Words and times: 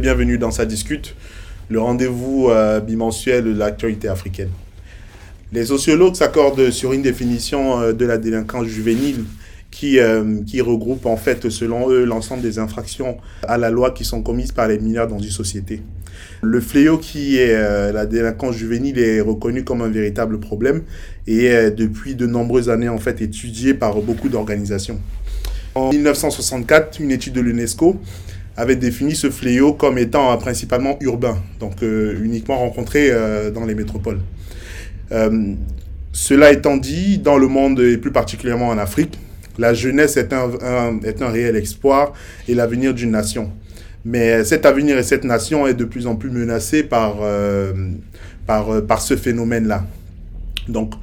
Bienvenue 0.00 0.38
dans 0.38 0.50
Sa 0.50 0.64
Discute, 0.64 1.14
le 1.68 1.78
rendez-vous 1.78 2.48
euh, 2.48 2.80
bimensuel 2.80 3.44
de 3.44 3.52
l'actualité 3.52 4.08
africaine. 4.08 4.48
Les 5.52 5.66
sociologues 5.66 6.14
s'accordent 6.14 6.70
sur 6.70 6.94
une 6.94 7.02
définition 7.02 7.78
euh, 7.82 7.92
de 7.92 8.06
la 8.06 8.16
délinquance 8.16 8.66
juvénile 8.66 9.24
qui, 9.70 9.98
euh, 9.98 10.40
qui 10.46 10.62
regroupe 10.62 11.04
en 11.04 11.18
fait, 11.18 11.50
selon 11.50 11.90
eux, 11.90 12.04
l'ensemble 12.06 12.40
des 12.40 12.58
infractions 12.58 13.18
à 13.46 13.58
la 13.58 13.68
loi 13.68 13.90
qui 13.90 14.06
sont 14.06 14.22
commises 14.22 14.52
par 14.52 14.68
les 14.68 14.78
mineurs 14.78 15.06
dans 15.06 15.18
une 15.18 15.28
société. 15.28 15.82
Le 16.40 16.60
fléau 16.62 16.96
qui 16.96 17.36
est 17.36 17.92
la 17.92 18.06
délinquance 18.06 18.56
juvénile 18.56 18.98
est 18.98 19.20
reconnu 19.20 19.64
comme 19.64 19.82
un 19.82 19.88
véritable 19.88 20.40
problème 20.40 20.82
et 21.26 21.44
est 21.44 21.70
depuis 21.70 22.14
de 22.14 22.26
nombreuses 22.26 22.70
années 22.70 22.88
en 22.88 22.98
fait 22.98 23.20
étudié 23.20 23.74
par 23.74 24.00
beaucoup 24.00 24.30
d'organisations. 24.30 24.98
En 25.74 25.90
1964, 25.90 26.98
une 27.00 27.10
étude 27.10 27.34
de 27.34 27.40
l'UNESCO 27.40 28.00
avait 28.56 28.76
défini 28.76 29.14
ce 29.14 29.30
fléau 29.30 29.72
comme 29.72 29.98
étant 29.98 30.36
principalement 30.38 30.96
urbain, 31.00 31.38
donc 31.60 31.82
uniquement 31.82 32.58
rencontré 32.58 33.10
dans 33.54 33.64
les 33.64 33.74
métropoles. 33.74 34.18
Euh, 35.12 35.54
cela 36.12 36.52
étant 36.52 36.76
dit, 36.76 37.18
dans 37.18 37.38
le 37.38 37.48
monde 37.48 37.80
et 37.80 37.96
plus 37.96 38.12
particulièrement 38.12 38.68
en 38.68 38.78
Afrique, 38.78 39.18
la 39.58 39.74
jeunesse 39.74 40.16
est 40.16 40.32
un, 40.32 41.00
est 41.04 41.22
un 41.22 41.28
réel 41.28 41.56
espoir 41.56 42.12
et 42.48 42.54
l'avenir 42.54 42.94
d'une 42.94 43.10
nation. 43.10 43.52
Mais 44.04 44.44
cet 44.44 44.64
avenir 44.64 44.96
et 44.98 45.02
cette 45.02 45.24
nation 45.24 45.66
est 45.66 45.74
de 45.74 45.84
plus 45.84 46.06
en 46.06 46.16
plus 46.16 46.30
menacé 46.30 46.82
par, 46.82 47.18
euh, 47.20 47.72
par, 48.46 48.70
euh, 48.70 48.80
par 48.80 49.02
ce 49.02 49.16
phénomène-là. 49.16 49.84
Donc, 50.68 50.94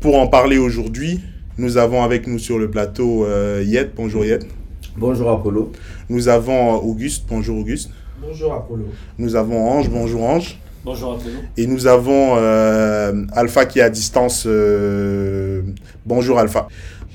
pour 0.00 0.18
en 0.18 0.26
parler 0.26 0.58
aujourd'hui, 0.58 1.20
nous 1.58 1.76
avons 1.76 2.02
avec 2.02 2.26
nous 2.26 2.38
sur 2.38 2.58
le 2.58 2.70
plateau 2.70 3.26
Yet. 3.62 3.90
Bonjour 3.94 4.24
Yet. 4.24 4.59
Bonjour 4.96 5.30
Apollo. 5.30 5.72
Nous 6.08 6.28
avons 6.28 6.74
Auguste. 6.76 7.24
Bonjour 7.28 7.58
Auguste. 7.58 7.90
Bonjour 8.20 8.52
Apollo. 8.52 8.86
Nous 9.18 9.36
avons 9.36 9.68
Ange. 9.70 9.88
Bonjour 9.88 10.22
Ange. 10.24 10.58
Bonjour 10.84 11.14
à 11.14 11.18
tous. 11.18 11.30
Et 11.56 11.66
nous 11.66 11.86
avons 11.86 12.36
euh, 12.36 13.24
Alpha 13.32 13.66
qui 13.66 13.78
est 13.78 13.82
à 13.82 13.90
distance. 13.90 14.44
Euh, 14.46 15.62
bonjour 16.04 16.38
Alpha. 16.38 16.68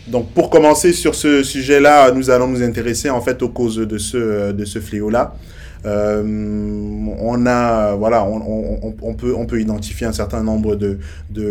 Donc 0.07 0.29
pour 0.31 0.49
commencer 0.49 0.93
sur 0.93 1.15
ce 1.15 1.43
sujet-là, 1.43 2.11
nous 2.11 2.29
allons 2.29 2.47
nous 2.47 2.61
intéresser 2.61 3.09
en 3.09 3.21
fait 3.21 3.41
aux 3.41 3.49
causes 3.49 3.77
de 3.77 3.97
ce, 3.97 4.51
de 4.51 4.65
ce 4.65 4.79
fléau-là. 4.79 5.35
Euh, 5.85 6.23
on 7.19 7.45
a 7.45 7.95
voilà, 7.95 8.25
on, 8.25 9.13
peut 9.13 9.35
on 9.35 9.45
peut 9.45 9.61
identifier 9.61 10.07
un 10.07 10.11
certain 10.11 10.41
nombre 10.41 10.75
de, 10.75 10.97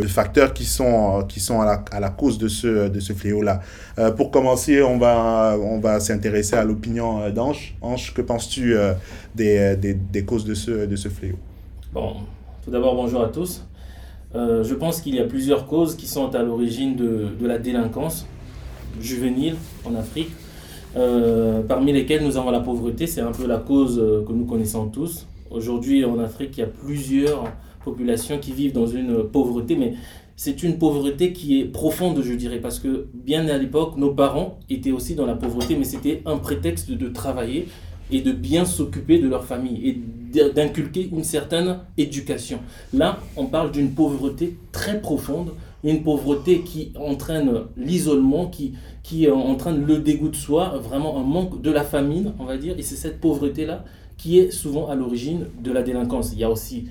facteurs 0.08 0.52
qui 0.52 0.64
sont 0.64 1.24
qui 1.28 1.40
sont 1.40 1.60
à 1.60 2.00
la, 2.00 2.10
cause 2.10 2.38
de 2.38 2.48
ce 2.48 2.88
de 2.88 3.00
ce 3.00 3.12
fléau-là. 3.12 3.60
Euh, 3.98 4.10
pour 4.10 4.30
commencer, 4.30 4.82
on 4.82 4.98
va 4.98 5.56
on 5.60 5.78
va 5.78 6.00
s'intéresser 6.00 6.56
à 6.56 6.64
l'opinion 6.64 7.30
d'Ange. 7.30 7.76
Ange, 7.80 8.12
que 8.12 8.22
penses-tu 8.22 8.74
des, 9.34 9.76
des, 9.76 10.24
causes 10.24 10.44
de 10.44 10.54
ce 10.54 10.86
de 10.86 10.96
ce 10.96 11.08
fléau? 11.08 11.36
Bon, 11.92 12.16
tout 12.64 12.70
d'abord, 12.70 12.96
bonjour 12.96 13.22
à 13.22 13.28
tous. 13.28 13.62
Euh, 14.34 14.64
je 14.64 14.74
pense 14.74 15.00
qu'il 15.00 15.14
y 15.14 15.20
a 15.20 15.24
plusieurs 15.24 15.66
causes 15.66 15.96
qui 15.96 16.06
sont 16.06 16.34
à 16.34 16.42
l'origine 16.42 16.96
de, 16.96 17.46
la 17.46 17.58
délinquance 17.58 18.26
juvénile 19.00 19.56
en 19.84 19.94
Afrique, 19.94 20.30
euh, 20.96 21.62
parmi 21.62 21.92
lesquelles 21.92 22.24
nous 22.24 22.36
avons 22.36 22.50
la 22.50 22.60
pauvreté. 22.60 23.06
C'est 23.06 23.20
un 23.20 23.32
peu 23.32 23.46
la 23.46 23.58
cause 23.58 23.98
euh, 23.98 24.24
que 24.24 24.32
nous 24.32 24.44
connaissons 24.44 24.88
tous. 24.88 25.26
Aujourd'hui, 25.50 26.04
en 26.04 26.18
Afrique, 26.18 26.56
il 26.56 26.60
y 26.60 26.64
a 26.64 26.66
plusieurs 26.66 27.44
populations 27.84 28.38
qui 28.38 28.52
vivent 28.52 28.72
dans 28.72 28.86
une 28.86 29.24
pauvreté, 29.24 29.76
mais 29.76 29.94
c'est 30.36 30.62
une 30.62 30.78
pauvreté 30.78 31.32
qui 31.32 31.60
est 31.60 31.64
profonde, 31.64 32.20
je 32.22 32.32
dirais, 32.32 32.58
parce 32.58 32.80
que 32.80 33.06
bien 33.14 33.46
à 33.48 33.58
l'époque, 33.58 33.96
nos 33.96 34.12
parents 34.12 34.58
étaient 34.68 34.90
aussi 34.90 35.14
dans 35.14 35.26
la 35.26 35.34
pauvreté, 35.34 35.76
mais 35.76 35.84
c'était 35.84 36.22
un 36.26 36.38
prétexte 36.38 36.90
de 36.90 37.08
travailler 37.08 37.68
et 38.10 38.20
de 38.20 38.32
bien 38.32 38.64
s'occuper 38.64 39.18
de 39.18 39.28
leur 39.28 39.44
famille 39.44 39.88
et 39.88 40.00
d'inculquer 40.52 41.08
une 41.12 41.24
certaine 41.24 41.78
éducation. 41.96 42.58
Là, 42.92 43.20
on 43.36 43.46
parle 43.46 43.70
d'une 43.70 43.90
pauvreté 43.90 44.56
très 44.72 45.00
profonde, 45.00 45.50
une 45.84 46.02
pauvreté 46.02 46.60
qui 46.60 46.92
entraîne 46.98 47.52
l'isolement, 47.76 48.46
qui, 48.46 48.72
qui 49.02 49.30
entraîne 49.30 49.84
le 49.84 49.98
dégoût 49.98 50.30
de 50.30 50.36
soi, 50.36 50.78
vraiment 50.82 51.18
un 51.18 51.22
manque 51.22 51.62
de 51.62 51.70
la 51.70 51.84
famine, 51.84 52.32
on 52.38 52.44
va 52.44 52.56
dire, 52.56 52.74
et 52.78 52.82
c'est 52.82 52.96
cette 52.96 53.20
pauvreté-là 53.20 53.84
qui 54.16 54.38
est 54.38 54.50
souvent 54.50 54.88
à 54.88 54.94
l'origine 54.94 55.46
de 55.62 55.70
la 55.70 55.82
délinquance. 55.82 56.30
Il 56.32 56.38
y 56.38 56.44
a 56.44 56.50
aussi 56.50 56.86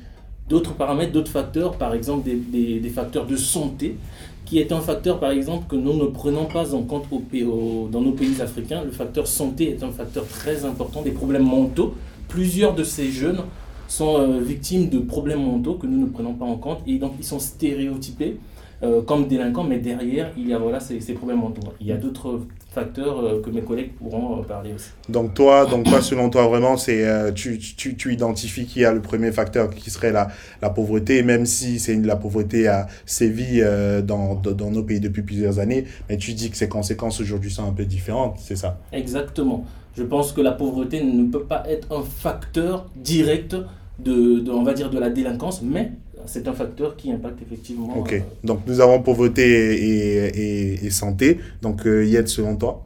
d'autres 0.48 0.74
paramètres, 0.74 1.12
d'autres 1.12 1.32
facteurs, 1.32 1.78
par 1.78 1.94
exemple 1.94 2.24
des, 2.24 2.36
des, 2.36 2.80
des, 2.80 2.90
facteurs 2.90 3.26
de 3.26 3.36
santé, 3.36 3.98
qui 4.46 4.60
est 4.60 4.72
un 4.72 4.82
facteur, 4.82 5.20
par 5.20 5.32
exemple, 5.32 5.66
que 5.68 5.76
nous 5.76 5.94
ne 5.94 6.06
prenons 6.06 6.46
pas 6.46 6.76
en 6.76 6.84
compte 6.84 7.06
au, 7.12 7.90
dans 7.92 8.02
nos 8.02 8.12
pays 8.12 8.42
africains. 8.42 8.84
Le 8.84 8.92
facteur 8.92 9.26
santé 9.26 9.72
est 9.72 9.84
un 9.84 9.92
facteur 9.92 10.28
très 10.28 10.66
important, 10.66 11.02
des 11.02 11.12
problèmes 11.12 11.46
mentaux 11.46 11.96
plusieurs 12.34 12.74
de 12.74 12.84
ces 12.84 13.12
jeunes 13.12 13.42
sont 13.88 14.18
euh, 14.18 14.40
victimes 14.40 14.90
de 14.90 14.98
problèmes 14.98 15.44
mentaux 15.44 15.76
que 15.76 15.86
nous 15.86 16.00
ne 16.00 16.08
prenons 16.08 16.34
pas 16.34 16.46
en 16.46 16.58
compte 16.58 16.80
et 16.88 16.98
donc 16.98 17.14
ils 17.20 17.26
sont 17.26 17.38
stéréotypés 17.38 18.38
euh, 18.84 19.02
comme 19.02 19.28
délinquants, 19.28 19.64
mais 19.64 19.80
derrière, 19.80 20.32
il 20.38 20.50
y 20.50 20.54
a 20.54 20.58
voilà, 20.58 20.80
ces, 20.80 21.00
ces 21.00 21.14
problèmes 21.14 21.40
mentaux. 21.40 21.62
Il 21.80 21.88
y 21.88 21.92
a 21.92 21.98
d'autres 21.98 22.42
facteurs 22.74 23.20
euh, 23.20 23.42
que 23.42 23.50
mes 23.50 23.62
collègues 23.62 23.94
pourront 23.94 24.44
parler 24.44 24.74
aussi. 24.74 24.90
Donc 25.10 25.34
toi, 25.34 25.66
donc 25.66 25.86
toi 25.86 26.02
selon 26.02 26.30
toi, 26.30 26.48
vraiment, 26.48 26.76
c'est 26.78 27.34
tu, 27.34 27.58
tu, 27.58 27.96
tu, 27.96 28.14
identifies 28.14 28.66
qu'il 28.66 28.82
y 28.82 28.86
a 28.86 28.94
le 28.94 29.02
premier 29.02 29.32
facteur 29.32 29.70
qui 29.70 29.90
serait 29.90 30.12
la, 30.12 30.28
la 30.62 30.70
pauvreté, 30.70 31.24
même 31.24 31.46
si 31.46 31.80
c'est 31.80 31.96
la 31.96 32.16
pauvreté 32.16 32.68
a 32.68 32.88
sévi 33.06 33.62
dans, 34.04 34.36
dans 34.36 34.72
nos 34.72 34.84
pays 34.84 35.00
depuis 35.00 35.22
plusieurs 35.22 35.60
années, 35.60 35.86
mais 36.10 36.18
tu 36.18 36.34
dis 36.34 36.50
que 36.50 36.58
ses 36.58 36.68
conséquences 36.68 37.22
aujourd'hui 37.22 37.52
sont 37.52 37.68
un 37.68 37.74
peu 37.74 37.86
différentes, 37.86 38.38
c'est 38.40 38.56
ça? 38.56 38.80
Exactement. 38.92 39.66
Je 39.96 40.04
pense 40.04 40.32
que 40.32 40.42
la 40.42 40.52
pauvreté 40.52 41.04
ne 41.04 41.30
peut 41.32 41.44
pas 41.44 41.64
être 41.70 41.92
un 41.92 42.02
facteur 42.02 42.90
direct 42.96 43.56
de, 44.00 44.40
de 44.40 44.52
on 44.52 44.64
va 44.64 44.74
dire, 44.74 44.90
de 44.90 44.98
la 45.00 45.10
délinquance, 45.10 45.62
mais 45.62 45.92
c'est 46.26 46.48
un 46.48 46.54
facteur 46.54 46.96
qui 46.96 47.12
impacte 47.12 47.42
effectivement. 47.42 47.98
Ok, 47.98 48.14
euh, 48.14 48.20
donc 48.44 48.60
nous 48.68 48.80
avons 48.82 49.02
pauvreté 49.02 49.44
et, 49.44 50.26
et, 50.28 50.86
et 50.86 50.90
santé. 50.90 51.40
Donc 51.62 51.86
euh, 51.86 52.06
Yed, 52.06 52.28
selon 52.28 52.56
toi? 52.56 52.84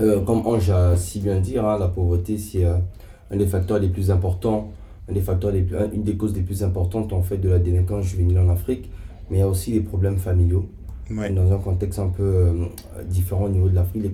Euh, 0.00 0.20
Comme 0.22 0.46
Ange 0.46 0.70
a 0.70 0.96
si 0.96 1.20
bien 1.20 1.40
dit, 1.40 1.58
hein, 1.58 1.78
la 1.78 1.88
pauvreté, 1.88 2.38
c'est 2.38 2.64
euh, 2.64 2.74
un 3.30 3.36
des 3.36 3.46
facteurs 3.46 3.78
les 3.78 3.88
plus 3.88 4.10
importants, 4.10 4.72
un 5.08 5.12
des 5.12 5.20
facteurs 5.20 5.52
les 5.52 5.62
plus, 5.62 5.76
une 5.92 6.02
des 6.02 6.16
causes 6.16 6.34
les 6.34 6.42
plus 6.42 6.62
importantes 6.62 7.12
en 7.12 7.22
fait 7.22 7.38
de 7.38 7.48
la 7.48 7.58
délinquance 7.58 8.06
juvénile 8.06 8.38
en 8.38 8.48
Afrique. 8.48 8.90
Mais 9.30 9.38
il 9.38 9.40
y 9.40 9.44
a 9.44 9.48
aussi 9.48 9.72
les 9.72 9.80
problèmes 9.80 10.18
familiaux. 10.18 10.66
Ouais. 11.10 11.30
Dans 11.30 11.52
un 11.52 11.58
contexte 11.58 11.98
un 11.98 12.08
peu 12.08 12.22
euh, 12.22 12.52
différent 13.08 13.44
au 13.44 13.48
niveau 13.48 13.68
de 13.68 13.74
l'Afrique. 13.74 14.04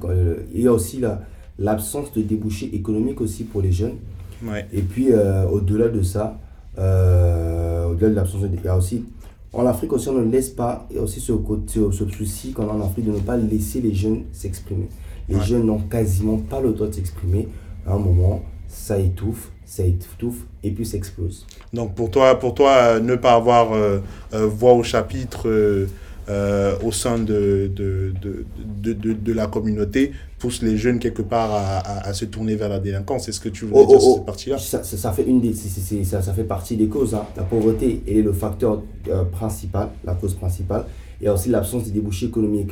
Il 0.52 0.62
y 0.62 0.66
a 0.66 0.72
aussi 0.72 0.98
la, 0.98 1.22
l'absence 1.58 2.12
de 2.12 2.22
débouchés 2.22 2.74
économiques 2.74 3.20
aussi 3.20 3.44
pour 3.44 3.62
les 3.62 3.70
jeunes. 3.70 3.96
Ouais. 4.44 4.66
Et 4.72 4.82
puis, 4.82 5.12
euh, 5.12 5.46
au-delà 5.48 5.88
de 5.88 6.02
ça, 6.02 6.38
euh, 6.78 7.86
au-delà 7.90 8.10
de 8.10 8.14
l'absence 8.14 8.42
de... 8.42 8.48
Il 8.52 8.64
y 8.64 8.68
a 8.68 8.76
aussi... 8.76 9.04
En 9.52 9.66
Afrique 9.66 9.92
aussi, 9.94 10.08
on 10.10 10.12
ne 10.12 10.30
laisse 10.30 10.50
pas, 10.50 10.86
a 10.94 11.00
aussi 11.00 11.20
ce, 11.20 11.32
côté, 11.32 11.80
ce 11.90 12.06
souci 12.08 12.52
qu'on 12.52 12.68
a 12.68 12.72
en 12.72 12.82
Afrique 12.82 13.06
de 13.06 13.12
ne 13.12 13.18
pas 13.18 13.36
laisser 13.36 13.80
les 13.80 13.94
jeunes 13.94 14.24
s'exprimer. 14.30 14.88
Les 15.28 15.36
ouais. 15.36 15.44
jeunes 15.44 15.66
n'ont 15.66 15.78
quasiment 15.78 16.36
pas 16.36 16.60
le 16.60 16.72
droit 16.72 16.86
de 16.86 16.94
s'exprimer. 16.94 17.48
À 17.86 17.94
un 17.94 17.98
moment, 17.98 18.42
ça 18.68 18.98
étouffe, 18.98 19.50
ça 19.64 19.84
étouffe 19.84 20.44
et 20.62 20.70
puis 20.70 20.84
ça 20.84 20.98
explose. 20.98 21.46
Donc 21.72 21.94
pour 21.94 22.10
toi, 22.10 22.38
pour 22.38 22.54
toi 22.54 23.00
ne 23.00 23.16
pas 23.16 23.32
avoir 23.32 23.72
euh, 23.72 24.00
voix 24.32 24.74
au 24.74 24.82
chapitre 24.82 25.48
euh, 26.28 26.76
au 26.84 26.92
sein 26.92 27.18
de, 27.18 27.70
de, 27.74 28.12
de, 28.20 28.92
de, 28.92 29.12
de, 29.12 29.32
la 29.32 29.46
communauté 29.46 30.12
pousse 30.38 30.62
les 30.62 30.76
jeunes 30.76 30.98
quelque 30.98 31.22
part 31.22 31.50
à, 31.52 31.78
à, 31.78 32.08
à 32.08 32.12
se 32.12 32.24
tourner 32.24 32.54
vers 32.56 32.68
la 32.68 32.78
délinquance. 32.78 33.28
Est-ce 33.28 33.40
que 33.40 33.48
tu 33.48 33.64
voulais 33.64 33.84
oh, 33.84 33.88
dire 33.88 33.96
oh, 33.98 34.00
sur 34.00 34.10
oh. 34.10 34.14
cette 34.16 34.26
partie-là? 34.26 34.58
Ça, 34.58 34.84
ça, 34.84 34.96
ça, 34.96 35.12
fait 35.12 35.24
une 35.24 35.40
des, 35.40 35.54
c 35.54 35.68
est, 35.68 35.80
c 35.80 35.96
est, 36.00 36.04
ça, 36.04 36.20
ça 36.22 36.32
fait 36.32 36.44
partie 36.44 36.76
des 36.76 36.88
causes. 36.88 37.14
Hein. 37.14 37.24
La 37.36 37.44
pauvreté 37.44 38.02
est 38.06 38.22
le 38.22 38.32
facteur 38.32 38.82
euh, 39.08 39.24
principal, 39.24 39.88
la 40.04 40.14
cause 40.14 40.34
principale. 40.34 40.84
Et 41.20 41.28
aussi 41.28 41.48
l'absence 41.48 41.84
des 41.84 41.90
débouchés 41.90 42.26
économiques. 42.26 42.70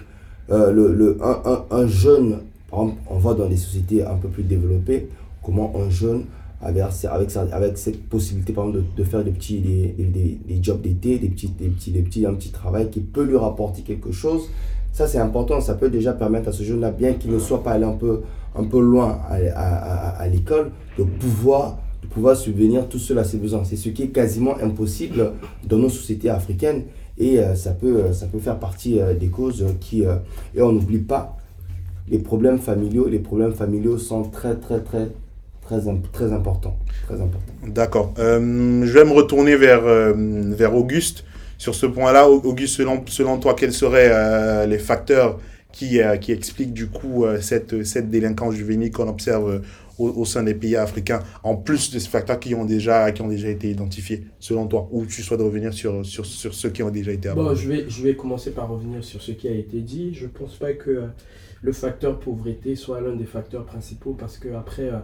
Euh, 0.50 0.70
le, 0.70 0.94
le, 0.94 1.18
un, 1.22 1.40
un, 1.44 1.64
un 1.70 1.86
jeune, 1.88 2.38
par 2.70 2.82
exemple, 2.82 3.00
on 3.08 3.18
voit 3.18 3.34
dans 3.34 3.48
des 3.48 3.56
sociétés 3.56 4.04
un 4.04 4.14
peu 4.16 4.28
plus 4.28 4.44
développées, 4.44 5.08
comment 5.42 5.72
un 5.76 5.90
jeune 5.90 6.24
avec, 6.62 6.84
avec, 7.52 7.78
cette 7.78 8.08
possibilité 8.08 8.52
par 8.52 8.66
exemple 8.66 8.84
de, 8.96 9.02
de 9.02 9.04
faire 9.04 9.22
des 9.22 9.30
petits 9.30 9.58
des, 9.58 9.88
des, 9.98 10.38
des 10.46 10.62
jobs 10.62 10.80
d'été, 10.80 11.18
des 11.18 11.28
petits, 11.28 11.48
des, 11.48 11.68
petits, 11.68 11.90
des 11.90 12.02
petits, 12.02 12.26
un 12.26 12.34
petit 12.34 12.50
travail 12.50 12.90
qui 12.90 13.00
peut 13.00 13.24
lui 13.24 13.36
rapporter 13.36 13.82
quelque 13.82 14.12
chose. 14.12 14.48
Ça, 14.96 15.06
c'est 15.06 15.18
important. 15.18 15.60
Ça 15.60 15.74
peut 15.74 15.90
déjà 15.90 16.14
permettre 16.14 16.48
à 16.48 16.52
ce 16.52 16.62
jeune-là, 16.62 16.90
bien 16.90 17.12
qu'il 17.12 17.30
ne 17.30 17.38
soit 17.38 17.62
pas 17.62 17.72
allé 17.72 17.84
un 17.84 17.92
peu, 17.92 18.22
un 18.54 18.64
peu 18.64 18.80
loin 18.80 19.18
à, 19.28 19.36
à, 20.18 20.26
l'école, 20.26 20.70
de 20.98 21.04
pouvoir, 21.04 21.78
de 22.02 22.06
pouvoir 22.06 22.34
subvenir 22.34 22.88
tout 22.88 22.98
seul 22.98 23.18
à 23.18 23.24
ses 23.24 23.36
besoins. 23.36 23.62
C'est 23.64 23.76
ce 23.76 23.90
qui 23.90 24.04
est 24.04 24.08
quasiment 24.08 24.56
impossible 24.58 25.32
dans 25.68 25.76
nos 25.76 25.90
sociétés 25.90 26.30
africaines. 26.30 26.84
Et 27.18 27.40
euh, 27.40 27.54
ça, 27.54 27.72
peut, 27.72 28.10
ça 28.14 28.24
peut 28.24 28.38
faire 28.38 28.58
partie 28.58 28.98
euh, 28.98 29.12
des 29.12 29.28
causes 29.28 29.66
qui... 29.80 30.06
Euh, 30.06 30.16
et 30.54 30.62
on 30.62 30.72
n'oublie 30.72 31.00
pas 31.00 31.36
les 32.08 32.18
problèmes 32.18 32.58
familiaux. 32.58 33.06
Les 33.06 33.18
problèmes 33.18 33.52
familiaux 33.52 33.98
sont 33.98 34.22
très, 34.22 34.54
très, 34.56 34.80
très 34.80 35.10
très, 35.66 35.80
très 36.12 36.32
important. 36.32 36.76
Très 37.06 37.14
important. 37.14 37.52
D'accord. 37.66 38.14
Euh, 38.18 38.84
je 38.84 38.92
vais 38.92 39.04
me 39.04 39.12
retourner 39.12 39.56
vers, 39.56 39.84
euh, 39.84 40.12
vers 40.16 40.74
Auguste. 40.74 41.24
Sur 41.58 41.74
ce 41.74 41.86
point-là, 41.86 42.28
Auguste, 42.28 42.76
selon, 42.76 43.02
selon 43.06 43.38
toi, 43.38 43.54
quels 43.54 43.72
seraient 43.72 44.10
euh, 44.12 44.66
les 44.66 44.78
facteurs 44.78 45.38
qui, 45.72 46.00
qui 46.20 46.32
expliquent 46.32 46.72
du 46.72 46.86
coup 46.86 47.26
cette, 47.40 47.84
cette 47.84 48.08
délinquance 48.08 48.54
juvénile 48.54 48.90
qu'on 48.90 49.08
observe 49.08 49.60
au, 49.98 50.24
sein 50.24 50.42
des 50.42 50.54
pays 50.54 50.76
africains, 50.76 51.20
en 51.42 51.56
plus 51.56 51.90
de 51.90 51.98
ces 51.98 52.08
facteurs 52.08 52.38
qui 52.38 52.54
ont 52.54 52.64
déjà, 52.64 53.10
qui 53.12 53.22
ont 53.22 53.28
déjà 53.28 53.48
été 53.48 53.70
identifiés, 53.70 54.24
selon 54.38 54.66
toi? 54.66 54.88
Ou 54.90 55.06
tu 55.06 55.22
souhaites 55.22 55.40
revenir 55.40 55.72
sur, 55.72 56.04
sur, 56.04 56.24
sur 56.24 56.54
ceux 56.54 56.70
qui 56.70 56.82
ont 56.82 56.90
déjà 56.90 57.12
été 57.12 57.28
abordés? 57.28 57.50
Bon, 57.50 57.56
je, 57.56 57.68
vais, 57.68 57.84
je 57.88 58.02
vais 58.02 58.14
commencer 58.14 58.52
par 58.52 58.68
revenir 58.68 59.04
sur 59.04 59.20
ce 59.20 59.32
qui 59.32 59.48
a 59.48 59.52
été 59.52 59.80
dit. 59.80 60.14
Je 60.14 60.24
ne 60.24 60.30
pense 60.30 60.56
pas 60.56 60.72
que 60.72 61.04
le 61.62 61.72
facteur 61.72 62.18
pauvreté 62.18 62.76
soit 62.76 63.00
l'un 63.00 63.16
des 63.16 63.24
facteurs 63.24 63.64
principaux 63.64 64.14
parce 64.18 64.38
que 64.38 64.48
après, 64.54 64.84
euh, 64.90 64.98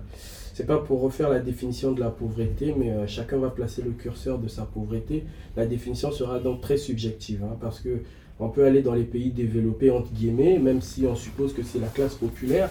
c'est 0.52 0.66
pas 0.66 0.78
pour 0.78 1.00
refaire 1.00 1.30
la 1.30 1.40
définition 1.40 1.92
de 1.92 2.00
la 2.00 2.10
pauvreté, 2.10 2.74
mais 2.76 2.90
euh, 2.90 3.06
chacun 3.06 3.38
va 3.38 3.50
placer 3.50 3.82
le 3.82 3.90
curseur 3.90 4.38
de 4.38 4.48
sa 4.48 4.62
pauvreté. 4.62 5.24
La 5.56 5.66
définition 5.66 6.12
sera 6.12 6.38
donc 6.38 6.60
très 6.60 6.76
subjective 6.76 7.42
hein, 7.44 7.56
parce 7.60 7.80
que 7.80 8.02
on 8.38 8.48
peut 8.48 8.64
aller 8.64 8.82
dans 8.82 8.94
les 8.94 9.04
pays 9.04 9.30
développés 9.30 9.90
entre 9.90 10.12
guillemets, 10.12 10.58
même 10.58 10.80
si 10.80 11.06
on 11.06 11.14
suppose 11.14 11.52
que 11.52 11.62
c'est 11.62 11.78
la 11.78 11.88
classe 11.88 12.14
populaire 12.14 12.70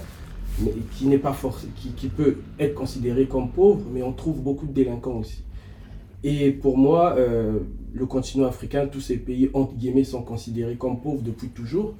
mais 0.59 0.71
qui 0.97 1.05
n'est 1.05 1.17
pas 1.17 1.35
qui, 1.77 1.89
qui, 1.91 2.07
peut 2.07 2.37
être 2.59 2.75
considéré 2.75 3.25
comme 3.25 3.51
pauvre, 3.51 3.81
mais 3.91 4.03
on 4.03 4.11
trouve 4.11 4.41
beaucoup 4.41 4.67
de 4.67 4.73
délinquants 4.73 5.17
aussi. 5.19 5.43
Et 6.23 6.51
pour 6.51 6.77
moi, 6.77 7.15
euh, 7.17 7.59
le 7.93 8.05
continent 8.05 8.45
africain, 8.47 8.87
tous 8.87 9.01
ces 9.01 9.17
pays 9.17 9.49
entre 9.53 9.73
guillemets 9.75 10.03
sont 10.03 10.21
considérés 10.21 10.75
comme 10.75 10.99
pauvres 10.99 11.21
depuis 11.23 11.47
toujours. 11.47 11.95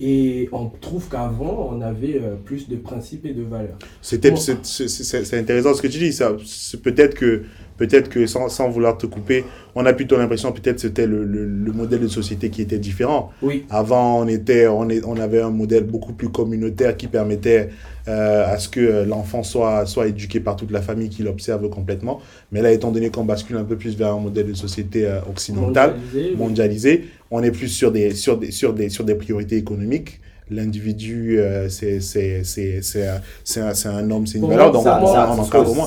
Et 0.00 0.48
on 0.52 0.68
trouve 0.68 1.08
qu'avant, 1.10 1.70
on 1.72 1.82
avait 1.82 2.18
euh, 2.20 2.34
plus 2.42 2.68
de 2.68 2.76
principes 2.76 3.26
et 3.26 3.34
de 3.34 3.42
valeurs. 3.42 3.78
C'était, 4.00 4.34
c'est 4.36 5.38
intéressant 5.38 5.74
ce 5.74 5.82
que 5.82 5.88
tu 5.88 5.98
dis. 5.98 6.12
Ça, 6.12 6.34
peut-être 6.82 7.14
que 7.14 7.42
peut-être 7.80 8.10
que 8.10 8.26
sans, 8.26 8.50
sans, 8.50 8.68
vouloir 8.68 8.98
te 8.98 9.06
couper, 9.06 9.42
on 9.74 9.86
a 9.86 9.94
plutôt 9.94 10.18
l'impression 10.18 10.52
peut-être 10.52 10.76
que 10.76 10.82
c'était 10.82 11.06
le, 11.06 11.24
le, 11.24 11.72
modèle 11.72 12.00
de 12.00 12.08
société 12.08 12.50
qui 12.50 12.60
était 12.60 12.78
différent. 12.78 13.32
Oui. 13.40 13.64
Avant, 13.70 14.20
on, 14.20 14.28
était, 14.28 14.66
on, 14.66 14.90
est, 14.90 15.02
on 15.06 15.16
avait 15.16 15.40
un 15.40 15.48
modèle 15.48 15.84
beaucoup 15.84 16.12
plus 16.12 16.28
communautaire 16.28 16.94
qui 16.98 17.06
permettait 17.06 17.70
euh, 18.06 18.52
à 18.52 18.58
ce 18.58 18.68
que 18.68 19.04
l'enfant 19.04 19.42
soit, 19.42 19.86
soit 19.86 20.08
éduqué 20.08 20.40
par 20.40 20.56
toute 20.56 20.70
la 20.70 20.82
famille 20.82 21.08
qui 21.08 21.22
l'observe 21.22 21.70
complètement. 21.70 22.20
Mais 22.52 22.60
là, 22.60 22.70
étant 22.70 22.90
donné 22.90 23.08
qu'on 23.08 23.24
bascule 23.24 23.56
un 23.56 23.64
peu 23.64 23.76
plus 23.76 23.96
vers 23.96 24.12
un 24.12 24.20
modèle 24.20 24.48
de 24.48 24.54
société 24.54 25.06
euh, 25.06 25.20
occidentale, 25.30 25.94
mondialisé, 26.36 27.08
on 27.30 27.42
est 27.42 27.50
plus 27.50 27.68
sur 27.68 27.92
des, 27.92 28.14
sur 28.14 28.36
des, 28.36 28.50
sur 28.50 28.74
des, 28.74 28.90
sur 28.90 29.04
des 29.04 29.14
priorités 29.14 29.56
économiques 29.56 30.20
l'individu, 30.50 31.38
euh, 31.38 31.68
c'est 31.68 32.00
un 33.86 34.10
homme, 34.10 34.26
c'est 34.26 34.38
une 34.38 34.48
valeur, 34.48 34.72
donc 34.72 34.82
ça, 34.82 35.00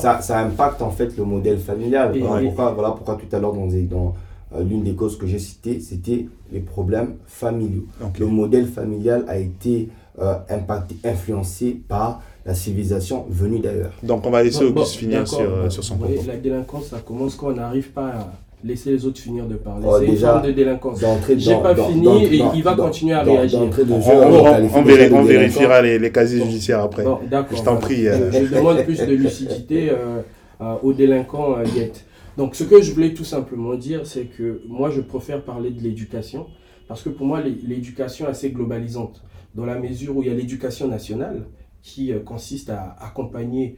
ça, 0.00 0.20
ça, 0.20 0.38
impacte 0.40 0.82
en 0.82 0.90
fait 0.90 1.16
le 1.16 1.24
modèle 1.24 1.58
familial. 1.58 2.16
voilà, 2.18 2.42
pourquoi, 2.42 2.72
voilà 2.72 2.90
pourquoi 2.90 3.16
tout 3.16 3.36
à 3.36 3.38
l'heure, 3.38 3.52
dans, 3.52 3.66
dans 3.66 4.14
euh, 4.54 4.62
l'une 4.62 4.82
des 4.82 4.94
causes 4.94 5.18
que 5.18 5.26
j'ai 5.26 5.38
citées, 5.38 5.80
c'était 5.80 6.26
les 6.52 6.60
problèmes 6.60 7.16
familiaux. 7.26 7.86
Le 8.18 8.26
modèle 8.26 8.66
familial 8.66 9.24
a 9.28 9.38
été 9.38 9.88
euh, 10.18 10.34
impacté, 10.48 10.96
influencé 11.04 11.80
par 11.88 12.22
la 12.46 12.54
civilisation 12.54 13.26
venue 13.28 13.58
d'ailleurs. 13.58 13.92
Donc 14.02 14.26
on 14.26 14.30
va 14.30 14.42
laisser 14.42 14.64
Auguste 14.64 14.96
finir 14.96 15.26
sur, 15.26 15.72
sur 15.72 15.82
son 15.82 15.96
propos. 15.96 16.14
La 16.26 16.36
délinquance, 16.36 16.86
ça 16.88 16.98
commence 17.00 17.34
quand 17.36 17.48
on 17.48 17.54
n'arrive 17.54 17.90
pas 17.90 18.08
à 18.08 18.32
laisser 18.64 18.92
les 18.92 19.04
autres 19.06 19.20
finir 19.20 19.46
de 19.46 19.56
parler. 19.56 19.86
Oh, 19.86 19.96
c'est 19.98 20.06
une 20.06 20.16
forme 20.16 20.46
de 20.46 20.52
délinquance. 20.52 21.04
J'ai 21.36 21.54
pas 21.60 21.76
fini 21.76 22.24
et 22.24 22.42
il 22.54 22.62
va 22.62 22.74
continuer 22.74 23.12
à 23.12 23.22
réagir. 23.22 23.60
on, 23.60 25.22
vérifiera 25.22 25.82
les, 25.82 25.98
les, 25.98 26.10
casiers 26.10 26.42
judiciaires 26.42 26.80
après. 26.80 27.04
Je 27.04 27.62
t'en 27.62 27.76
prie. 27.76 28.08
Euh. 28.08 28.32
Je, 28.32 28.54
demande 28.54 28.82
plus 28.84 28.98
de 28.98 29.14
lucidité 29.14 29.90
euh, 29.90 30.22
euh, 30.60 30.74
aux 30.82 30.92
délinquants 30.92 31.62
Yet. 31.62 32.04
Donc 32.36 32.56
ce 32.56 32.64
que 32.64 32.80
je 32.80 32.92
voulais 32.92 33.12
tout 33.12 33.24
simplement 33.24 33.74
dire, 33.74 34.06
c'est 34.06 34.24
que 34.24 34.62
moi 34.66 34.90
je 34.90 35.02
préfère 35.02 35.42
parler 35.42 35.70
de 35.70 35.80
l'éducation 35.82 36.46
parce 36.88 37.02
que 37.02 37.10
pour 37.10 37.26
moi 37.26 37.40
l'éducation 37.42 38.26
est 38.26 38.30
assez 38.30 38.50
globalisante 38.50 39.22
dans 39.54 39.66
la 39.66 39.78
mesure 39.78 40.16
où 40.16 40.22
il 40.22 40.28
y 40.28 40.32
a 40.32 40.34
l'éducation 40.34 40.88
nationale 40.88 41.46
qui 41.82 42.12
consiste 42.24 42.70
à 42.70 42.96
accompagner 43.00 43.76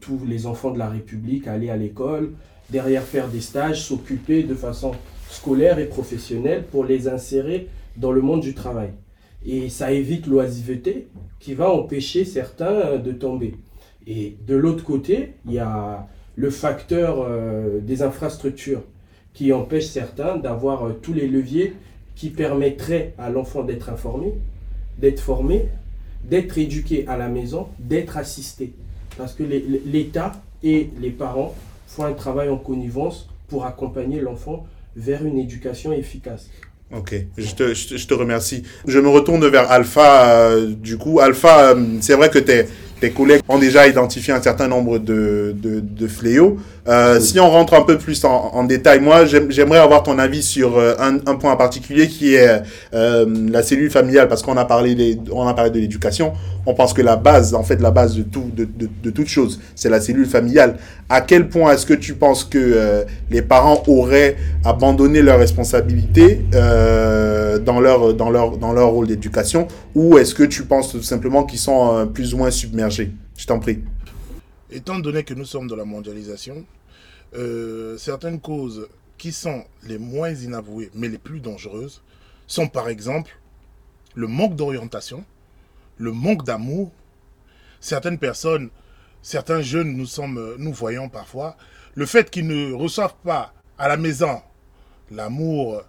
tous 0.00 0.20
les 0.26 0.46
enfants 0.46 0.70
de 0.70 0.78
la 0.78 0.88
République 0.88 1.46
à 1.46 1.52
aller 1.52 1.68
à 1.68 1.76
l'école, 1.76 2.32
derrière 2.70 3.02
faire 3.02 3.28
des 3.28 3.40
stages, 3.40 3.82
s'occuper 3.82 4.42
de 4.42 4.54
façon 4.54 4.92
scolaire 5.28 5.78
et 5.78 5.86
professionnelle 5.86 6.64
pour 6.64 6.84
les 6.84 7.08
insérer 7.08 7.68
dans 7.96 8.12
le 8.12 8.20
monde 8.20 8.40
du 8.40 8.54
travail. 8.54 8.90
Et 9.46 9.68
ça 9.68 9.92
évite 9.92 10.26
l'oisiveté 10.26 11.08
qui 11.38 11.54
va 11.54 11.70
empêcher 11.70 12.24
certains 12.24 12.96
de 12.96 13.12
tomber. 13.12 13.54
Et 14.06 14.36
de 14.46 14.56
l'autre 14.56 14.84
côté, 14.84 15.34
il 15.46 15.52
y 15.52 15.58
a 15.58 16.08
le 16.34 16.50
facteur 16.50 17.20
euh, 17.20 17.80
des 17.80 18.02
infrastructures 18.02 18.82
qui 19.34 19.52
empêche 19.52 19.86
certains 19.86 20.36
d'avoir 20.36 20.86
euh, 20.86 20.92
tous 21.00 21.12
les 21.12 21.26
leviers 21.26 21.74
qui 22.14 22.30
permettraient 22.30 23.14
à 23.18 23.30
l'enfant 23.30 23.62
d'être 23.62 23.90
informé, 23.90 24.32
d'être 24.98 25.20
formé, 25.20 25.66
d'être 26.24 26.58
éduqué 26.58 27.06
à 27.06 27.16
la 27.16 27.28
maison, 27.28 27.68
d'être 27.78 28.16
assisté. 28.16 28.72
Parce 29.16 29.34
que 29.34 29.42
l'État 29.42 30.32
et 30.62 30.90
les 31.00 31.10
parents 31.10 31.54
font 31.88 32.04
un 32.04 32.12
travail 32.12 32.48
en 32.48 32.58
connivence 32.58 33.28
pour 33.48 33.64
accompagner 33.64 34.20
l'enfant 34.20 34.66
vers 34.94 35.24
une 35.24 35.38
éducation 35.38 35.92
efficace. 35.92 36.48
Ok, 36.96 37.14
je 37.36 37.54
te, 37.54 37.74
je 37.74 38.06
te, 38.06 38.14
remercie. 38.14 38.62
Je 38.86 38.98
me 38.98 39.08
retourne 39.08 39.46
vers 39.46 39.70
Alpha. 39.70 40.30
Euh, 40.30 40.68
du 40.74 40.96
coup, 40.96 41.20
Alpha, 41.20 41.72
euh, 41.72 41.84
c'est 42.00 42.14
vrai 42.14 42.30
que 42.30 42.38
tu 42.38 42.50
es 42.50 42.68
tes 42.98 43.10
collègues 43.10 43.42
ont 43.48 43.58
déjà 43.58 43.86
identifié 43.86 44.32
un 44.32 44.42
certain 44.42 44.66
nombre 44.66 44.98
de, 44.98 45.54
de, 45.54 45.78
de 45.78 46.06
fléaux. 46.08 46.56
Euh, 46.88 47.20
Si 47.20 47.38
on 47.38 47.48
rentre 47.48 47.74
un 47.74 47.82
peu 47.82 47.96
plus 47.96 48.24
en, 48.24 48.50
en 48.52 48.64
détail, 48.64 48.98
moi, 49.00 49.24
j'aimerais 49.24 49.78
avoir 49.78 50.02
ton 50.02 50.18
avis 50.18 50.42
sur 50.42 50.80
un, 50.80 51.18
un, 51.24 51.36
point 51.36 51.52
en 51.52 51.56
particulier 51.56 52.08
qui 52.08 52.34
est 52.34 52.60
la 52.92 53.62
cellule 53.62 53.90
familiale, 53.92 54.26
parce 54.26 54.42
qu'on 54.42 54.56
a 54.56 54.64
parlé, 54.64 54.96
des, 54.96 55.16
on 55.30 55.46
a 55.46 55.54
parlé 55.54 55.70
de 55.70 55.78
l'éducation. 55.78 56.32
On 56.66 56.74
pense 56.74 56.92
que 56.92 57.02
la 57.02 57.16
base, 57.16 57.54
en 57.54 57.62
fait, 57.62 57.80
de 58.14 58.22
tout, 58.22 58.50
de, 58.54 58.64
de, 58.64 58.88
de 59.02 59.10
toute 59.10 59.28
chose, 59.28 59.60
c'est 59.74 59.88
la 59.88 60.00
cellule 60.00 60.26
familiale. 60.26 60.78
À 61.08 61.20
quel 61.20 61.48
point 61.48 61.72
est-ce 61.72 61.86
que 61.86 61.94
tu 61.94 62.14
penses 62.14 62.44
que 62.44 62.58
euh, 62.58 63.04
les 63.30 63.42
parents 63.42 63.82
auraient 63.86 64.36
abandonné 64.64 65.22
leurs 65.22 65.38
responsabilités 65.38 66.44
euh, 66.54 67.58
dans 67.58 67.80
leur 67.80 68.12
dans 68.12 68.30
rôle 68.92 69.06
d'éducation, 69.06 69.68
ou 69.94 70.18
est-ce 70.18 70.34
que 70.34 70.42
tu 70.44 70.64
penses 70.64 70.92
tout 70.92 71.02
simplement 71.02 71.44
qu'ils 71.44 71.58
sont 71.58 72.08
plus 72.12 72.34
ou 72.34 72.38
moins 72.38 72.50
submergés? 72.50 73.12
Je 73.36 73.46
t'en 73.46 73.58
prie. 73.58 73.80
Étant 74.70 74.98
donné 74.98 75.22
que 75.22 75.32
nous 75.32 75.46
sommes 75.46 75.66
dans 75.66 75.76
la 75.76 75.86
mondialisation, 75.86 76.64
euh, 77.36 77.96
certaines 77.96 78.40
causes 78.40 78.88
qui 79.16 79.32
sont 79.32 79.64
les 79.86 79.98
moins 79.98 80.30
inavouées, 80.30 80.90
mais 80.94 81.08
les 81.08 81.18
plus 81.18 81.40
dangereuses, 81.40 82.02
sont 82.46 82.68
par 82.68 82.88
exemple 82.88 83.30
le 84.14 84.26
manque 84.26 84.56
d'orientation, 84.56 85.24
le 85.98 86.12
manque 86.12 86.44
d'amour. 86.44 86.90
Certaines 87.80 88.18
personnes, 88.18 88.70
certains 89.22 89.60
jeunes, 89.60 89.96
nous 89.96 90.06
sommes, 90.06 90.56
nous 90.58 90.72
voyons 90.72 91.08
parfois, 91.08 91.56
le 91.94 92.06
fait 92.06 92.30
qu'ils 92.30 92.46
ne 92.46 92.72
reçoivent 92.72 93.16
pas 93.24 93.52
à 93.76 93.88
la 93.88 93.96
maison 93.96 94.40
l'amour 95.10 95.82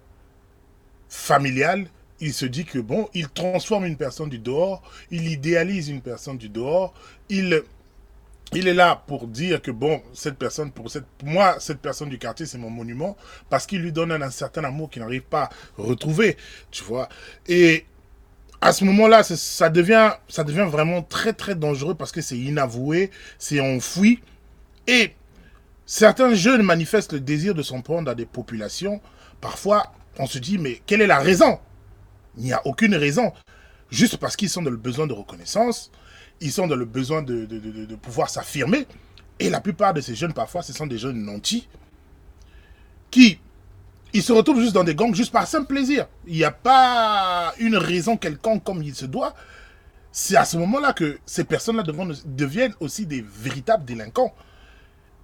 familial, 1.10 1.88
il 2.20 2.34
se 2.34 2.46
dit 2.46 2.66
que 2.66 2.80
bon, 2.80 3.10
il 3.14 3.30
transforme 3.30 3.86
une 3.86 3.98
personne 3.98 4.30
du 4.30 4.40
dehors, 4.40 4.82
il 5.12 5.28
idéalise 5.32 5.90
une 5.90 6.02
personne 6.02 6.38
du 6.38 6.50
dehors, 6.50 6.94
il, 7.30 7.64
il 8.54 8.68
est 8.68 8.74
là 8.74 9.02
pour 9.08 9.28
dire 9.28 9.62
que 9.62 9.72
bon, 9.72 10.02
cette 10.14 10.38
personne, 10.38 10.72
pour, 10.72 10.92
cette, 10.92 11.06
moi, 11.24 11.60
cette 11.60 11.80
personne 11.80 12.10
du 12.10 12.20
quartier, 12.20 12.46
c'est 12.46 12.58
mon 12.58 12.70
monument, 12.70 13.16
parce 13.50 13.66
qu'il 13.66 13.82
lui 13.82 13.92
donne 13.92 14.12
un, 14.12 14.30
certain 14.30 14.64
amour 14.64 14.90
qu'il 14.90 15.02
n'arrive 15.02 15.24
pas 15.24 15.44
à 15.44 15.50
retrouver, 15.78 16.38
tu 16.72 16.84
vois. 16.84 17.10
Et 17.48 17.86
à 18.62 18.74
ce 18.74 18.84
moment-là, 18.86 19.24
ça 19.24 19.70
devient, 19.70 20.12
ça 20.28 20.44
devient 20.44 20.68
vraiment 20.70 21.02
très, 21.02 21.34
très 21.34 21.56
dangereux 21.56 21.96
parce 21.96 22.12
que 22.12 22.22
c'est 22.22 22.38
inavoué, 22.38 23.10
c'est 23.38 23.60
enfoui. 23.62 24.20
Et 24.88 25.14
certains 25.86 26.34
jeunes 26.34 26.64
manifestent 26.64 27.14
le 27.14 27.22
désir 27.22 27.56
de 27.56 27.64
s'en 27.64 27.82
prendre 27.82 28.12
à 28.12 28.16
des 28.16 28.26
populations. 28.26 29.00
Parfois, 29.40 29.94
on 30.18 30.26
se 30.26 30.40
dit, 30.40 30.58
mais 30.58 30.82
quelle 30.86 31.02
est 31.02 31.08
la 31.08 31.20
raison? 31.20 31.60
Il 32.38 32.44
n'y 32.44 32.54
a 32.54 32.66
aucune 32.66 32.96
raison. 32.96 33.32
Juste 33.90 34.18
parce 34.18 34.36
qu'ils 34.36 34.50
sont 34.50 34.62
dans 34.62 34.70
le 34.70 34.78
besoin 34.78 35.08
de 35.08 35.14
reconnaissance, 35.14 35.90
ils 36.42 36.52
sont 36.52 36.68
dans 36.68 36.76
le 36.76 36.86
besoin 36.86 37.22
de, 37.22 37.46
de, 37.46 37.96
pouvoir 37.96 38.30
s'affirmer. 38.30 38.86
Et 39.40 39.50
la 39.50 39.62
plupart 39.62 39.94
de 39.94 40.02
ces 40.02 40.16
jeunes, 40.16 40.34
parfois, 40.34 40.62
ce 40.64 40.74
sont 40.74 40.86
des 40.86 40.98
jeunes 40.98 41.24
nantis 41.24 41.68
qui 43.10 43.40
ils 44.14 44.24
se 44.24 44.32
retrouvent 44.34 44.62
juste 44.62 44.74
dans 44.74 44.84
des 44.84 44.96
gangs 44.96 45.14
juste 45.14 45.32
par 45.32 45.48
simple 45.48 45.68
plaisir. 45.68 46.08
Il 46.26 46.36
n'y 46.36 46.44
a 46.44 46.52
pas 46.52 47.54
une 47.60 47.78
raison 47.78 48.18
quelconque 48.18 48.64
comme 48.64 48.82
il 48.82 48.96
se 48.96 49.06
doit. 49.06 49.34
C'est 50.12 50.36
à 50.36 50.46
ce 50.46 50.58
moment-là 50.58 50.94
que 50.94 51.20
ces 51.26 51.44
personnes-là 51.44 51.84
deviennent 52.26 52.74
aussi 52.80 53.06
des 53.06 53.22
véritables 53.22 53.86
délinquants. 53.86 54.34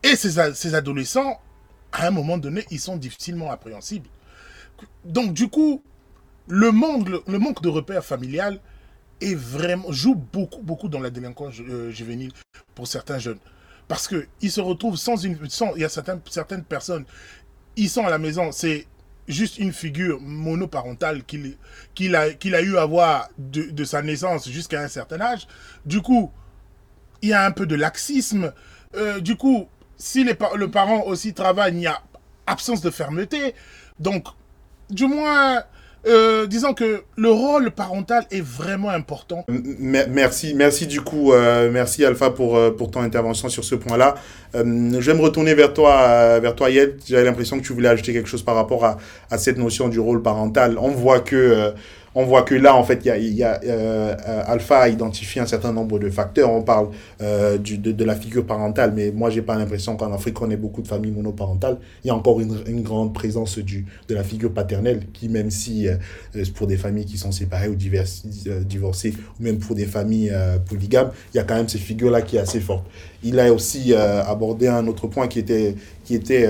Et 0.04 0.16
ces, 0.16 0.76
adolescents, 0.76 1.40
à 1.92 2.08
un 2.08 2.12
moment 2.12 2.38
donné, 2.38 2.64
ils 2.70 2.80
sont 2.80 2.96
difficilement 2.96 3.52
appréhensibles. 3.52 4.08
Donc 5.04 5.34
du 5.34 5.48
coup, 5.48 5.82
le 6.48 6.72
manque, 6.72 7.64
de 7.64 7.70
repères 7.70 8.06
familial 8.06 8.60
vraiment, 9.34 9.92
joue 9.92 10.14
beaucoup, 10.14 10.62
beaucoup 10.62 10.90
dans 10.90 11.00
la 11.00 11.10
délinquance 11.10 11.56
euh, 11.62 11.90
juvénile 11.90 12.32
pour 12.76 12.88
certains 12.88 13.18
jeunes. 13.18 13.40
Parce 13.88 14.08
qu'ils 14.08 14.52
se 14.52 14.62
retrouvent 14.62 14.98
sans 14.98 15.16
une. 15.16 15.40
Il 15.76 15.82
y 15.82 15.86
a 15.86 15.90
certaines 15.90 16.64
personnes, 16.64 17.06
ils 17.78 17.90
sont 17.90 18.06
à 18.06 18.10
la 18.10 18.18
maison, 18.18 18.52
c'est 18.52 18.88
juste 19.28 19.58
une 19.58 19.74
figure 19.74 20.20
monoparentale 20.22 21.24
qu'il 21.24 22.16
a, 22.16 22.32
qu'il 22.34 22.56
a 22.56 22.62
eu 22.62 22.78
à 22.78 22.86
voir 22.86 23.30
de, 23.38 23.84
sa 23.84 24.02
naissance 24.02 24.50
jusqu'à 24.50 24.82
un 24.82 24.88
certain 24.88 25.20
âge. 25.22 25.48
Du 25.86 26.02
coup, 26.02 26.32
il 27.22 27.30
y 27.30 27.34
a 27.34 27.46
un 27.46 27.52
peu 27.52 27.66
de 27.66 27.76
laxisme. 27.76 28.54
Euh, 28.96 29.20
du 29.20 29.36
coup, 29.36 29.68
si 29.98 30.24
les 30.24 30.38
le 30.56 30.70
parent 30.70 31.04
aussi 31.06 31.34
travaille, 31.34 31.74
il 31.74 31.82
y 31.82 31.88
a 31.88 32.02
absence 32.46 32.82
de 32.82 32.92
fermeté. 32.92 33.56
Donc, 34.00 34.28
du 34.90 35.08
moins, 35.08 35.64
euh, 36.08 36.46
disons 36.46 36.74
que 36.74 37.02
le 37.18 37.30
rôle 37.32 37.72
parental 37.72 38.26
est 38.32 38.42
vraiment 38.42 38.90
important. 38.90 39.46
Merci, 39.48 40.54
merci 40.54 40.86
du 40.86 41.02
coup, 41.02 41.34
euh, 41.34 41.70
merci 41.72 42.06
Alpha 42.06 42.30
pour, 42.30 42.56
euh, 42.58 42.72
pour 42.72 42.92
ton 42.92 43.02
intervention 43.02 43.50
sur 43.50 43.64
ce 43.64 43.76
point-là. 43.76 44.16
Je 44.54 45.00
vais 45.00 45.14
me 45.14 45.22
retourner 45.22 45.54
vers 45.54 45.74
toi, 45.74 46.40
vers 46.40 46.56
toi 46.56 46.70
Yed. 46.70 47.00
J'avais 47.08 47.26
l'impression 47.26 47.60
que 47.60 47.66
tu 47.66 47.74
voulais 47.74 47.90
ajouter 47.90 48.14
quelque 48.14 48.30
chose 48.30 48.44
par 48.44 48.56
rapport 48.56 48.86
à, 48.86 48.98
à 49.30 49.38
cette 49.38 49.58
notion 49.58 49.90
du 49.90 50.00
rôle 50.00 50.22
parental. 50.22 50.78
On 50.80 50.92
voit 50.92 51.20
que, 51.20 51.74
on 52.16 52.24
voit 52.26 52.44
que 52.44 52.56
là, 52.56 52.76
en 52.76 52.84
fait, 52.84 53.02
il 53.04 53.08
y 53.08 53.12
a, 53.12 53.18
y 53.18 53.44
a, 53.44 53.60
euh, 53.66 54.16
Alpha 54.48 54.80
a 54.80 54.88
identifié 54.88 55.42
un 55.42 55.46
certain 55.46 55.74
nombre 55.74 56.00
de 56.00 56.10
facteurs. 56.10 56.50
On 56.50 56.62
parle 56.62 56.88
euh, 57.22 57.58
du, 57.58 57.78
de, 57.78 57.92
de 57.92 58.06
la 58.06 58.16
figure 58.16 58.46
parentale, 58.46 58.94
mais 58.96 59.12
moi, 59.12 59.30
j'ai 59.30 59.42
pas 59.42 59.56
l'impression 59.58 59.98
qu'en 59.98 60.14
Afrique, 60.14 60.42
on 60.42 60.50
ait 60.50 60.56
beaucoup 60.56 60.82
de 60.82 60.88
familles 60.88 61.12
monoparentales. 61.12 61.78
Il 62.04 62.08
y 62.08 62.12
a 62.12 62.16
encore 62.16 62.40
une, 62.40 62.58
une 62.68 62.84
grande 62.84 63.14
présence 63.14 63.60
du, 63.60 63.86
de 64.08 64.16
la 64.16 64.24
figure 64.24 64.54
paternelle, 64.54 65.02
qui 65.12 65.28
même 65.28 65.52
si 65.52 65.90
euh, 65.90 65.96
euh, 66.38 66.44
pour 66.56 66.68
des 66.68 66.78
familles 66.78 67.06
qui 67.06 67.18
sont 67.18 67.34
séparées 67.34 67.68
ou 67.68 67.76
divers, 67.76 68.06
euh, 68.48 68.64
divorcées, 68.64 69.14
ou 69.38 69.44
même 69.44 69.60
pour 69.60 69.76
des 69.76 69.86
familles 69.86 70.32
euh, 70.32 70.58
polygames, 70.58 71.12
il 71.34 71.38
y 71.38 71.40
a 71.42 71.44
quand 71.44 71.56
même 71.56 71.68
cette 71.68 71.82
figure-là 71.82 72.22
qui 72.22 72.38
est 72.38 72.40
assez 72.40 72.62
forte. 72.62 72.86
Il 73.24 73.40
a 73.40 73.52
aussi 73.52 73.92
abordé 73.94 74.68
un 74.68 74.86
autre 74.86 75.08
point 75.08 75.28
qui 75.28 75.40
était, 75.40 75.76
qui 76.04 76.14
était 76.14 76.48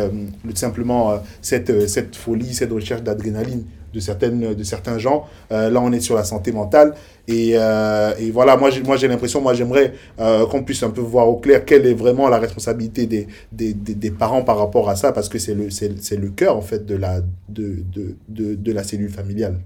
simplement 0.56 1.22
cette, 1.42 1.88
cette 1.88 2.18
folie, 2.18 2.54
cette 2.54 2.72
recherche 2.72 3.02
d'adrénaline 3.02 3.64
de, 3.96 4.00
certaines, 4.00 4.54
de 4.54 4.64
certains 4.64 5.00
gens. 5.00 5.26
Euh, 5.52 5.70
là, 5.72 5.82
on 5.82 5.92
est 5.92 6.00
sur 6.02 6.16
la 6.16 6.24
santé 6.24 6.52
mentale. 6.52 6.94
Et, 7.28 7.54
euh, 7.56 8.14
et 8.20 8.30
voilà, 8.30 8.56
moi 8.56 8.70
j'ai, 8.70 9.08
l'impression, 9.08 9.42
moi 9.42 9.54
j'aimerais 9.56 9.94
euh, 10.20 10.46
qu'on 10.46 10.64
puisse 10.64 10.84
un 10.84 10.92
peu 10.92 11.02
voir 11.02 11.28
au 11.28 11.38
clair 11.38 11.66
quelle 11.66 11.88
est 11.88 11.96
vraiment 11.96 12.30
la 12.30 12.38
responsabilité 12.38 13.08
des, 13.08 13.28
des, 13.52 13.74
des, 13.74 13.96
des 13.96 14.12
parents 14.12 14.44
par 14.44 14.58
rapport 14.60 14.90
à 14.90 14.96
ça, 14.96 15.12
parce 15.12 15.28
que 15.28 15.40
c'est 15.40 15.56
le, 15.56 15.72
c'est, 15.72 16.18
le 16.18 16.30
cœur 16.30 16.56
en 16.56 16.62
fait 16.62 16.86
de 16.86 16.96
la, 16.96 17.22
de, 17.50 17.78
de, 17.96 18.16
de, 18.30 18.54
de 18.54 18.72
la 18.72 18.84
cellule 18.84 19.10
familiale. 19.10 19.58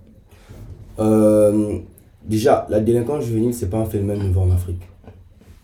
Déjà, 2.27 2.67
la 2.69 2.79
délinquance 2.79 3.25
juvénile, 3.25 3.53
c'est 3.53 3.69
pas 3.69 3.77
un 3.77 3.85
phénomène 3.85 4.19
nouveau 4.19 4.41
en 4.41 4.51
Afrique. 4.51 4.81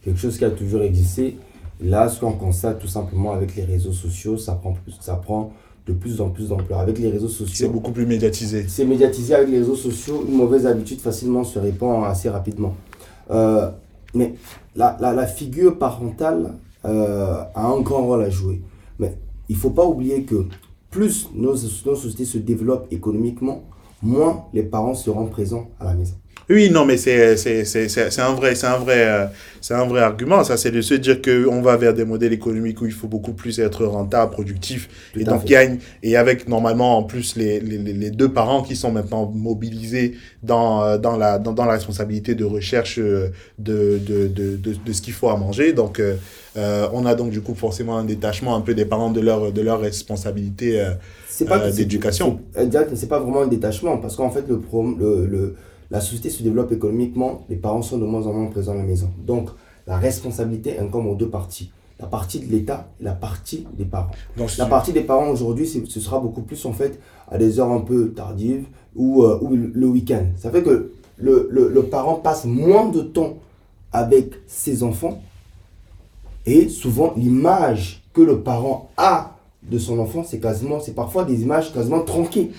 Quelque 0.03 0.19
chose 0.19 0.38
qui 0.38 0.45
a 0.45 0.50
toujours 0.50 0.81
existé. 0.81 1.38
Là, 1.81 2.10
ce 2.10 2.19
qu'on 2.19 2.31
constate 2.34 2.79
tout 2.79 2.88
simplement 2.88 3.34
avec 3.34 3.55
les 3.55 3.63
réseaux 3.65 3.91
sociaux, 3.91 4.38
ça 4.38 4.53
prend, 4.53 4.74
plus- 4.74 4.98
ça 5.00 5.15
prend 5.15 5.51
de 5.88 5.94
plus 5.94 6.22
en 6.22 6.30
plus 6.30 6.50
d'ampleur. 6.50 6.80
Avec 6.80 6.98
les 7.00 7.10
réseaux 7.10 7.27
C'est 7.27 7.46
sociaux, 7.46 7.70
beaucoup 7.70 7.92
plus 7.92 8.06
médiatisé. 8.06 8.65
c'est 8.68 8.86
médiatisé 8.86 9.36
avec 9.36 9.50
les 9.50 9.60
réseaux 9.60 9.75
sociaux, 9.75 10.25
une 10.27 10.36
mauvaise 10.36 10.65
habitude 10.65 11.00
facilement 11.00 11.44
se 11.44 11.60
répand 11.60 12.06
assez 12.06 12.30
rapidement. 12.30 12.75
Euh, 13.32 13.70
mais 14.13 14.36
la, 14.75 14.98
la, 15.00 15.13
la 15.13 15.27
figure 15.27 15.77
parentale 15.77 16.54
euh, 16.86 17.42
a 17.54 17.68
un 17.68 17.82
grand 17.82 18.06
rôle 18.06 18.24
à 18.24 18.30
jouer. 18.30 18.62
Mais 19.00 19.18
il 19.50 19.56
ne 19.56 19.60
faut 19.62 19.72
pas 19.72 19.86
oublier 19.86 20.24
que 20.24 20.46
plus 20.89 21.30
nos, 21.34 21.51
nos 21.54 21.96
sociétés 21.96 22.25
se 22.25 22.38
développent 22.38 22.88
économiquement, 22.92 23.63
moins 24.01 24.46
les 24.54 24.63
parents 24.63 24.96
seront 24.96 25.25
présents 25.27 25.68
à 25.80 25.86
la 25.86 25.94
maison. 25.94 26.15
Oui, 26.47 26.69
non, 26.69 26.85
mais 26.85 26.97
c'est 26.97 27.37
c'est 27.37 27.65
c'est 27.65 27.89
c'est 27.89 28.11
c'est 28.11 28.21
un 28.21 28.33
vrai 28.33 28.53
c'est 28.53 28.67
un 28.67 28.77
vrai 28.77 29.07
euh, 29.07 29.25
c'est 29.61 29.73
un 29.73 29.85
vrai 29.85 30.01
argument. 30.01 30.43
Ça, 30.43 30.57
c'est 30.57 30.69
de 30.69 30.79
se 30.81 30.93
dire 30.93 31.19
que 31.21 31.47
on 31.47 31.61
va 31.61 31.75
vers 31.75 31.95
des 31.95 32.05
modèles 32.05 32.33
économiques 32.33 32.79
où 32.81 32.85
il 32.85 32.91
faut 32.91 33.07
beaucoup 33.07 33.33
plus 33.33 33.59
être 33.59 33.83
rentable, 33.85 34.31
productif, 34.31 34.87
Tout 35.13 35.19
et 35.19 35.23
donc 35.25 35.49
une- 35.49 35.79
et 36.03 36.15
avec 36.17 36.47
normalement 36.47 36.99
en 36.99 37.03
plus 37.03 37.35
les, 37.35 37.59
les, 37.59 37.79
les 37.79 38.11
deux 38.11 38.31
parents 38.31 38.61
qui 38.61 38.75
sont 38.75 38.91
maintenant 38.91 39.25
mobilisés 39.33 40.13
dans 40.43 40.83
euh, 40.83 40.97
dans 40.99 41.17
la 41.17 41.39
dans, 41.39 41.51
dans 41.53 41.65
la 41.65 41.73
responsabilité 41.73 42.35
de 42.35 42.43
recherche 42.45 42.99
euh, 42.99 43.29
de 43.57 43.97
de 43.97 44.27
de 44.27 44.55
de, 44.57 44.73
de 44.73 44.93
ce 44.93 45.01
qu'il 45.01 45.13
faut 45.13 45.29
à 45.29 45.37
manger. 45.37 45.73
Donc 45.73 45.99
euh, 45.99 46.15
on 46.93 47.05
a 47.07 47.15
donc 47.15 47.31
du 47.31 47.41
coup 47.41 47.55
forcément 47.55 47.97
un 47.97 48.03
détachement 48.05 48.55
un 48.55 48.61
peu 48.61 48.75
des 48.75 48.85
parents 48.85 49.09
de 49.11 49.19
leur 49.21 49.51
de 49.51 49.61
leur 49.61 49.79
responsabilité. 49.81 50.79
euh, 50.79 50.91
Euh, 51.49 51.71
d'éducation. 51.71 52.39
Exact, 52.55 52.87
mais 52.89 52.95
c'est 52.95 53.07
pas 53.07 53.19
vraiment 53.19 53.41
un 53.41 53.47
détachement 53.47 53.97
parce 53.97 54.15
qu'en 54.15 54.31
fait 54.31 54.47
le, 54.47 54.59
pro- 54.59 54.95
le, 54.97 55.25
le 55.27 55.55
la 55.92 56.01
société 56.01 56.30
se 56.30 56.44
développe 56.44 56.72
économiquement, 56.72 57.46
les 57.50 57.56
parents 57.56 57.82
sont 57.82 57.98
de 57.98 58.06
moins 58.06 58.25
en 58.27 58.34
moins 58.34 58.48
présents 58.48 58.74
à 58.74 58.75
la 58.75 58.84
maison. 58.84 59.10
Donc 59.25 59.50
la 59.88 59.98
responsabilité 59.98 60.80
incombe 60.80 61.08
aux 61.08 61.15
deux 61.15 61.30
parties. 61.30 61.72
La 62.00 62.08
partie 62.08 62.39
de 62.39 62.51
l'État 62.51 62.89
et 63.00 63.06
la 63.06 63.13
partie 63.13 63.65
des 63.77 63.86
parents. 63.86 64.12
donc, 64.36 64.58
La 64.58 64.65
partie 64.65 64.92
des 64.92 65.01
parents 65.01 65.30
aujourd'hui, 65.30 65.65
ce 65.65 66.00
sera 66.01 66.20
beaucoup 66.20 66.42
plus 66.42 66.65
en 66.65 66.74
fait 66.74 67.00
à 67.30 67.38
des 67.38 67.60
heures 67.60 67.72
un 67.72 67.80
peu 67.80 68.10
tardives 68.12 68.65
ou, 68.96 69.24
euh, 69.24 69.39
ou 69.42 69.56
le 69.56 69.88
week-end. 69.88 70.25
Ça 70.36 70.51
fait 70.51 70.62
que 70.62 70.92
le, 71.18 71.48
le, 71.50 71.70
le 71.70 71.84
parent 71.84 72.15
passe 72.15 72.44
moins 72.44 72.89
de 72.89 73.01
temps 73.01 73.38
avec 73.94 74.34
ses 74.46 74.84
enfants 74.84 75.22
et 76.46 76.68
souvent 76.68 77.13
l'image 77.15 78.04
que 78.13 78.22
le 78.22 78.39
parent 78.42 78.89
a 78.98 79.38
de 79.63 79.77
son 79.80 79.98
enfant, 80.00 80.24
c'est 80.24 80.39
quasiment, 80.39 80.80
c'est 80.80 80.94
parfois 80.94 81.24
des 81.24 81.42
images 81.42 81.74
quasiment 81.74 82.01
tronquées. 82.01 82.51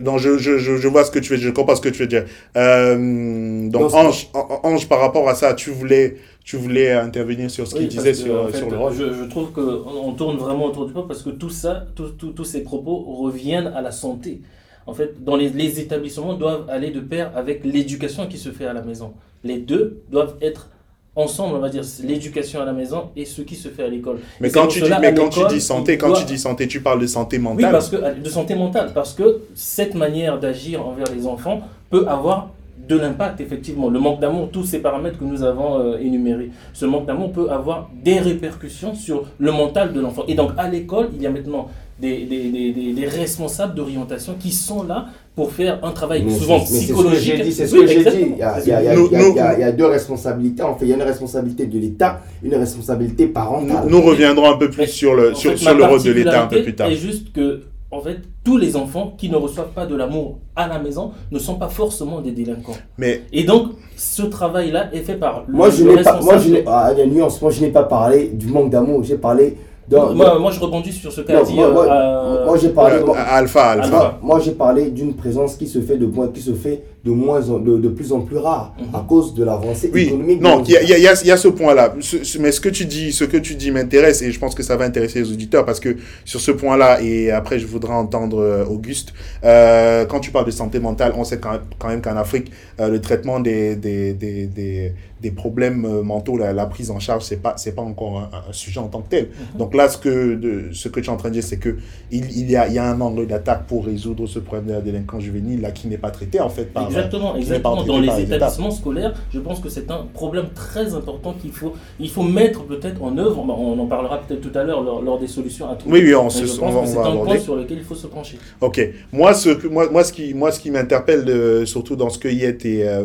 Non, 0.00 0.18
je, 0.18 0.38
je, 0.38 0.56
je, 0.58 0.88
vois 0.88 1.04
ce 1.04 1.10
que 1.10 1.18
tu 1.18 1.30
veux 1.32 1.36
dire, 1.38 1.48
je 1.48 1.52
comprends 1.52 1.74
ce 1.74 1.80
que 1.80 1.88
tu 1.88 1.98
veux 2.02 2.06
dire. 2.06 2.24
Euh, 2.56 3.68
donc, 3.68 3.90
Non, 3.92 3.94
Ange, 3.98 4.28
An- 4.32 4.60
Ange, 4.62 4.88
par 4.88 5.00
rapport 5.00 5.28
à 5.28 5.34
ça, 5.34 5.52
tu 5.54 5.70
voulais, 5.70 6.16
tu 6.44 6.56
voulais 6.56 6.92
intervenir 6.92 7.50
sur 7.50 7.66
ce 7.66 7.74
qu'il 7.74 7.82
Oui, 7.84 7.88
disait 7.88 8.10
parce 8.10 8.18
que, 8.18 8.24
sur, 8.24 8.40
en 8.42 8.46
fait, 8.48 8.58
sur 8.58 8.70
le 8.70 8.76
rôle. 8.76 8.92
Je, 8.94 9.12
je 9.12 9.24
trouve 9.24 9.50
qu'on 9.50 9.82
on 9.86 10.12
tourne 10.12 10.36
vraiment 10.36 10.66
autour 10.66 10.86
du 10.86 10.92
pot 10.92 11.02
parce 11.02 11.22
que 11.22 11.30
tout 11.30 11.50
ça, 11.50 11.86
tout- 11.96 12.10
tout- 12.10 12.30
tous 12.30 12.44
ces 12.44 12.62
propos 12.62 12.96
reviennent 13.20 13.66
à 13.66 13.82
la 13.82 13.90
santé. 13.90 14.42
En 14.86 14.94
fait, 14.94 15.24
dans 15.24 15.34
les, 15.34 15.48
les 15.48 15.80
établissements 15.80 16.34
doivent 16.34 16.68
aller 16.70 16.90
de 16.90 17.00
pair 17.00 17.32
avec 17.34 17.64
l'éducation 17.64 18.28
qui 18.28 18.38
se 18.38 18.50
fait 18.50 18.66
à 18.66 18.74
la 18.74 18.82
maison. 18.82 19.12
Les 19.42 19.58
deux 19.58 20.02
doivent 20.10 20.36
être 20.40 20.68
ensemble, 21.16 21.54
on 21.56 21.60
va 21.60 21.68
dire, 21.68 21.82
l'éducation 22.02 22.60
à 22.60 22.64
la 22.64 22.72
maison 22.72 23.04
et 23.16 23.24
ce 23.24 23.42
qui 23.42 23.54
se 23.54 23.68
fait 23.68 23.84
à 23.84 23.88
l'école. 23.88 24.18
Mais 24.40 24.50
quand 24.50 24.66
tu 24.66 24.80
dis, 24.80 24.86
cela, 24.86 24.98
mais 25.00 25.08
à 25.08 25.12
quand 25.12 25.28
tu 25.28 25.38
l'école, 25.40 25.52
dis 25.54 25.60
santé, 25.60 25.92
il 25.94 25.98
quand 25.98 26.08
doit- 26.08 26.18
tu 26.18 26.24
dis 26.24 26.38
santé, 26.38 26.66
tu 26.68 26.80
parles 26.80 27.00
de 27.00 27.06
santé 27.06 27.36
oui, 27.36 27.42
mentale. 27.44 27.72
parce 27.72 27.88
que 27.88 27.96
de 28.20 28.28
santé 28.28 28.54
mentale, 28.54 28.90
parce 28.94 29.12
que 29.14 29.40
cette 29.54 29.94
manière 29.94 30.38
d'agir 30.40 30.86
envers 30.86 31.06
les 31.14 31.26
enfants 31.26 31.60
peut 31.90 32.06
avoir 32.08 32.50
de 32.88 32.96
l'impact, 32.98 33.40
effectivement. 33.40 33.88
Le 33.88 33.98
manque 33.98 34.20
d'amour, 34.20 34.50
tous 34.52 34.64
ces 34.64 34.80
paramètres 34.80 35.18
que 35.18 35.24
nous 35.24 35.42
avons 35.42 35.78
euh, 35.80 35.98
énumérés, 35.98 36.50
ce 36.74 36.84
manque 36.84 37.06
d'amour 37.06 37.32
peut 37.32 37.48
avoir 37.50 37.88
des 38.02 38.18
répercussions 38.18 38.94
sur 38.94 39.24
le 39.38 39.52
mental 39.52 39.92
de 39.94 40.00
l'enfant. 40.00 40.24
Et 40.28 40.34
donc, 40.34 40.50
à 40.58 40.68
l'école, 40.68 41.08
il 41.14 41.22
y 41.22 41.26
a 41.26 41.30
maintenant 41.30 41.68
des, 41.98 42.24
des, 42.24 42.50
des, 42.50 42.72
des- 42.72 42.92
des 42.92 43.06
responsables 43.06 43.74
d'orientation 43.74 44.34
qui 44.38 44.50
sont 44.50 44.82
là 44.82 45.06
pour 45.36 45.52
faire 45.52 45.80
un 45.82 45.90
travail 45.90 46.22
Mais 46.24 46.32
souvent 46.32 46.60
c'est- 46.60 46.72
mais 46.74 46.80
c'est 46.80 46.86
ce 46.86 46.88
que 46.88 46.94
psychologique. 46.94 47.34
j'ai 47.36 47.42
dit, 47.42 47.52
c'est 47.52 47.66
ce 47.66 47.74
Oui, 47.76 47.80
que 47.82 47.86
j'ai 47.88 48.04
dit. 48.04 48.26
Il 48.34 48.38
y 48.38 48.42
a, 48.42 48.60
il 48.60 48.68
y 48.68 48.72
a- 48.72 48.82
il 48.82 48.86
y 48.86 48.88
a- 48.88 48.94
Nous- 48.94 49.06
il 49.06 49.12
y 49.12 49.16
a- 49.16 49.18
nous- 49.22 49.30
il 49.30 49.36
y 49.36 49.40
a- 49.40 49.54
il 49.54 49.60
y 49.60 49.64
a 49.64 49.72
deux 49.72 49.86
responsabilités. 49.86 50.62
En 50.62 50.76
fait, 50.76 50.84
il 50.84 50.88
y 50.90 50.92
a 50.92 50.96
une 50.96 51.02
responsabilité 51.02 51.66
de 51.66 51.78
l'État, 51.78 52.20
une 52.42 52.54
responsabilité 52.54 53.26
parentale. 53.26 53.86
nous 53.88 54.00
reviendrons 54.00 54.48
un 54.52 54.56
peu 54.56 54.68
plus 54.70 54.82
Mais, 54.82 54.86
sur 54.86 55.14
le, 55.14 55.34
sur, 55.34 55.50
fait, 55.52 55.56
sur 55.56 55.72
ma 55.72 55.78
le 55.78 55.84
rôle 55.86 56.02
de 56.02 56.12
l'État 56.12 56.44
un 56.44 56.46
peu 56.46 56.62
plus 56.62 56.74
tard. 56.76 56.88
est 56.88 56.94
juste 56.94 57.32
que, 57.32 57.62
en 57.90 58.00
fait, 58.00 58.18
tous 58.44 58.58
les 58.58 58.76
enfants 58.76 59.14
qui 59.18 59.28
ne 59.28 59.36
reçoivent 59.36 59.72
pas 59.74 59.86
de 59.86 59.96
l'amour 59.96 60.38
à 60.54 60.68
la 60.68 60.78
maison 60.78 61.10
ne 61.32 61.38
sont 61.40 61.54
pas 61.56 61.68
forcément 61.68 62.20
des 62.20 62.30
délinquants. 62.30 62.76
Mais 62.98 63.22
Et 63.32 63.42
donc, 63.44 63.70
ce 63.96 64.22
travail-là 64.22 64.90
est 64.92 65.00
fait 65.00 65.14
par 65.16 65.44
le 65.48 65.52
Moi, 65.54 65.70
je 65.70 65.82
le 65.84 65.96
n'ai 65.96 66.02
pas, 66.02 66.20
moi, 66.20 66.38
je 66.38 66.48
n'ai, 66.50 66.62
ah, 66.66 66.90
il 66.92 66.98
y 66.98 67.00
a 67.00 67.04
une 67.04 67.14
nuance. 67.14 67.40
Moi, 67.42 67.50
je 67.50 67.60
n'ai 67.60 67.70
pas 67.70 67.82
parlé 67.84 68.28
du 68.28 68.46
manque 68.46 68.70
d'amour. 68.70 69.02
J'ai 69.02 69.16
parlé 69.16 69.56
Moi, 69.90 70.38
moi, 70.38 70.50
je 70.50 70.60
rebondis 70.60 70.92
sur 70.92 71.12
ce 71.12 71.20
qu'a 71.20 71.42
dit. 71.42 71.54
moi, 71.54 71.70
moi- 71.70 71.86
euh, 71.90 72.46
moi, 72.46 72.56
j'ai 72.56 72.70
parlé. 72.70 72.96
euh, 72.96 73.04
moi- 73.06 73.16
Alpha, 73.18 73.70
Alpha. 73.72 73.88
Moi, 73.90 74.18
moi, 74.22 74.40
j'ai 74.40 74.52
parlé 74.52 74.90
d'une 74.90 75.14
présence 75.14 75.56
qui 75.56 75.66
se 75.66 75.80
fait 75.80 75.96
de 75.96 76.06
moins, 76.06 76.28
qui 76.28 76.40
se 76.40 76.52
fait 76.54 76.82
de 77.04 77.10
moins, 77.10 77.48
en- 77.50 77.58
de, 77.58 77.76
de 77.78 77.88
plus 77.88 78.12
en 78.12 78.20
plus 78.20 78.38
rare 78.38 78.74
Mhm. 78.78 78.94
à 78.94 79.04
cause 79.06 79.34
de 79.34 79.44
l'avancée 79.44 79.90
Oui, 79.92 80.04
économique. 80.04 80.40
non, 80.40 80.62
il 80.64 80.70
y 80.72 80.76
a, 80.76 80.82
il 80.82 80.88
y 80.88 80.92
a- 80.94 80.98
il 80.98 81.02
y 81.04 81.06
a- 81.08 81.20
il 81.22 81.26
y 81.28 81.30
a 81.30 81.36
ce 81.36 81.48
point-là. 81.48 81.94
Mais 82.40 82.50
ce 82.52 82.60
que 82.60 82.68
tu 82.70 82.86
dis, 82.86 83.12
ce 83.12 83.24
que 83.24 83.36
tu 83.36 83.54
dis 83.56 83.70
m'intéresse 83.70 84.22
et 84.22 84.32
je 84.32 84.38
pense 84.38 84.54
que 84.54 84.62
ça 84.62 84.76
va 84.76 84.84
intéresser 84.86 85.20
les 85.20 85.30
auditeurs 85.30 85.64
parce 85.66 85.80
que 85.80 85.96
sur 86.24 86.40
ce 86.40 86.50
point-là, 86.50 87.02
et 87.02 87.30
après 87.30 87.58
je 87.58 87.66
voudrais 87.66 87.92
entendre 87.92 88.38
euh, 88.40 88.64
Auguste, 88.64 89.12
euh, 89.44 90.04
quand 90.06 90.20
tu 90.20 90.30
parles 90.30 90.46
de 90.46 90.50
santé 90.50 90.80
mentale, 90.80 91.12
on 91.16 91.24
sait 91.24 91.38
quand, 91.38 91.88
même 91.88 92.00
qu'en 92.00 92.16
Afrique, 92.16 92.50
euh, 92.80 92.88
le 92.88 93.00
traitement 93.00 93.40
des, 93.40 93.76
des, 93.76 94.14
des, 94.14 94.46
des, 94.46 94.92
des 95.20 95.30
problèmes 95.30 95.86
mentaux, 96.02 96.36
la, 96.36 96.52
la 96.52 96.66
prise 96.66 96.90
en 96.90 96.98
charge, 97.00 97.24
c'est 97.24 97.36
pas, 97.40 97.54
c'est 97.56 97.74
pas 97.74 97.82
encore 97.82 98.18
un, 98.32 98.50
un 98.50 98.52
sujet 98.52 98.80
en 98.80 98.88
tant 98.88 99.00
que 99.00 99.08
tel. 99.08 99.28
Donc 99.58 99.74
là, 99.74 99.88
ce 99.88 99.96
que, 99.98 100.34
de, 100.34 100.64
ce 100.72 100.88
que 100.88 101.00
tu 101.00 101.06
es 101.06 101.12
en 101.12 101.16
train 101.16 101.28
de 101.30 101.34
dire, 101.34 101.42
c'est 101.42 101.56
que 101.58 101.76
il, 102.10 102.30
il, 102.36 102.50
y 102.50 102.56
a, 102.56 102.68
il 102.68 102.74
y 102.74 102.78
a 102.78 102.84
un 102.84 103.00
angle 103.00 103.26
d'attaque 103.26 103.64
pour 103.66 103.86
résoudre 103.86 104.26
ce 104.26 104.38
problème 104.38 104.66
de 104.66 104.72
la 104.72 104.80
délinquance 104.80 105.22
juvénile 105.22 105.60
là 105.62 105.70
qui 105.70 105.88
n'est 105.88 105.96
pas 105.98 106.10
traité 106.10 106.40
en 106.40 106.50
fait 106.50 106.72
par, 106.72 106.90
Exactement, 106.96 107.36
exactement. 107.36 107.82
Dans 107.84 108.00
les 108.00 108.20
établissements 108.22 108.70
scolaires, 108.70 109.14
je 109.32 109.40
pense 109.40 109.60
que 109.60 109.68
c'est 109.68 109.90
un 109.90 110.06
problème 110.12 110.46
très 110.54 110.94
important 110.94 111.34
qu'il 111.40 111.52
faut, 111.52 111.74
il 112.00 112.10
faut 112.10 112.22
mettre 112.22 112.64
peut-être 112.64 113.02
en 113.02 113.16
œuvre. 113.18 113.38
On 113.38 113.78
en 113.78 113.86
parlera 113.86 114.20
peut-être 114.20 114.40
tout 114.40 114.56
à 114.58 114.62
l'heure 114.62 114.82
lors, 114.82 115.02
lors 115.02 115.18
des 115.18 115.26
solutions 115.26 115.68
à 115.68 115.74
trouver. 115.74 116.00
Oui, 116.00 116.06
oui, 116.06 116.14
on, 116.14 116.30
se, 116.30 116.46
je 116.46 116.58
pense 116.58 116.90
que 116.90 116.94
c'est 116.94 116.98
un 116.98 117.16
point 117.16 117.38
sur 117.38 117.56
lequel 117.56 117.78
il 117.78 117.84
faut 117.84 117.94
se 117.94 118.06
pencher. 118.06 118.38
Ok. 118.60 118.80
Moi, 119.12 119.34
ce 119.34 119.66
moi, 119.66 119.88
moi, 119.90 120.04
ce 120.04 120.12
qui, 120.12 120.34
moi, 120.34 120.52
ce 120.52 120.60
qui 120.60 120.70
m'interpelle 120.70 121.24
euh, 121.28 121.66
surtout 121.66 121.96
dans 121.96 122.10
ce 122.10 122.18
que 122.18 122.28
Yet 122.28 122.64
et, 122.64 122.88
euh, 122.88 123.04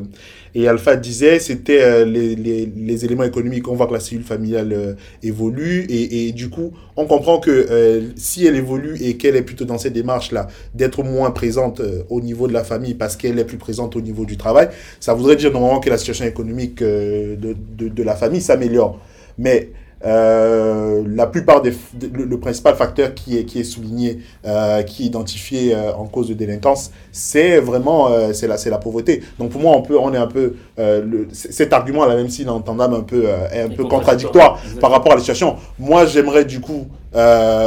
et 0.55 0.67
Alpha 0.67 0.95
disait, 0.95 1.39
c'était 1.39 1.81
euh, 1.81 2.05
les, 2.05 2.35
les, 2.35 3.05
éléments 3.05 3.23
économiques. 3.23 3.67
On 3.67 3.75
voit 3.75 3.87
que 3.87 3.93
la 3.93 3.99
cellule 3.99 4.23
familiale 4.23 4.73
euh, 4.73 4.93
évolue 5.21 5.85
et, 5.89 6.27
et, 6.27 6.31
du 6.31 6.49
coup, 6.49 6.73
on 6.95 7.05
comprend 7.05 7.39
que 7.39 7.51
euh, 7.51 8.01
si 8.15 8.45
elle 8.45 8.55
évolue 8.55 8.97
et 9.01 9.17
qu'elle 9.17 9.35
est 9.35 9.41
plutôt 9.41 9.65
dans 9.65 9.77
cette 9.77 9.93
démarche-là, 9.93 10.47
d'être 10.73 11.03
moins 11.03 11.31
présente 11.31 11.81
au 12.09 12.21
niveau 12.21 12.47
de 12.47 12.53
la 12.53 12.63
famille 12.63 12.95
parce 12.95 13.15
qu'elle 13.15 13.37
est 13.39 13.45
plus 13.45 13.57
présente 13.57 13.95
au 13.95 14.01
niveau 14.01 14.25
du 14.25 14.37
travail, 14.37 14.69
ça 14.99 15.13
voudrait 15.13 15.35
dire 15.35 15.51
normalement 15.51 15.79
que 15.79 15.89
la 15.89 15.97
situation 15.97 16.25
économique 16.25 16.79
de, 16.79 17.37
de, 17.77 17.87
de 17.87 18.03
la 18.03 18.15
famille 18.15 18.41
s'améliore. 18.41 18.99
Mais 19.37 19.69
euh, 20.05 21.03
la 21.07 21.27
plupart 21.27 21.61
des, 21.61 21.73
le, 22.13 22.39
principal 22.39 22.75
facteur 22.75 23.13
qui 23.13 23.37
est, 23.37 23.43
qui 23.43 23.59
est 23.59 23.63
souligné, 23.63 24.19
euh, 24.45 24.81
qui 24.83 25.03
est 25.03 25.05
identifié 25.07 25.75
euh, 25.75 25.93
en 25.93 26.05
cause 26.05 26.29
de 26.29 26.33
délinquance, 26.33 26.91
c'est 27.11 27.59
vraiment 27.59 28.09
c'est 28.33 28.47
la, 28.47 28.55
la 28.65 28.77
pauvreté. 28.77 29.21
Donc 29.37 29.49
pour 29.49 29.61
moi, 29.61 29.75
on, 29.75 29.81
peut, 29.81 29.97
on 29.99 30.13
est 30.13 30.17
un 30.17 30.27
peu, 30.27 30.55
le, 30.77 31.27
cet 31.31 31.73
argument-là, 31.73 32.15
même 32.15 32.29
s'il 32.29 32.47
est 32.47 32.51
entendable 32.51 32.95
un 32.95 33.01
peu, 33.01 33.25
est 33.51 33.61
un 33.61 33.69
peu 33.69 33.83
contradictoire 33.85 34.59
par 34.79 34.91
rapport 34.91 35.11
à 35.11 35.15
la 35.15 35.21
situation. 35.21 35.57
Moi, 35.77 36.05
j'aimerais 36.05 36.45
du 36.45 36.61
coup, 36.61 36.87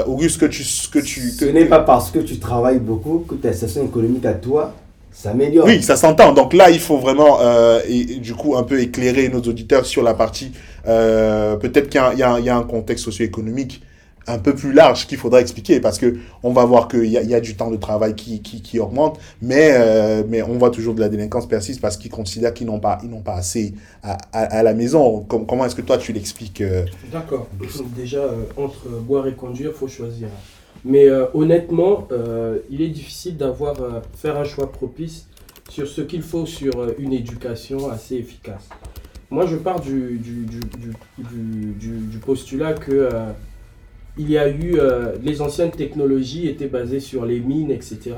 Auguste, 0.06 0.40
que 0.40 0.46
tu... 0.46 0.64
Que 0.90 0.98
tu 1.00 1.20
Ce 1.30 1.44
n'est 1.44 1.66
pas 1.66 1.80
parce 1.80 2.10
que 2.10 2.20
tu 2.20 2.38
travailles 2.38 2.78
beaucoup 2.78 3.24
que 3.28 3.34
ta 3.34 3.52
situation 3.52 3.84
économique 3.84 4.24
à 4.24 4.34
toi 4.34 4.72
s'améliore. 5.12 5.66
Oui, 5.66 5.82
ça 5.82 5.96
s'entend. 5.96 6.32
Donc 6.32 6.52
là, 6.52 6.70
il 6.70 6.80
faut 6.80 6.98
vraiment, 6.98 7.38
et, 7.88 8.04
du 8.16 8.34
coup, 8.34 8.56
un 8.56 8.62
peu 8.62 8.80
éclairer 8.80 9.28
nos 9.28 9.40
auditeurs 9.40 9.86
sur 9.86 10.02
la 10.02 10.14
partie 10.14 10.52
euh, 10.86 11.56
peut-être 11.56 11.88
qu'il 11.88 12.00
y, 12.00 12.18
y, 12.18 12.48
a 12.48 12.56
un 12.56 12.62
contexte 12.62 13.04
socio-économique 13.04 13.82
un 14.28 14.38
peu 14.38 14.54
plus 14.54 14.72
large 14.72 15.08
qu'il 15.08 15.18
faudra 15.18 15.40
expliquer 15.40 15.80
parce 15.80 15.98
que 15.98 16.16
on 16.44 16.52
va 16.52 16.64
voir 16.64 16.86
qu'il 16.86 17.06
y, 17.06 17.14
y, 17.14 17.34
a 17.34 17.40
du 17.40 17.56
temps 17.56 17.72
de 17.72 17.76
travail 17.76 18.14
qui, 18.14 18.40
qui, 18.40 18.62
qui 18.62 18.78
augmente, 18.78 19.18
mais, 19.40 19.70
euh, 19.72 20.22
mais 20.28 20.42
on 20.42 20.58
voit 20.58 20.70
toujours 20.70 20.94
de 20.94 21.00
la 21.00 21.08
délinquance 21.08 21.48
persiste 21.48 21.80
parce 21.80 21.96
qu'ils 21.96 22.10
considèrent 22.10 22.54
qu'ils 22.54 22.68
n'ont 22.68 22.78
pas, 22.78 22.98
ils 23.02 23.10
n'ont 23.10 23.20
pas 23.20 23.34
assez 23.34 23.74
à, 24.04 24.16
à, 24.32 24.62
la 24.62 24.74
maison. 24.74 25.26
comment 25.28 25.64
est-ce 25.64 25.74
que 25.74 25.82
toi 25.82 25.98
tu 25.98 26.12
l'expliques 26.12 26.60
euh? 26.60 26.84
D'accord. 27.10 27.48
Déjà, 27.96 28.22
entre 28.56 28.88
boire 28.88 29.26
et 29.26 29.34
conduire, 29.34 29.72
il 29.74 29.78
faut 29.78 29.88
choisir. 29.88 30.28
Mais 30.84 31.08
honnêtement, 31.32 32.08
il 32.70 32.82
est 32.82 32.88
difficile 32.88 33.36
d'avoir 33.36 33.76
faire 34.14 34.36
un 34.36 34.44
choix 34.44 34.70
propice 34.72 35.28
sur 35.70 35.86
ce 35.86 36.00
qu'il 36.02 36.22
faut 36.22 36.44
sur 36.44 36.72
une 36.98 37.12
éducation 37.12 37.88
assez 37.88 38.16
efficace. 38.16 38.68
Moi, 39.32 39.46
je 39.46 39.56
pars 39.56 39.80
du, 39.80 40.18
du, 40.18 40.44
du, 40.44 41.98
du 41.98 42.18
postulat 42.18 42.74
que 42.74 42.92
euh, 42.92 43.30
il 44.18 44.30
y 44.30 44.36
a 44.36 44.46
eu 44.46 44.74
euh, 44.78 45.16
les 45.22 45.40
anciennes 45.40 45.70
technologies 45.70 46.48
étaient 46.48 46.66
basées 46.66 47.00
sur 47.00 47.24
les 47.24 47.40
mines, 47.40 47.70
etc. 47.70 48.12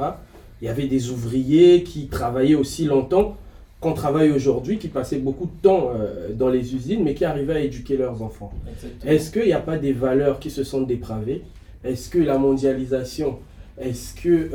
Il 0.61 0.65
y 0.65 0.69
avait 0.69 0.89
des 0.89 1.11
ouvriers 1.11 1.85
qui 1.85 2.09
travaillaient 2.09 2.57
aussi 2.57 2.87
longtemps 2.87 3.37
qu'on 3.79 3.93
travaille 3.93 4.33
aujourd'hui, 4.33 4.79
qui 4.79 4.89
passaient 4.89 5.19
beaucoup 5.19 5.47
de 5.47 5.63
temps 5.63 5.93
euh, 5.95 6.33
dans 6.35 6.49
les 6.49 6.75
usines, 6.75 7.05
mais 7.05 7.15
qui 7.15 7.25
arrivaient 7.25 7.55
à 7.55 7.61
éduquer 7.61 7.97
leurs 7.97 8.21
enfants. 8.21 8.53
Est-ce 9.07 9.31
qu'il 9.31 9.45
n'y 9.45 9.53
a 9.53 9.61
pas 9.61 9.79
des 9.79 9.93
valeurs 9.93 10.41
qui 10.41 10.51
se 10.51 10.65
sont 10.65 10.83
dépravées? 10.83 11.43
Est-ce 11.85 12.09
que 12.09 12.19
la 12.19 12.39
mondialisation, 12.39 13.39
est-ce 13.81 14.15
que 14.15 14.51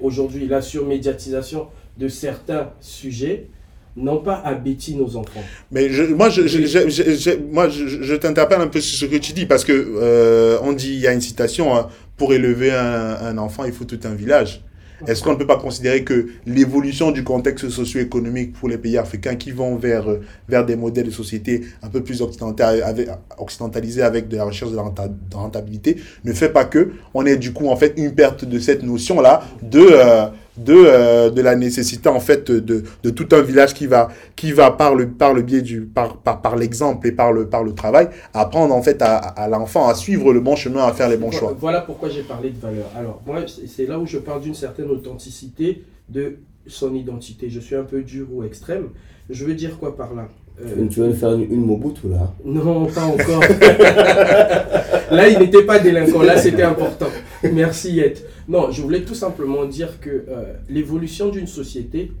aujourd'hui 0.00 0.46
la 0.46 0.62
surmédiatisation 0.62 1.66
de 1.98 2.08
certains 2.08 2.70
sujets 2.80 3.48
non 3.96 4.18
pas 4.18 4.36
à 4.36 4.54
bêtir 4.54 4.96
nos 4.96 5.16
enfants? 5.16 5.42
Mais 5.70 5.90
je, 5.90 6.04
moi, 6.04 6.30
je, 6.30 6.46
je, 6.46 8.14
t'interpelle 8.14 8.60
un 8.60 8.68
peu 8.68 8.80
sur 8.80 8.98
ce 8.98 9.04
que 9.12 9.18
tu 9.20 9.32
dis, 9.32 9.46
parce 9.46 9.64
que 9.64 9.72
euh, 9.72 10.58
on 10.62 10.72
dit, 10.72 10.94
il 10.94 11.00
y 11.00 11.06
a 11.06 11.12
une 11.12 11.20
citation, 11.20 11.76
hein, 11.76 11.88
pour 12.16 12.32
élever 12.32 12.70
un, 12.70 13.36
enfant, 13.38 13.64
il 13.64 13.72
faut 13.72 13.84
tout 13.84 14.00
un 14.04 14.14
village. 14.14 14.62
Est-ce 15.06 15.22
qu'on 15.22 15.32
ne 15.32 15.36
peut 15.36 15.46
pas 15.46 15.56
considérer 15.58 16.04
que 16.04 16.28
l'évolution 16.46 17.10
du 17.10 17.22
contexte 17.24 17.68
socio-économique 17.68 18.52
pour 18.54 18.68
les 18.68 18.78
pays 18.78 18.98
africains 18.98 19.36
qui 19.36 19.52
vont 19.52 19.76
vers, 19.76 20.10
euh, 20.10 20.20
vers 20.48 20.66
des 20.66 20.76
modèles 20.76 21.06
de 21.06 21.10
société 21.10 21.62
un 21.82 21.88
peu 21.88 22.02
plus 22.02 22.22
occidentalisés 22.22 24.02
avec 24.02 24.28
de 24.28 24.36
la 24.36 24.44
recherche 24.44 24.72
de 24.72 25.36
rentabilité 25.36 25.96
ne 26.24 26.32
fait 26.32 26.48
pas 26.48 26.64
que 26.64 26.92
on 27.14 27.24
ait 27.26 27.36
du 27.36 27.52
coup 27.52 27.68
en 27.68 27.76
fait 27.76 27.94
une 27.96 28.14
perte 28.14 28.44
de 28.44 28.58
cette 28.58 28.82
notion-là 28.82 29.42
de... 29.62 29.86
Euh, 29.90 30.26
de, 30.58 30.74
euh, 30.74 31.30
de 31.30 31.40
la 31.40 31.56
nécessité 31.56 32.08
en 32.08 32.20
fait 32.20 32.50
de, 32.50 32.82
de, 33.02 33.10
tout 33.10 33.28
un 33.32 33.42
village 33.42 33.74
qui 33.74 33.86
va, 33.86 34.08
qui 34.36 34.52
va 34.52 34.70
par, 34.70 34.94
le, 34.94 35.08
par 35.08 35.34
le 35.34 35.42
biais 35.42 35.62
du 35.62 35.82
par, 35.82 36.16
par, 36.18 36.42
par 36.42 36.56
l'exemple 36.56 37.06
et 37.06 37.12
par 37.12 37.32
le, 37.32 37.48
par 37.48 37.62
le 37.62 37.72
travail 37.72 38.08
apprendre 38.34 38.74
en 38.74 38.82
fait 38.82 39.00
à, 39.02 39.16
à 39.16 39.48
l'enfant 39.48 39.88
à 39.88 39.94
suivre 39.94 40.32
le 40.32 40.40
bon 40.40 40.56
chemin, 40.56 40.84
à 40.86 40.92
faire 40.92 41.08
les 41.08 41.16
bons 41.16 41.30
choix. 41.30 41.56
Voilà 41.58 41.80
pourquoi 41.80 42.08
j'ai 42.08 42.22
parlé 42.22 42.50
de 42.50 42.58
valeur. 42.58 42.90
Alors 42.96 43.22
moi 43.26 43.44
c'est 43.46 43.86
là 43.86 43.98
où 43.98 44.06
je 44.06 44.18
parle 44.18 44.42
d'une 44.42 44.54
certaine 44.54 44.90
authenticité 44.90 45.84
de 46.08 46.36
son 46.66 46.94
identité. 46.94 47.48
Je 47.48 47.60
suis 47.60 47.76
un 47.76 47.84
peu 47.84 48.02
dur 48.02 48.26
ou 48.32 48.42
extrême. 48.44 48.88
Je 49.30 49.44
veux 49.44 49.54
dire 49.54 49.78
quoi 49.78 49.96
par 49.96 50.14
là 50.14 50.28
euh, 50.60 50.88
tu 50.90 51.00
veux 51.00 51.12
faire 51.12 51.34
une, 51.34 51.52
une 51.52 51.64
Mobutu 51.64 52.08
là 52.08 52.32
Non, 52.44 52.86
pas 52.86 53.04
encore. 53.04 53.42
là, 55.10 55.28
il 55.28 55.38
n'était 55.38 55.62
pas 55.62 55.78
délinquant. 55.78 56.22
Là, 56.22 56.36
c'était 56.36 56.64
important. 56.64 57.06
Merci, 57.52 57.92
Yet. 57.92 58.14
Non, 58.48 58.70
je 58.70 58.80
voulais 58.80 59.02
tout 59.02 59.14
simplement 59.14 59.66
dire 59.66 60.00
que 60.00 60.08
euh, 60.08 60.54
l'évolution 60.70 61.28
d'une 61.28 61.46
société 61.46 62.12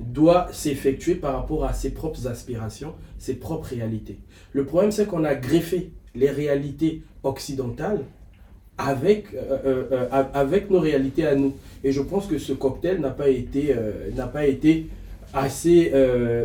doit 0.00 0.48
s'effectuer 0.52 1.14
par 1.14 1.34
rapport 1.34 1.64
à 1.64 1.72
ses 1.72 1.90
propres 1.90 2.26
aspirations, 2.26 2.94
ses 3.18 3.34
propres 3.34 3.68
réalités. 3.68 4.18
Le 4.52 4.64
problème, 4.64 4.90
c'est 4.90 5.06
qu'on 5.06 5.22
a 5.22 5.36
greffé 5.36 5.92
les 6.16 6.30
réalités 6.30 7.02
occidentales 7.22 8.00
avec, 8.76 9.26
euh, 9.34 10.08
avec 10.34 10.68
nos 10.68 10.80
réalités 10.80 11.24
à 11.24 11.36
nous. 11.36 11.54
Et 11.84 11.92
je 11.92 12.00
pense 12.00 12.26
que 12.26 12.38
ce 12.38 12.52
cocktail 12.52 13.00
n'a 13.00 13.10
pas 13.10 13.28
été 13.28 14.86
assez 15.32 15.92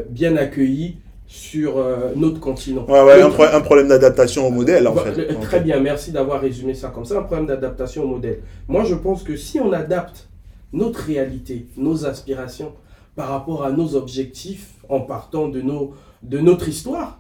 bien 0.09 0.35
accueilli 0.35 0.97
sur 1.33 1.79
euh, 1.79 2.11
notre 2.15 2.39
continent. 2.39 2.85
Ouais, 2.87 3.01
ouais, 3.01 3.19
un, 3.19 3.61
problème 3.61 3.87
d'adaptation 3.87 4.47
au 4.47 4.51
modèle, 4.51 4.87
en 4.87 4.95
fait. 4.95 5.33
Très 5.41 5.61
bien, 5.61 5.79
merci 5.79 6.11
d'avoir 6.11 6.39
résumé 6.39 6.75
ça 6.75 6.89
comme 6.89 7.05
ça, 7.05 7.17
un 7.17 7.23
problème 7.23 7.47
d'adaptation 7.47 8.03
au 8.03 8.07
modèle. 8.07 8.41
Moi, 8.67 8.83
je 8.83 8.93
pense 8.93 9.23
que 9.23 9.35
si 9.35 9.59
on 9.59 9.73
adapte 9.73 10.29
notre 10.73 10.99
réalité, 10.99 11.65
nos 11.75 12.05
aspirations 12.05 12.73
par 13.15 13.29
rapport 13.29 13.63
à 13.63 13.71
nos 13.71 13.95
objectifs 13.95 14.73
en 14.89 14.99
partant 14.99 15.47
de, 15.47 15.59
nos, 15.61 15.95
de 16.21 16.37
notre 16.37 16.69
histoire, 16.69 17.19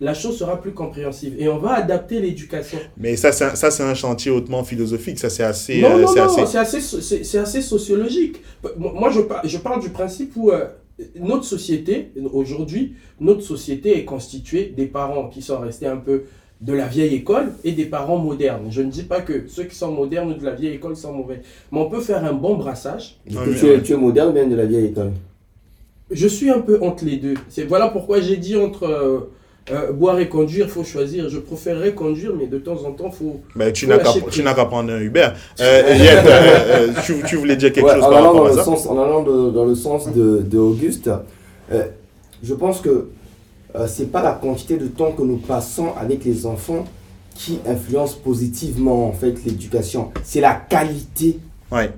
la 0.00 0.12
chose 0.12 0.36
sera 0.36 0.60
plus 0.60 0.72
compréhensive 0.72 1.34
et 1.38 1.48
on 1.48 1.56
va 1.56 1.76
adapter 1.76 2.20
l'éducation. 2.20 2.78
Mais 2.98 3.16
ça, 3.16 3.32
c'est 3.32 3.82
un, 3.82 3.94
chantier 3.94 4.30
hautement 4.30 4.64
philosophique, 4.64 5.18
ça 5.18 5.30
c'est 5.30 5.44
assez... 5.44 5.80
Non, 5.80 5.96
non, 5.96 6.14
non, 6.14 6.28
c'est 6.46 6.58
assez... 6.58 7.38
assez, 7.38 7.62
sociologique. 7.62 8.36
Moi, 8.76 9.08
je, 9.08 9.20
je 9.48 9.56
parle 9.56 9.80
du 9.80 9.88
principe 9.88 10.32
où... 10.36 10.50
Euh, 10.50 10.66
notre 11.16 11.44
société, 11.44 12.12
aujourd'hui, 12.32 12.94
notre 13.20 13.42
société 13.42 13.98
est 13.98 14.04
constituée 14.04 14.72
des 14.76 14.86
parents 14.86 15.28
qui 15.28 15.42
sont 15.42 15.58
restés 15.58 15.86
un 15.86 15.98
peu 15.98 16.24
de 16.60 16.72
la 16.72 16.86
vieille 16.86 17.14
école 17.14 17.52
et 17.64 17.72
des 17.72 17.84
parents 17.84 18.18
modernes. 18.18 18.68
Je 18.70 18.80
ne 18.80 18.90
dis 18.90 19.02
pas 19.02 19.20
que 19.20 19.46
ceux 19.46 19.64
qui 19.64 19.76
sont 19.76 19.92
modernes 19.92 20.30
ou 20.30 20.34
de 20.34 20.44
la 20.44 20.54
vieille 20.54 20.74
école 20.74 20.96
sont 20.96 21.12
mauvais, 21.12 21.42
mais 21.70 21.80
on 21.80 21.90
peut 21.90 22.00
faire 22.00 22.24
un 22.24 22.32
bon 22.32 22.56
brassage. 22.56 23.18
tu, 23.28 23.66
es, 23.66 23.82
tu 23.82 23.92
es 23.92 23.96
moderne 23.96 24.30
ou 24.30 24.32
bien 24.32 24.46
de 24.46 24.56
la 24.56 24.64
vieille 24.64 24.86
école 24.86 25.12
Je 26.10 26.26
suis 26.26 26.48
un 26.48 26.60
peu 26.60 26.78
entre 26.82 27.04
les 27.04 27.18
deux. 27.18 27.34
C'est 27.50 27.64
voilà 27.64 27.88
pourquoi 27.88 28.20
j'ai 28.20 28.38
dit 28.38 28.56
entre 28.56 29.28
euh, 29.68 29.90
boire 29.90 30.20
et 30.20 30.28
conduire, 30.28 30.66
il 30.66 30.70
faut 30.70 30.84
choisir. 30.84 31.28
Je 31.28 31.38
préférerais 31.38 31.92
conduire, 31.92 32.32
mais 32.38 32.46
de 32.46 32.58
temps 32.58 32.84
en 32.84 32.92
temps, 32.92 33.10
il 33.12 33.16
faut. 33.16 33.40
Mais 33.56 33.72
tu 33.72 33.88
n'as 33.88 33.98
qu'à 33.98 34.64
prendre 34.64 34.92
un 34.92 35.00
Uber. 35.00 35.28
Euh, 35.60 35.82
euh, 35.88 36.88
tu, 37.04 37.14
tu, 37.26 37.34
voulais 37.34 37.56
dire 37.56 37.72
quelque 37.72 37.90
chose 37.90 38.00
par 38.00 38.22
rapport 38.22 38.46
à 38.46 38.52
ça? 38.52 38.64
sens, 38.64 38.86
En 38.86 39.02
allant 39.02 39.22
dans 39.22 39.64
le 39.64 39.74
sens 39.74 40.12
de, 40.12 40.44
de 40.48 40.58
Auguste, 40.58 41.10
je 42.42 42.54
pense 42.54 42.80
que 42.80 43.08
ce 43.74 44.02
n'est 44.02 44.08
pas 44.08 44.22
la 44.22 44.32
quantité 44.32 44.76
de 44.76 44.86
temps 44.86 45.10
que 45.10 45.22
nous 45.22 45.38
passons 45.38 45.88
avec 46.00 46.24
les 46.24 46.46
enfants 46.46 46.84
qui 47.34 47.58
influence 47.66 48.14
positivement 48.14 49.08
en 49.08 49.12
fait 49.12 49.34
l'éducation. 49.44 50.12
C'est 50.22 50.40
la 50.40 50.54
qualité. 50.54 51.40
Ouais. 51.72 51.90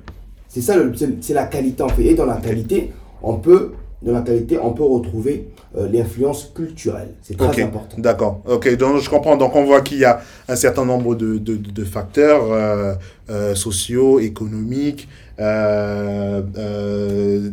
C'est 0.48 0.62
ça, 0.62 0.74
c'est 1.20 1.34
la 1.34 1.44
qualité 1.44 1.82
en 1.82 1.88
fait. 1.88 2.04
Et 2.06 2.14
dans 2.14 2.24
la 2.24 2.36
qualité, 2.36 2.92
on 3.22 3.36
peut 3.36 3.72
dans 4.00 4.12
la 4.12 4.20
qualité, 4.20 4.58
on 4.62 4.72
peut 4.72 4.84
retrouver 4.84 5.48
euh, 5.76 5.88
l'influence 5.92 6.52
culturelle. 6.54 7.08
C'est 7.22 7.36
très 7.36 7.62
important. 7.62 7.96
D'accord. 7.98 8.42
Ok, 8.46 8.76
donc 8.76 9.00
je 9.02 9.10
comprends. 9.10 9.36
Donc 9.36 9.56
on 9.56 9.64
voit 9.64 9.80
qu'il 9.80 9.98
y 9.98 10.04
a 10.04 10.20
un 10.48 10.54
certain 10.54 10.84
nombre 10.84 11.16
de, 11.16 11.36
de, 11.38 11.56
de 11.56 11.84
facteurs 11.84 12.52
euh, 12.52 12.94
euh, 13.28 13.54
sociaux, 13.56 14.20
économiques, 14.20 15.08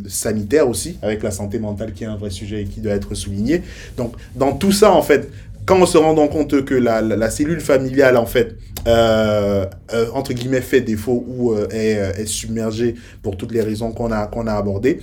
sanitaires 0.08 0.68
aussi, 0.68 0.98
avec 1.02 1.22
la 1.24 1.32
santé 1.32 1.58
mentale 1.58 1.92
qui 1.92 2.04
est 2.04 2.08
un 2.08 2.16
vrai 2.16 2.30
sujet 2.30 2.62
et 2.62 2.64
qui 2.64 2.80
doit 2.80 2.92
être 2.92 3.14
souligné. 3.14 3.62
Donc 3.96 4.14
dans 4.36 4.52
tout 4.52 4.72
ça, 4.72 4.92
en 4.92 5.02
fait, 5.02 5.28
quand 5.66 5.80
on 5.80 5.86
se 5.86 5.98
rend 5.98 6.14
compte 6.28 6.64
que 6.64 6.74
la, 6.74 7.02
la, 7.02 7.30
cellule 7.30 7.60
familiale, 7.60 8.16
en 8.16 8.26
fait, 8.26 8.56
entre 8.86 10.32
guillemets, 10.32 10.60
fait 10.60 10.80
défaut 10.80 11.24
ou 11.28 11.56
est, 11.72 12.20
est 12.20 12.26
submergée 12.26 12.94
pour 13.22 13.36
toutes 13.36 13.52
les 13.52 13.62
raisons 13.62 13.90
qu'on 13.90 14.12
a, 14.12 14.26
qu'on 14.26 14.46
a 14.46 14.52
abordées, 14.54 15.00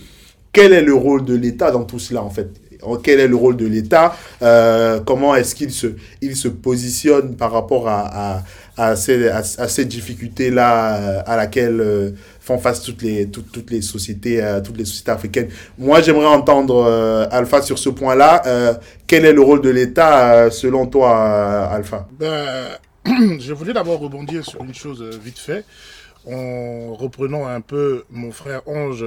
quel 0.54 0.72
est 0.72 0.84
le 0.84 0.94
rôle 0.94 1.26
de 1.26 1.36
l'État 1.36 1.72
dans 1.72 1.84
tout 1.84 2.00
cela, 2.00 2.24
en 2.24 2.30
fait? 2.30 2.48
Quel 3.02 3.20
est 3.20 3.28
le 3.28 3.36
rôle 3.36 3.56
de 3.56 3.66
l'État, 3.66 4.16
euh, 4.42 5.00
comment 5.00 5.36
est-ce 5.36 5.56
qu'il 5.56 5.72
se, 5.72 5.88
il 6.22 6.36
se 6.36 6.50
positionne 6.50 7.36
par 7.36 7.52
rapport 7.52 7.88
à, 7.88 8.36
à, 8.36 8.44
à 8.78 8.96
ces, 8.96 9.30
à, 9.30 9.42
ces 9.44 9.86
difficultés-là 9.86 10.98
euh, 10.98 11.22
à 11.26 11.38
laquelle 11.38 11.80
euh, 11.80 12.12
font 12.42 12.58
face 12.58 12.82
toutes 12.82 13.02
les, 13.02 13.30
toutes, 13.30 13.52
toutes 13.54 13.72
les 13.72 13.82
sociétés, 13.82 14.44
toutes 14.66 14.78
les 14.78 14.86
sociétés 14.86 15.12
africaines? 15.12 15.48
Moi, 15.78 16.02
j'aimerais 16.02 16.26
entendre 16.28 17.28
Alpha 17.32 17.62
sur 17.62 17.80
ce 17.80 17.90
point-là. 17.90 18.80
quel 19.08 19.26
est 19.26 19.34
le 19.34 19.42
rôle 19.42 19.62
de 19.62 19.70
l'État 19.70 20.52
selon 20.52 20.86
toi, 20.88 21.70
Alpha? 21.72 22.06
Ben, 22.20 22.68
Je 23.40 23.54
voulais 23.54 23.74
d'abord 23.74 24.00
rebondir 24.00 24.46
sur 24.46 24.62
une 24.64 24.74
chose 24.74 25.04
vite 25.24 25.40
fait 25.40 25.64
en 26.26 26.94
reprenant 26.94 27.48
un 27.48 27.62
peu 27.62 28.04
mon 28.10 28.32
frère 28.32 28.68
Ange 28.68 29.06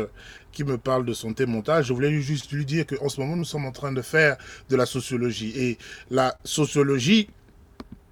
qui 0.53 0.65
me 0.65 0.79
parle 0.79 1.05
de 1.05 1.13
son 1.13 1.35
montage, 1.47 1.87
je 1.87 1.93
voulais 1.93 2.21
juste 2.21 2.51
lui 2.51 2.65
dire 2.65 2.87
qu'en 2.87 3.09
ce 3.09 3.21
moment, 3.21 3.37
nous 3.37 3.45
sommes 3.45 3.67
en 3.67 3.73
train 3.73 3.93
de 3.93 4.01
faire 4.03 4.37
de 4.71 4.77
la 4.77 4.87
sociologie. 4.87 5.53
Et 5.57 5.79
la 6.11 6.37
sociologie, 6.45 7.29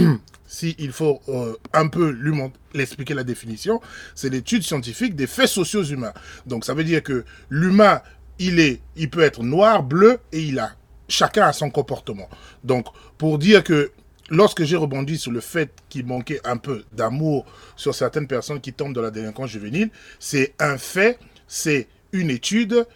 s'il 0.46 0.74
il 0.78 0.92
faut 0.92 1.20
euh, 1.28 1.54
un 1.72 1.86
peu 1.88 2.10
lui 2.10 2.36
l'expliquer 2.74 3.14
la 3.14 3.22
définition, 3.22 3.80
c'est 4.14 4.28
l'étude 4.28 4.62
scientifique 4.62 5.14
des 5.14 5.26
faits 5.28 5.48
sociaux 5.48 5.84
humains. 5.84 6.14
Donc 6.46 6.64
ça 6.64 6.74
veut 6.74 6.84
dire 6.84 7.02
que 7.02 7.24
l'humain, 7.48 8.00
il 8.38 8.58
est, 8.58 8.80
il 8.96 9.08
peut 9.08 9.22
être 9.22 9.42
noir, 9.42 9.82
bleu, 9.82 10.18
et 10.32 10.40
il 10.40 10.58
a 10.58 10.72
chacun 11.08 11.46
a 11.46 11.52
son 11.52 11.70
comportement. 11.70 12.28
Donc 12.64 12.86
pour 13.18 13.38
dire 13.38 13.64
que 13.64 13.90
lorsque 14.30 14.64
j'ai 14.64 14.76
rebondi 14.76 15.18
sur 15.18 15.32
le 15.32 15.40
fait 15.40 15.70
qu'il 15.88 16.06
manquait 16.06 16.40
un 16.44 16.56
peu 16.56 16.84
d'amour 16.92 17.46
sur 17.76 17.94
certaines 17.94 18.26
personnes 18.26 18.60
qui 18.60 18.72
tombent 18.72 18.94
dans 18.94 19.02
la 19.02 19.10
délinquance 19.10 19.50
juvénile, 19.50 19.90
c'est 20.18 20.54
un 20.58 20.78
fait, 20.78 21.18
c'est 21.46 21.88
une 22.12 22.30
étude 22.30 22.86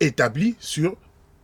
établie 0.00 0.56
sur 0.60 0.96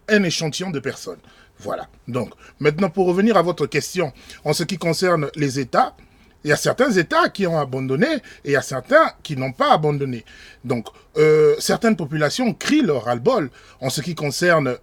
un 0.09 0.23
échantillon 0.23 0.71
de 0.71 0.81
personnes. 0.81 1.19
Voilà. 1.59 1.89
Donc, 2.09 2.33
maintenant, 2.59 2.91
pour 2.91 3.07
revenir 3.07 3.37
à 3.37 3.43
votre 3.43 3.67
question, 3.67 4.13
en 4.45 4.53
ce 4.53 4.65
qui 4.65 4.77
concerne 4.77 5.31
les 5.37 5.59
États, 5.61 5.97
il 6.43 6.51
y 6.51 6.53
a 6.53 6.57
certains 6.57 6.91
États 6.91 7.31
qui 7.31 7.47
ont 7.47 7.59
abandonné 7.59 8.07
et 8.45 8.51
il 8.51 8.53
y 8.53 8.57
a 8.57 8.63
certains 8.63 9.13
qui 9.23 9.37
n'ont 9.37 9.53
pas 9.53 9.73
abandonné. 9.73 10.25
Donc, 10.63 10.89
euh, 11.17 11.55
certaines 11.59 11.97
populations 11.97 12.53
crient 12.53 12.83
leur 12.83 13.05
ras-le-bol 13.05 13.51
en 13.81 13.89
ce 13.89 14.03
qui 14.03 14.15
concerne 14.15 14.77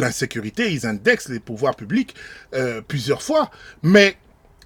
l'insécurité. 0.00 0.72
Ils 0.72 0.86
indexent 0.86 1.28
les 1.28 1.40
pouvoirs 1.40 1.76
publics 1.76 2.14
euh, 2.54 2.80
plusieurs 2.80 3.22
fois. 3.22 3.50
Mais 3.82 4.16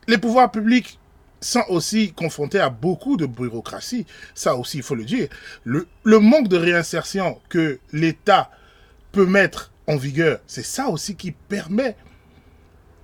les 0.06 0.18
pouvoirs 0.18 0.50
publics 0.50 0.98
sont 1.40 1.64
aussi 1.68 2.12
confrontés 2.12 2.60
à 2.60 2.70
beaucoup 2.70 3.16
de 3.16 3.26
bureaucratie. 3.26 4.06
Ça 4.34 4.54
aussi, 4.54 4.78
il 4.78 4.82
faut 4.82 4.94
le 4.94 5.04
dire. 5.04 5.28
Le, 5.64 5.86
le 6.04 6.18
manque 6.18 6.48
de 6.48 6.56
réinsertion 6.56 7.40
que 7.48 7.78
l'État 7.92 8.50
peut 9.12 9.26
mettre 9.26 9.72
en 9.86 9.96
vigueur, 9.96 10.40
c'est 10.46 10.64
ça 10.64 10.88
aussi 10.88 11.14
qui 11.14 11.30
permet 11.32 11.96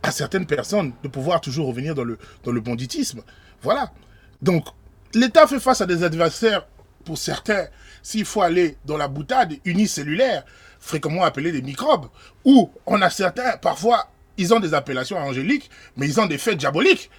à 0.03 0.11
certaines 0.11 0.47
personnes 0.47 0.93
de 1.03 1.09
pouvoir 1.09 1.43
toujours 1.43 1.67
revenir 1.67 1.95
dans 1.95 2.05
le, 2.05 2.19
dans 2.43 2.53
le 2.53 2.61
banditisme. 2.61 3.23
Voilà. 3.63 3.93
Donc, 4.41 4.65
l'État 5.13 5.47
fait 5.47 5.61
face 5.61 5.83
à 5.83 5.87
des 5.87 6.03
adversaires, 6.03 6.67
pour 7.05 7.19
certains, 7.19 7.67
s'il 8.03 8.25
faut 8.25 8.41
aller 8.43 8.79
dans 8.87 8.97
la 8.97 9.09
boutade 9.09 9.55
unicellulaire, 9.67 10.45
fréquemment 10.81 11.23
appelés 11.23 11.53
des 11.53 11.63
microbes, 11.63 12.09
où 12.45 12.71
on 12.87 13.01
a 13.03 13.11
certains, 13.11 13.57
parfois, 13.59 14.09
ils 14.39 14.53
ont 14.55 14.61
des 14.61 14.75
appellations 14.75 15.19
angéliques, 15.19 15.71
mais 15.97 16.07
ils 16.07 16.19
ont 16.21 16.27
des 16.27 16.39
faits 16.39 16.57
diaboliques. 16.57 17.11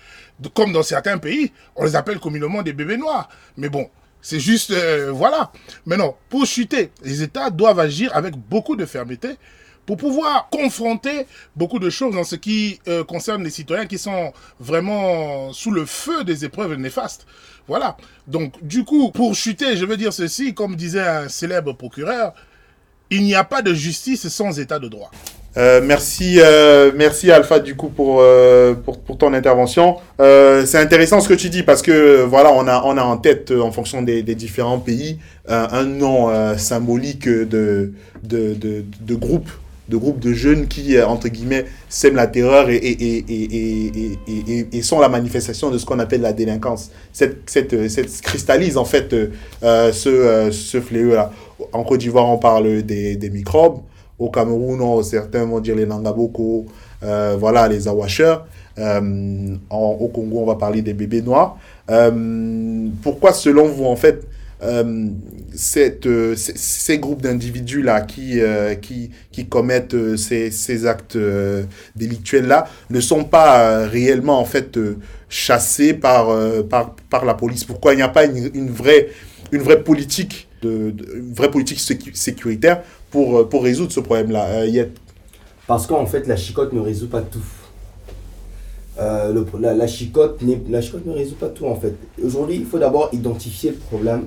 Comme 0.55 0.73
dans 0.73 0.83
certains 0.83 1.19
pays, 1.19 1.51
on 1.75 1.85
les 1.85 1.95
appelle 1.95 2.19
communément 2.19 2.63
des 2.63 2.73
bébés 2.73 2.97
noirs. 2.97 3.29
Mais 3.57 3.69
bon, 3.69 3.89
c'est 4.21 4.39
juste, 4.39 4.71
euh, 4.71 5.11
voilà. 5.11 5.51
Maintenant, 5.85 6.17
pour 6.29 6.45
chuter, 6.45 6.91
les 7.03 7.21
États 7.21 7.51
doivent 7.51 7.79
agir 7.79 8.15
avec 8.15 8.35
beaucoup 8.35 8.75
de 8.75 8.85
fermeté 8.85 9.37
pour 9.85 9.97
pouvoir 9.97 10.49
confronter 10.49 11.27
beaucoup 11.55 11.79
de 11.79 11.89
choses 11.89 12.15
en 12.15 12.23
ce 12.23 12.35
qui 12.35 12.79
euh, 12.87 13.03
concerne 13.03 13.43
les 13.43 13.49
citoyens 13.49 13.85
qui 13.85 13.97
sont 13.97 14.31
vraiment 14.59 15.51
sous 15.53 15.71
le 15.71 15.85
feu 15.85 16.23
des 16.23 16.45
épreuves 16.45 16.75
néfastes. 16.75 17.25
Voilà. 17.67 17.97
Donc, 18.27 18.63
du 18.63 18.83
coup, 18.83 19.11
pour 19.11 19.35
chuter, 19.35 19.77
je 19.77 19.85
veux 19.85 19.97
dire 19.97 20.13
ceci, 20.13 20.53
comme 20.53 20.75
disait 20.75 21.07
un 21.07 21.29
célèbre 21.29 21.73
procureur, 21.73 22.33
il 23.11 23.23
n'y 23.23 23.35
a 23.35 23.43
pas 23.43 23.61
de 23.61 23.73
justice 23.73 24.27
sans 24.29 24.59
état 24.59 24.79
de 24.79 24.87
droit. 24.87 25.11
Euh, 25.57 25.81
merci, 25.83 26.37
euh, 26.39 26.91
merci 26.95 27.29
Alpha 27.29 27.59
du 27.59 27.75
coup 27.75 27.89
pour, 27.89 28.19
euh, 28.21 28.73
pour, 28.73 29.17
ton 29.17 29.33
intervention. 29.33 29.97
C'est 30.17 30.77
intéressant 30.77 31.19
ce 31.19 31.27
que 31.27 31.33
tu 31.33 31.49
dis 31.49 31.63
parce 31.63 31.81
que 31.81 32.23
voilà 32.23 32.51
on 32.53 32.67
a 32.67 32.81
on 32.85 32.97
a 32.97 33.03
en 33.03 33.17
tête 33.17 33.51
en 33.51 33.71
fonction 33.71 34.01
des, 34.01 34.23
différents 34.23 34.79
pays 34.79 35.19
un 35.49 35.83
nom 35.83 36.29
symbolique 36.57 37.27
de 37.27 37.91
de, 38.23 38.53
de, 38.53 38.85
de 39.01 39.15
groupe 39.15 39.49
de 39.89 39.97
groupes 39.97 40.19
de 40.19 40.31
jeunes 40.31 40.67
qui 40.67 40.97
entre 41.01 41.27
guillemets 41.27 41.65
sèment 41.89 42.15
la 42.15 42.27
terreur 42.27 42.69
et, 42.69 42.75
et, 42.77 43.25
et, 43.27 44.67
et, 44.71 44.81
sont 44.81 45.01
la 45.01 45.09
manifestation 45.09 45.69
de 45.69 45.77
ce 45.77 45.85
qu'on 45.85 45.99
appelle 45.99 46.21
la 46.21 46.31
délinquance. 46.31 46.91
Cette, 47.11 47.49
cette, 47.49 47.89
cette 47.89 48.21
cristallise 48.21 48.77
en 48.77 48.85
fait 48.85 49.13
ce, 49.61 50.49
ce 50.51 50.79
fléau 50.79 51.13
là. 51.13 51.31
En 51.71 51.83
Côte 51.83 51.99
d'Ivoire 51.99 52.27
on 52.29 52.37
parle 52.37 52.83
des, 52.83 53.15
des 53.15 53.29
microbes. 53.29 53.81
Au 54.21 54.29
Cameroun, 54.29 55.03
certains 55.03 55.45
vont 55.45 55.59
dire 55.59 55.75
les 55.75 55.87
Nangaboko, 55.87 56.67
euh, 57.01 57.35
voilà, 57.39 57.67
les 57.67 57.87
Awashers. 57.87 58.35
Euh, 58.77 59.55
au 59.71 60.07
Congo, 60.09 60.41
on 60.41 60.45
va 60.45 60.55
parler 60.55 60.83
des 60.83 60.93
bébés 60.93 61.23
noirs. 61.23 61.57
Euh, 61.89 62.87
pourquoi, 63.01 63.33
selon 63.33 63.67
vous, 63.67 63.85
en 63.85 63.95
fait, 63.95 64.27
cette, 65.55 66.07
ces, 66.35 66.99
groupes 66.99 67.23
d'individus-là 67.23 68.01
qui, 68.01 68.39
qui, 68.79 69.09
qui, 69.31 69.47
commettent 69.47 70.15
ces, 70.17 70.51
ces 70.51 70.85
actes 70.85 71.17
délictuels-là 71.95 72.67
ne 72.91 72.99
sont 72.99 73.23
pas 73.23 73.87
réellement, 73.87 74.39
en 74.39 74.45
fait, 74.45 74.77
chassés 75.29 75.95
par, 75.95 76.27
par, 76.69 76.93
par 77.09 77.25
la 77.25 77.33
police? 77.33 77.63
Pourquoi 77.63 77.93
il 77.93 77.97
n'y 77.97 78.03
a 78.03 78.09
pas 78.09 78.25
une, 78.25 78.51
une, 78.53 78.69
vraie, 78.69 79.07
une 79.51 79.63
vraie 79.63 79.81
politique 79.81 80.47
de, 80.61 80.93
vraie 81.33 81.51
politique 81.51 81.79
sécuritaire 81.79 82.83
pour, 83.09 83.37
euh, 83.39 83.49
pour 83.49 83.63
résoudre 83.63 83.91
ce 83.91 83.99
problème-là, 83.99 84.45
euh, 84.47 84.85
Parce 85.67 85.87
qu'en 85.87 86.05
fait, 86.05 86.27
la 86.27 86.35
chicotte 86.35 86.73
ne 86.73 86.79
résout 86.79 87.09
pas 87.09 87.21
tout. 87.21 87.43
Euh, 88.99 89.43
la, 89.59 89.73
la, 89.73 89.87
chicotte 89.87 90.41
la 90.69 90.81
chicotte 90.81 91.05
ne 91.05 91.13
résout 91.13 91.35
pas 91.35 91.49
tout, 91.49 91.65
en 91.65 91.75
fait. 91.75 91.95
Aujourd'hui, 92.23 92.57
il 92.57 92.65
faut 92.65 92.79
d'abord 92.79 93.09
identifier 93.13 93.71
le 93.71 93.77
problème 93.77 94.25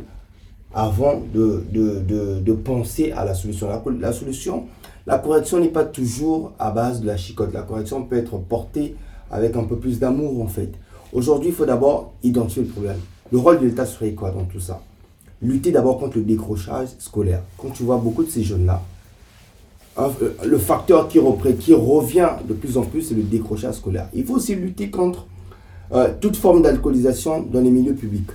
avant 0.74 1.22
de, 1.32 1.64
de, 1.72 2.00
de, 2.00 2.40
de 2.40 2.52
penser 2.52 3.12
à 3.12 3.24
la 3.24 3.34
solution. 3.34 3.68
La, 3.68 3.82
la 4.00 4.12
solution, 4.12 4.66
la 5.06 5.18
correction 5.18 5.60
n'est 5.60 5.68
pas 5.68 5.84
toujours 5.84 6.52
à 6.58 6.70
base 6.70 7.00
de 7.00 7.06
la 7.06 7.16
chicotte. 7.16 7.52
La 7.52 7.62
correction 7.62 8.02
peut 8.04 8.16
être 8.16 8.38
portée 8.38 8.96
avec 9.30 9.54
un 9.56 9.64
peu 9.64 9.76
plus 9.76 9.98
d'amour, 9.98 10.42
en 10.42 10.48
fait. 10.48 10.72
Aujourd'hui, 11.12 11.50
il 11.50 11.54
faut 11.54 11.66
d'abord 11.66 12.14
identifier 12.22 12.62
le 12.62 12.68
problème. 12.68 12.98
Le 13.30 13.38
rôle 13.38 13.60
de 13.60 13.66
l'État 13.66 13.86
serait 13.86 14.12
quoi 14.12 14.30
dans 14.30 14.44
tout 14.44 14.60
ça? 14.60 14.80
Lutter 15.44 15.70
d'abord 15.70 15.98
contre 15.98 16.16
le 16.16 16.24
décrochage 16.24 16.88
scolaire. 16.98 17.42
Quand 17.58 17.70
tu 17.70 17.82
vois 17.82 17.98
beaucoup 17.98 18.24
de 18.24 18.30
ces 18.30 18.42
jeunes-là, 18.42 18.82
euh, 19.98 20.08
le 20.44 20.58
facteur 20.58 21.08
qui, 21.08 21.20
qui 21.60 21.72
revient 21.72 22.30
de 22.48 22.54
plus 22.54 22.76
en 22.76 22.82
plus, 22.82 23.02
c'est 23.02 23.14
le 23.14 23.22
décrochage 23.22 23.74
scolaire. 23.74 24.08
Il 24.12 24.24
faut 24.24 24.34
aussi 24.34 24.54
lutter 24.54 24.90
contre 24.90 25.26
euh, 25.92 26.08
toute 26.20 26.36
forme 26.36 26.62
d'alcoolisation 26.62 27.42
dans 27.42 27.60
les 27.60 27.70
milieux 27.70 27.94
publics. 27.94 28.30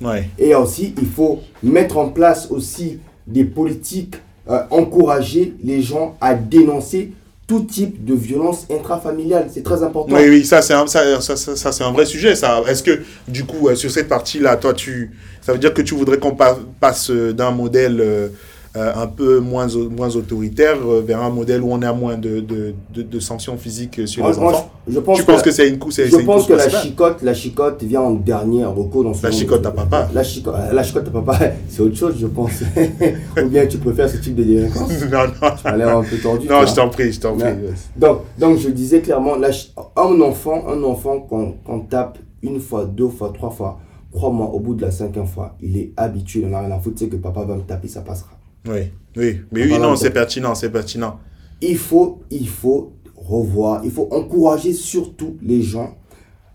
Ouais. 0.00 0.28
Et 0.38 0.54
aussi, 0.54 0.94
il 0.98 1.06
faut 1.06 1.40
mettre 1.62 1.98
en 1.98 2.08
place 2.08 2.50
aussi 2.50 2.98
des 3.26 3.44
politiques, 3.44 4.16
euh, 4.48 4.62
encourager 4.70 5.54
les 5.62 5.82
gens 5.82 6.16
à 6.20 6.34
dénoncer 6.34 7.12
tout 7.46 7.60
type 7.60 8.04
de 8.04 8.14
violence 8.14 8.66
intrafamiliale. 8.70 9.48
C'est 9.52 9.62
très 9.62 9.82
important. 9.82 10.14
Oui, 10.14 10.28
oui, 10.28 10.44
ça 10.44 10.62
c'est 10.62 10.74
un, 10.74 10.86
ça, 10.86 11.20
ça, 11.20 11.36
ça, 11.36 11.72
c'est 11.72 11.84
un 11.84 11.92
vrai 11.92 12.06
sujet. 12.06 12.34
Ça. 12.34 12.62
Est-ce 12.66 12.82
que, 12.82 13.00
du 13.28 13.44
coup, 13.44 13.74
sur 13.74 13.90
cette 13.90 14.08
partie-là, 14.08 14.56
toi, 14.56 14.74
tu, 14.74 15.10
ça 15.40 15.52
veut 15.52 15.58
dire 15.58 15.74
que 15.74 15.82
tu 15.82 15.94
voudrais 15.94 16.18
qu'on 16.18 16.36
passe 16.80 17.10
d'un 17.10 17.50
modèle 17.50 18.30
euh, 18.74 18.80
euh, 18.82 18.92
un 18.96 19.06
peu 19.06 19.38
moins, 19.38 19.66
moins 19.90 20.14
autoritaire 20.16 20.78
euh, 20.86 21.02
vers 21.06 21.22
un 21.22 21.28
modèle 21.28 21.62
où 21.62 21.68
on 21.70 21.82
a 21.82 21.92
moins 21.92 22.16
de, 22.16 22.40
de, 22.40 22.74
de, 22.94 23.20
sanctions 23.20 23.56
physiques 23.58 24.08
sur 24.08 24.26
les 24.26 24.38
enfants 24.38 24.70
je 24.88 24.98
pense 24.98 25.18
Tu 25.18 25.24
penses 25.24 25.42
que, 25.42 25.50
c'est 25.50 25.68
une 25.68 25.78
couche 25.78 25.96
Je 25.96 26.16
pense 26.24 26.46
que 26.46 26.54
la 26.54 26.68
chicotte, 26.68 27.22
la 27.22 27.34
chicotte 27.34 27.82
vient 27.82 28.00
en 28.00 28.12
dernier 28.12 28.64
recours 28.64 29.04
dans 29.04 29.14
ce 29.14 29.24
La 29.24 29.30
chicotte 29.30 29.66
à 29.66 29.70
papa 29.72 30.08
La, 30.14 30.24
chicotte, 30.24 30.54
la 30.72 30.82
chicotte 30.82 31.06
à 31.08 31.10
papa, 31.10 31.38
c'est 31.68 31.82
autre 31.82 31.96
chose, 31.96 32.14
je 32.18 32.26
pense. 32.26 32.62
Ou 33.42 33.48
bien 33.48 33.66
tu 33.66 33.78
préfères 33.78 34.08
ce 34.08 34.16
type 34.16 34.36
de 34.36 34.44
délinquance? 34.44 34.90
Non, 35.12 35.24
non. 35.26 35.50
Tu 35.60 35.66
as 35.68 35.76
l'air 35.76 35.98
un 35.98 36.02
peu 36.02 36.16
tordu. 36.16 36.48
Non, 36.48 36.64
je 36.66 36.74
t'en 36.74 36.88
prie, 36.88 37.12
je 37.12 37.20
t'en 37.20 37.36
prie. 37.36 37.52
Donc, 37.96 38.20
donc, 38.38 38.58
je 38.58 38.70
disais 38.70 39.00
clairement, 39.00 39.34
un 39.34 40.20
enfant, 40.20 40.64
un 40.68 40.82
enfant 40.82 41.20
qu'on 41.20 41.80
tape 41.80 42.18
une 42.42 42.60
fois, 42.60 42.86
deux 42.86 43.08
fois, 43.08 43.32
trois 43.34 43.50
fois, 43.50 43.78
crois-moi, 44.12 44.48
au 44.48 44.60
bout 44.60 44.74
de 44.74 44.82
la 44.82 44.90
cinquième 44.90 45.26
fois, 45.26 45.56
il 45.60 45.76
est 45.76 45.92
habitué, 45.96 46.40
il 46.40 46.48
n'en 46.48 46.58
a 46.58 46.60
rien 46.62 46.70
à 46.70 46.78
foutre, 46.78 46.98
c'est 46.98 47.08
que 47.08 47.16
papa 47.16 47.44
va 47.44 47.56
me 47.56 47.62
taper, 47.62 47.88
ça 47.88 48.00
passera. 48.00 48.30
Oui, 48.66 48.90
oui, 49.16 49.40
mais 49.50 49.64
oui, 49.64 49.78
non, 49.78 49.96
c'est 49.96 50.10
pertinent, 50.10 50.54
c'est 50.54 50.70
pertinent. 50.70 51.18
Il 51.60 51.76
faut, 51.78 52.20
il 52.30 52.48
faut 52.48 52.92
revoir, 53.16 53.84
il 53.84 53.90
faut 53.90 54.08
encourager 54.10 54.72
surtout 54.72 55.36
les 55.42 55.62
gens 55.62 55.96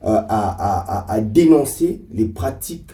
euh, 0.04 0.10
à, 0.10 1.06
à, 1.08 1.12
à, 1.12 1.22
dénoncer 1.22 2.02
les 2.14 2.26
pratiques, 2.26 2.92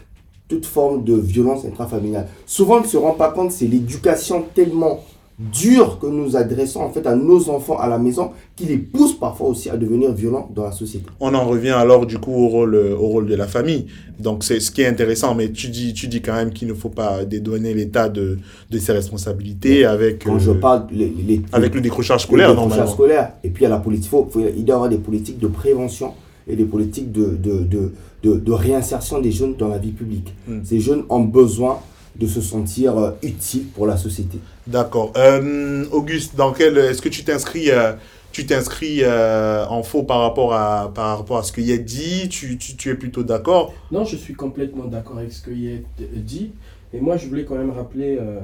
toute 0.48 0.66
forme 0.66 1.04
de 1.04 1.14
violence 1.14 1.64
intrafamiliale. 1.64 2.28
Souvent, 2.46 2.78
on 2.78 2.82
ne 2.82 2.86
se 2.86 2.96
rend 2.96 3.12
pas 3.12 3.30
compte, 3.30 3.52
c'est 3.52 3.66
l'éducation 3.66 4.44
tellement 4.54 5.00
dures 5.38 5.98
que 5.98 6.06
nous 6.06 6.36
adressons 6.36 6.80
en 6.80 6.90
fait 6.90 7.06
à 7.08 7.16
nos 7.16 7.48
enfants 7.50 7.76
à 7.78 7.88
la 7.88 7.98
maison 7.98 8.30
qui 8.54 8.66
les 8.66 8.76
poussent 8.78 9.18
parfois 9.18 9.48
aussi 9.48 9.68
à 9.68 9.76
devenir 9.76 10.12
violents 10.12 10.48
dans 10.54 10.62
la 10.64 10.70
société. 10.72 11.06
On 11.18 11.34
en 11.34 11.44
revient 11.44 11.70
alors 11.70 12.06
du 12.06 12.18
coup 12.18 12.32
au 12.32 12.46
rôle, 12.48 12.76
au 12.76 13.06
rôle 13.08 13.26
de 13.26 13.34
la 13.34 13.48
famille. 13.48 13.86
Donc 14.20 14.44
c'est 14.44 14.60
ce 14.60 14.70
qui 14.70 14.82
est 14.82 14.86
intéressant, 14.86 15.34
mais 15.34 15.50
tu 15.50 15.68
dis, 15.68 15.92
tu 15.92 16.06
dis 16.06 16.22
quand 16.22 16.34
même 16.34 16.52
qu'il 16.52 16.68
ne 16.68 16.74
faut 16.74 16.88
pas 16.88 17.24
dédouaner 17.24 17.74
l'État 17.74 18.08
de, 18.08 18.38
de 18.70 18.78
ses 18.78 18.92
responsabilités 18.92 19.84
avec, 19.84 20.24
Quand 20.24 20.38
je 20.38 20.52
euh, 20.52 20.54
parle 20.54 20.86
les, 20.92 21.12
les- 21.26 21.42
avec 21.52 21.74
le 21.74 21.80
décrochage 21.80 22.22
scolaire 22.22 22.50
décrochages 22.50 22.70
normalement. 22.70 22.92
scolaires, 22.92 23.32
et 23.42 23.50
puis 23.50 23.66
à 23.66 23.68
la 23.70 23.78
politique, 23.78 24.10
faut, 24.10 24.28
faut- 24.30 24.40
il 24.40 24.64
doit 24.64 24.74
y 24.74 24.76
avoir 24.76 24.88
des 24.88 24.98
politiques 24.98 25.40
de 25.40 25.48
prévention 25.48 26.12
et 26.46 26.54
des 26.54 26.64
politiques 26.64 27.10
de, 27.10 27.36
de, 27.42 27.64
de, 27.64 27.92
de, 28.22 28.36
de 28.36 28.52
réinsertion 28.52 29.20
des 29.20 29.32
jeunes 29.32 29.56
dans 29.56 29.68
la 29.68 29.78
vie 29.78 29.90
publique. 29.92 30.32
Mm. 30.46 30.58
Ces 30.62 30.78
jeunes 30.78 31.02
ont 31.08 31.20
besoin 31.24 31.78
de 32.16 32.26
se 32.26 32.40
sentir 32.40 32.96
euh, 32.96 33.10
utiles 33.22 33.66
pour 33.74 33.86
la 33.86 33.96
société. 33.96 34.38
D'accord. 34.66 35.12
Euh, 35.16 35.84
Auguste, 35.90 36.36
dans 36.36 36.52
quel 36.52 36.78
est-ce 36.78 37.02
que 37.02 37.08
tu 37.08 37.24
t'inscris 37.24 37.70
euh, 37.70 37.92
tu 38.32 38.46
t'inscris 38.46 38.98
euh, 39.02 39.64
en 39.66 39.82
faux 39.84 40.02
par 40.02 40.20
rapport 40.20 40.54
à 40.54 40.92
par 40.92 41.18
rapport 41.18 41.38
à 41.38 41.42
ce 41.44 41.52
qu'il 41.52 41.66
y 41.66 41.72
a 41.72 41.78
dit? 41.78 42.28
Tu, 42.28 42.58
tu, 42.58 42.76
tu 42.76 42.90
es 42.90 42.94
plutôt 42.94 43.22
d'accord? 43.22 43.72
Non, 43.92 44.04
je 44.04 44.16
suis 44.16 44.34
complètement 44.34 44.84
d'accord 44.86 45.18
avec 45.18 45.32
ce 45.32 45.42
qu'il 45.42 45.66
est 45.66 45.84
dit. 46.16 46.50
Et 46.92 47.00
moi, 47.00 47.16
je 47.16 47.26
voulais 47.26 47.44
quand 47.44 47.56
même 47.56 47.70
rappeler 47.70 48.18
euh, 48.20 48.40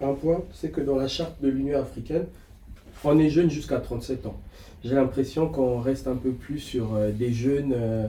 un 0.00 0.12
point, 0.12 0.42
c'est 0.52 0.70
que 0.70 0.80
dans 0.80 0.96
la 0.96 1.08
charte 1.08 1.40
de 1.42 1.48
l'Union 1.48 1.80
africaine, 1.80 2.26
on 3.04 3.18
est 3.18 3.30
jeune 3.30 3.50
jusqu'à 3.50 3.78
37 3.78 4.26
ans. 4.26 4.36
J'ai 4.84 4.94
l'impression 4.94 5.48
qu'on 5.48 5.80
reste 5.80 6.06
un 6.06 6.16
peu 6.16 6.30
plus 6.30 6.58
sur 6.58 6.94
euh, 6.94 7.10
des 7.10 7.32
jeunes 7.32 7.72
euh, 7.74 8.06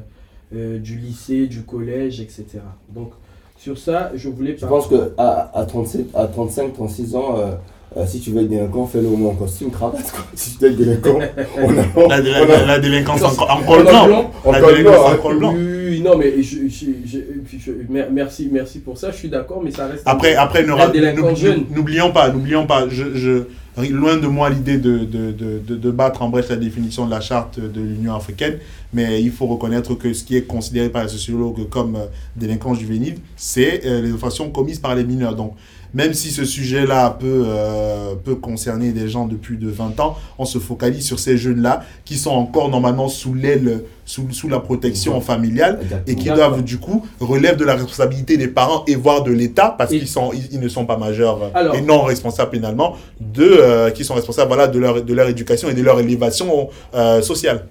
euh, 0.55 0.79
du 0.79 0.97
lycée, 0.97 1.47
du 1.47 1.63
collège, 1.63 2.21
etc. 2.21 2.59
Donc, 2.89 3.13
sur 3.57 3.77
ça, 3.77 4.11
je 4.15 4.29
voulais 4.29 4.55
Je 4.59 4.65
pense 4.65 4.87
que 4.87 5.13
à, 5.17 5.51
à, 5.53 5.65
37, 5.65 6.07
à 6.15 6.25
35, 6.27 6.73
36 6.73 7.15
ans, 7.15 7.35
euh, 7.37 7.51
euh, 7.97 8.05
si 8.05 8.19
tu 8.19 8.31
veux 8.31 8.41
être 8.41 8.49
délinquant, 8.49 8.85
fais-le 8.85 9.07
au 9.07 9.15
moins 9.15 9.31
en 9.31 9.35
costume, 9.35 9.71
cravate. 9.71 10.11
Quoi. 10.11 10.25
Si 10.35 10.57
tu 10.57 10.63
veux 10.65 10.71
être 10.71 10.77
délinquant, 10.77 11.19
on 11.97 12.09
a, 12.09 12.17
la, 12.19 12.21
la, 12.21 12.41
on 12.41 12.43
a- 12.43 12.57
la- 12.57 12.65
la 12.65 12.79
délinquance 12.79 13.23
en, 13.23 13.43
en 13.43 13.63
col 13.63 13.83
blanc. 13.83 14.31
en 14.45 14.51
La 14.51 14.59
col 14.61 14.75
délinquance 14.77 14.99
blanc, 14.99 15.13
en 15.13 15.17
col 15.21 15.39
blanc. 15.39 15.53
Oui, 15.55 16.01
non, 16.01 16.17
mais 16.17 16.41
je, 16.43 16.67
je- 16.67 16.85
je- 17.05 17.17
je- 17.49 17.57
je- 17.57 17.71
mer- 17.91 18.09
merci, 18.11 18.49
merci 18.51 18.79
pour 18.79 18.97
ça, 18.97 19.11
je 19.11 19.17
suis 19.17 19.29
d'accord, 19.29 19.61
mais 19.63 19.71
ça 19.71 19.87
reste. 19.87 20.03
Après, 20.05 20.35
après 20.35 20.63
n'oublions 20.63 22.11
pas, 22.11 22.29
n'oublions 22.29 22.67
pas, 22.67 22.87
je, 22.89 23.15
je, 23.15 23.43
loin 23.91 24.17
de 24.17 24.27
moi 24.27 24.49
l'idée 24.49 24.77
de, 24.77 24.99
de, 24.99 25.31
de, 25.31 25.59
de, 25.65 25.75
de 25.75 25.91
battre 25.91 26.21
en 26.23 26.29
brèche 26.29 26.49
la 26.49 26.55
définition 26.55 27.05
de 27.05 27.11
la 27.11 27.21
charte 27.21 27.59
de 27.59 27.79
l'Union 27.81 28.15
africaine, 28.15 28.57
mais 28.93 29.21
il 29.21 29.31
faut 29.31 29.45
reconnaître 29.47 29.93
que 29.95 30.13
ce 30.13 30.23
qui 30.23 30.35
est 30.37 30.43
considéré 30.43 30.89
par 30.89 31.03
les 31.03 31.09
sociologues 31.09 31.67
comme 31.69 31.95
euh, 31.95 32.05
délinquance 32.35 32.79
juvénile, 32.79 33.15
c'est 33.35 33.85
euh, 33.85 34.01
les 34.01 34.11
infractions 34.11 34.49
commises 34.49 34.79
par 34.79 34.95
les 34.95 35.03
mineurs. 35.03 35.35
Donc, 35.35 35.53
même 35.93 36.13
si 36.13 36.31
ce 36.31 36.43
sujet-là 36.45 37.11
peut, 37.17 37.43
euh, 37.47 38.13
peut 38.23 38.35
concerner 38.35 38.91
des 38.91 39.07
gens 39.07 39.25
de 39.25 39.35
plus 39.35 39.55
de 39.57 39.69
20 39.69 39.99
ans, 39.99 40.17
on 40.37 40.45
se 40.45 40.59
focalise 40.59 41.05
sur 41.05 41.17
ces 41.17 41.37
jeunes-là 41.37 41.83
qui 42.05 42.17
sont 42.17 42.31
encore 42.31 42.69
normalement 42.69 43.07
sous 43.07 43.33
l'aile, 43.33 43.83
sous, 44.05 44.29
sous 44.31 44.49
la 44.49 44.59
protection 44.59 45.19
familiale 45.21 45.79
et 46.05 46.15
qui 46.15 46.25
doivent 46.29 46.63
du 46.63 46.77
coup 46.77 47.05
relèvent 47.19 47.55
de 47.57 47.63
la 47.65 47.73
responsabilité 47.75 48.37
des 48.37 48.47
parents 48.49 48.83
et 48.87 48.95
voire 48.95 49.23
de 49.23 49.31
l'État 49.31 49.73
parce 49.77 49.89
qu'ils 49.91 50.07
sont 50.07 50.31
ils, 50.33 50.47
ils 50.51 50.59
ne 50.59 50.67
sont 50.67 50.85
pas 50.85 50.97
majeurs 50.97 51.51
Alors- 51.53 51.75
et 51.75 51.81
non 51.81 52.03
responsables 52.03 52.51
pénalement 52.51 52.95
de 53.19 53.43
euh, 53.43 53.89
qui 53.89 54.03
sont 54.03 54.13
responsables 54.13 54.49
voilà 54.49 54.67
de 54.67 54.79
leur 54.79 55.01
de 55.03 55.13
leur 55.13 55.27
éducation 55.29 55.69
et 55.69 55.73
de 55.73 55.81
leur 55.81 55.99
élévation 55.99 56.69
euh, 56.93 57.21
sociale. 57.21 57.65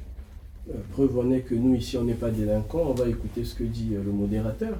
Preuve 0.92 1.18
en 1.18 1.30
est 1.30 1.40
que 1.40 1.54
nous, 1.54 1.74
ici, 1.74 1.96
on 1.96 2.04
n'est 2.04 2.14
pas 2.14 2.30
délinquants. 2.30 2.82
On 2.88 2.94
va 2.94 3.08
écouter 3.08 3.44
ce 3.44 3.54
que 3.54 3.62
dit 3.62 3.90
euh, 3.92 4.00
le 4.04 4.10
modérateur. 4.10 4.76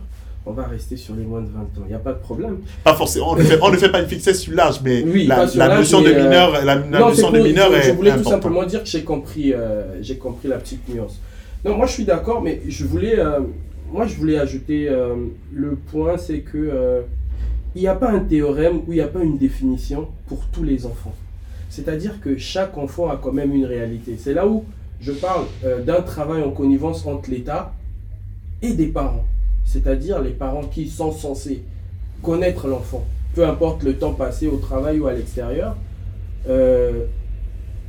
On 0.49 0.53
va 0.53 0.65
rester 0.65 0.97
sur 0.97 1.17
les 1.17 1.25
moins 1.25 1.41
de 1.41 1.49
20 1.49 1.61
ans. 1.61 1.67
Il 1.85 1.89
n'y 1.89 1.95
a 1.95 1.99
pas 1.99 2.13
de 2.13 2.21
problème. 2.21 2.59
Pas 2.85 2.95
forcément 2.95 3.33
on 3.33 3.37
ne 3.37 3.43
fait 3.43 3.59
on 3.61 3.71
ne 3.71 3.77
fait 3.77 3.91
pas 3.91 4.01
une 4.01 4.07
fixette 4.07 4.37
sur 4.37 4.55
l'âge 4.55 4.81
mais 4.83 5.03
Oui, 5.03 5.27
la, 5.27 5.45
notion 5.77 6.01
de 6.01 6.09
euh, 6.09 6.23
mineur 6.23 6.53
la, 6.53 6.65
la 6.65 6.77
non, 6.77 6.85
c'est 7.13 7.23
notion 7.23 7.31
de 7.33 7.41
mineur 7.41 7.73
je, 7.73 7.77
est 7.77 7.83
je 7.83 7.93
voulais 7.93 8.17
tout 8.17 8.23
simplement 8.23 8.63
dire 8.63 8.85
que 8.85 8.89
j'ai 8.89 9.03
compris, 9.03 9.53
euh, 9.53 10.01
j'ai 10.01 10.17
compris 10.19 10.47
la 10.47 10.59
petite 10.59 10.89
nuance. 10.89 11.21
Non, 11.65 11.77
moi 11.77 11.87
je 11.87 11.93
suis 11.93 12.05
d'accord, 12.05 12.43
mais 12.43 12.63
je 12.69 12.85
voulais, 12.85 13.19
euh, 13.19 13.41
moi 13.91 14.07
je 14.07 14.15
voulais 14.15 14.39
ajouter 14.39 14.89
le 15.53 15.75
point, 15.75 16.17
c'est 16.17 16.39
que 16.41 17.03
il 17.75 17.83
n'y 17.83 17.89
a 17.89 17.97
pas 17.97 18.11
un 18.11 18.21
théorème 18.21 18.79
ou 18.87 18.93
il 18.93 18.97
n'y 18.97 19.01
a 19.01 19.09
pas 19.09 19.23
une 19.23 19.39
définition 19.39 20.09
pour 20.29 20.47
tous 20.47 20.63
les 20.63 20.87
enfants. 20.87 21.15
C'est-à-dire 21.69 22.21
que 22.21 22.39
chaque 22.39 22.79
enfant 22.79 23.11
a 23.11 23.17
quand 23.17 23.33
même 23.33 23.53
une 23.53 23.67
réalité. 23.67 24.17
C'est 24.19 24.33
là 24.33 24.47
où 24.47 24.65
je 25.01 25.13
parle 25.13 25.45
euh, 25.65 25.83
d'un 25.83 26.03
travail 26.03 26.43
en 26.43 26.51
connivence 26.51 27.07
entre 27.07 27.31
l'État 27.31 27.73
et 28.63 28.73
des 28.73 28.87
parents. 28.87 29.25
C'est-à-dire 29.65 30.21
les 30.21 30.31
parents 30.31 30.65
qui 30.65 30.89
sont 30.89 31.13
censés 31.13 31.63
connaître 32.23 32.67
l'enfant, 32.67 33.05
peu 33.35 33.47
importe 33.47 33.83
le 33.83 33.97
temps 33.97 34.15
passé 34.15 34.47
au 34.47 34.57
travail 34.57 34.99
ou 34.99 35.07
à 35.07 35.13
l'extérieur, 35.13 35.77
euh, 36.49 37.05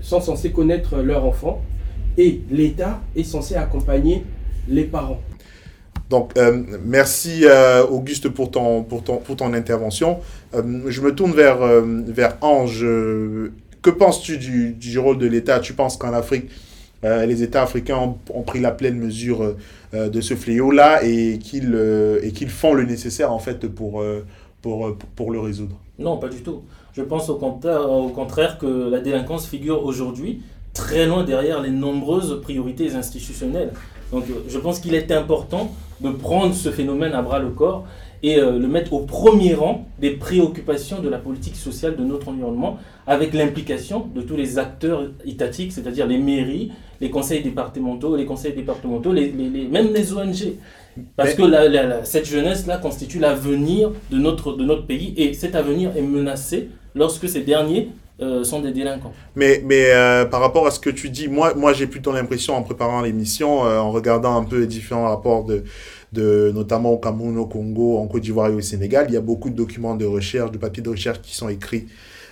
sont 0.01 0.21
censés 0.21 0.51
connaître 0.51 0.97
leur 0.97 1.25
enfant 1.25 1.61
et 2.17 2.41
l'État 2.49 3.01
est 3.15 3.23
censé 3.23 3.55
accompagner 3.55 4.25
les 4.67 4.83
parents. 4.83 5.21
Donc, 6.09 6.37
euh, 6.37 6.63
merci 6.85 7.45
Auguste 7.89 8.29
pour 8.29 8.49
ton, 8.49 8.83
pour 8.83 9.03
ton, 9.03 9.17
pour 9.17 9.35
ton 9.35 9.53
intervention. 9.53 10.19
Je 10.53 11.01
me 11.01 11.13
tourne 11.13 11.33
vers, 11.33 11.59
Ange. 12.41 12.85
Que 13.81 13.89
penses-tu 13.89 14.37
du, 14.37 14.71
du 14.73 14.99
rôle 14.99 15.17
de 15.17 15.27
l'État? 15.27 15.59
Tu 15.59 15.73
penses 15.73 15.97
qu'en 15.97 16.13
Afrique, 16.13 16.49
euh, 17.03 17.25
les 17.25 17.43
États 17.43 17.61
africains 17.61 18.15
ont, 18.33 18.41
pris 18.41 18.59
la 18.59 18.71
pleine 18.71 18.97
mesure 18.97 19.53
euh, 19.93 20.09
de 20.09 20.21
ce 20.21 20.33
fléau-là 20.33 21.03
et 21.03 21.37
qu'ils 21.37 21.75
euh, 21.75 22.19
et 22.23 22.31
qu'ils 22.31 22.49
font 22.49 22.73
le 22.73 22.85
nécessaire 22.85 23.31
en 23.31 23.39
fait 23.39 23.67
pour, 23.67 24.03
pour, 24.61 24.97
pour 25.15 25.31
le 25.31 25.39
résoudre 25.39 25.75
Non, 25.99 26.17
pas 26.17 26.29
du 26.29 26.41
tout. 26.41 26.63
Je 26.93 27.03
pense 27.03 27.29
au 27.29 27.35
contraire, 27.35 28.57
que 28.57 28.89
la 28.89 28.99
délinquance 28.99 29.45
figure 29.47 29.85
aujourd'hui 29.85 30.41
très 30.73 31.05
loin 31.05 31.23
derrière 31.23 31.61
les 31.61 31.69
nombreuses 31.69 32.41
priorités 32.41 32.91
institutionnelles. 32.93 33.71
Donc 34.11 34.23
je 34.47 34.57
pense 34.57 34.79
qu'il 34.79 34.95
est 34.95 35.11
important 35.11 35.71
de 36.01 36.09
prendre 36.09 36.55
ce 36.55 36.69
phénomène 36.71 37.13
à 37.13 37.21
bras 37.21 37.39
le 37.39 37.49
corps 37.49 37.85
et 38.23 38.37
le 38.37 38.67
mettre 38.67 38.93
au 38.93 39.01
premier 39.01 39.53
rang 39.53 39.87
des 39.99 40.11
préoccupations 40.11 40.99
de 41.01 41.09
la 41.09 41.19
politique 41.19 41.55
sociale 41.55 41.95
de 41.95 42.03
notre 42.03 42.29
environnement 42.29 42.79
avec 43.05 43.33
l'implication 43.33 44.07
de 44.15 44.21
tous 44.21 44.35
les 44.35 44.57
acteurs 44.57 45.03
étatiques, 45.23 45.71
c'est-à-dire 45.71 46.07
les 46.07 46.17
mairies, 46.17 46.71
les 47.01 47.09
conseils 47.09 47.43
départementaux, 47.43 48.15
les 48.15 48.25
conseils 48.25 48.53
départementaux, 48.53 49.11
les, 49.13 49.31
les- 49.31 49.49
les- 49.49 49.67
même 49.67 49.93
les 49.93 50.13
ONG. 50.13 50.53
Parce 51.15 51.35
que 51.35 51.43
la- 51.43 51.67
la- 51.69 51.83
la- 51.85 52.05
cette 52.05 52.25
jeunesse-là 52.25 52.77
constitue 52.77 53.19
l'avenir 53.19 53.91
de 54.09 54.17
notre, 54.17 54.53
de 54.53 54.63
notre 54.65 54.85
pays 54.87 55.13
et 55.17 55.33
cet 55.33 55.53
avenir 55.55 55.95
est 55.95 56.01
menacé 56.01 56.69
lorsque 56.95 57.29
ces 57.29 57.41
derniers 57.41 57.89
euh, 58.19 58.43
sont 58.43 58.61
des 58.61 58.71
délinquants. 58.71 59.13
Mais, 59.35 59.61
mais 59.63 59.91
euh, 59.91 60.25
par 60.25 60.41
rapport 60.41 60.65
à 60.65 60.71
ce 60.71 60.79
que 60.79 60.89
tu 60.89 61.09
dis, 61.11 61.27
moi, 61.27 61.53
moi 61.53 61.71
j'ai 61.73 61.85
plutôt 61.85 62.11
l'impression, 62.11 62.55
en 62.55 62.63
préparant 62.63 63.01
l'émission, 63.01 63.63
euh, 63.67 63.77
en 63.77 63.91
regardant 63.91 64.35
un 64.35 64.43
peu 64.43 64.59
les 64.61 64.65
différents 64.65 65.07
rapports, 65.07 65.43
de, 65.43 65.63
de, 66.13 66.51
notamment 66.51 66.89
au 66.93 66.97
Cameroun, 66.97 67.37
au 67.37 67.45
Congo, 67.45 67.99
en 67.99 68.07
Côte 68.07 68.23
d'Ivoire 68.23 68.49
et 68.49 68.53
au 68.55 68.61
Sénégal, 68.61 69.05
il 69.09 69.13
y 69.13 69.17
a 69.17 69.21
beaucoup 69.21 69.51
de 69.51 69.55
documents 69.55 69.93
de 69.93 70.05
recherche, 70.05 70.49
de 70.49 70.57
papiers 70.57 70.81
de 70.81 70.89
recherche 70.89 71.21
qui 71.21 71.35
sont 71.35 71.47
écrits 71.47 71.85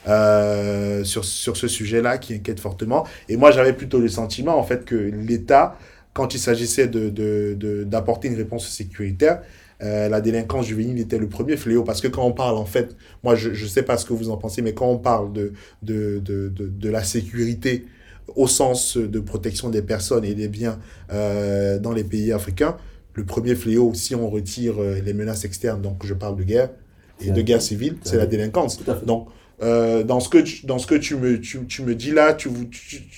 euh, 0.08 1.04
sur, 1.04 1.24
sur 1.26 1.58
ce 1.58 1.68
sujet-là, 1.68 2.18
qui 2.18 2.34
inquiètent 2.34 2.60
fortement. 2.60 3.06
Et 3.30 3.38
moi, 3.38 3.52
j'avais 3.52 3.74
plutôt 3.74 4.00
le 4.00 4.08
sentiment, 4.08 4.58
en 4.58 4.64
fait, 4.64 4.86
que 4.86 4.96
l'État, 4.96 5.78
quand 6.14 6.34
il 6.34 6.40
s'agissait 6.40 6.88
de, 6.88 7.10
de, 7.10 7.56
de- 7.58 7.84
d'apporter 7.84 8.28
une 8.30 8.36
réponse 8.36 8.68
sécuritaire, 8.70 9.42
euh, 9.84 10.08
la 10.08 10.22
délinquance 10.22 10.68
juvénile 10.68 11.00
était 11.00 11.18
le 11.18 11.28
premier 11.28 11.58
fléau. 11.58 11.84
Parce 11.84 12.00
que 12.00 12.08
quand 12.08 12.26
on 12.26 12.32
parle, 12.32 12.56
en 12.58 12.66
fait, 12.66 12.96
moi, 13.24 13.36
je 13.36 13.50
ne 13.50 13.70
sais 13.70 13.84
pas 13.84 13.98
ce 13.98 14.06
que 14.06 14.14
vous 14.14 14.30
en 14.30 14.38
pensez, 14.38 14.62
mais 14.62 14.74
quand 14.74 14.88
on 14.88 14.98
parle 14.98 15.34
de, 15.34 15.52
de, 15.84 16.20
de, 16.20 16.50
de, 16.50 16.68
de 16.68 16.90
la 16.90 17.04
sécurité 17.04 17.86
au 18.36 18.48
sens 18.48 18.98
de 18.98 19.20
protection 19.20 19.70
des 19.70 19.82
personnes 19.82 20.26
et 20.26 20.34
des 20.34 20.48
biens 20.48 20.80
euh, 21.12 21.78
dans 21.78 21.92
les 21.92 22.04
pays 22.04 22.32
africains, 22.32 22.78
le 23.14 23.24
premier 23.24 23.56
fléau, 23.56 23.94
si 23.94 24.16
on 24.16 24.30
retire 24.30 24.82
euh, 24.82 25.00
les 25.00 25.14
menaces 25.14 25.46
externes, 25.46 25.82
donc 25.82 26.06
je 26.06 26.14
parle 26.14 26.36
de 26.38 26.44
guerre 26.44 26.70
et 27.22 27.32
de 27.32 27.42
guerre 27.42 27.62
civile, 27.62 27.98
c'est 28.04 28.18
la 28.18 28.26
délinquance. 28.26 28.78
Tout 28.78 28.90
à 28.92 28.96
fait. 28.96 29.06
Donc, 29.06 29.28
euh, 29.64 30.04
dans 30.04 30.20
ce 30.20 30.28
que 30.30 30.38
tu, 30.38 31.16
me, 31.16 31.94
dis 31.96 32.12
là, 32.12 32.34
tu, 32.34 32.50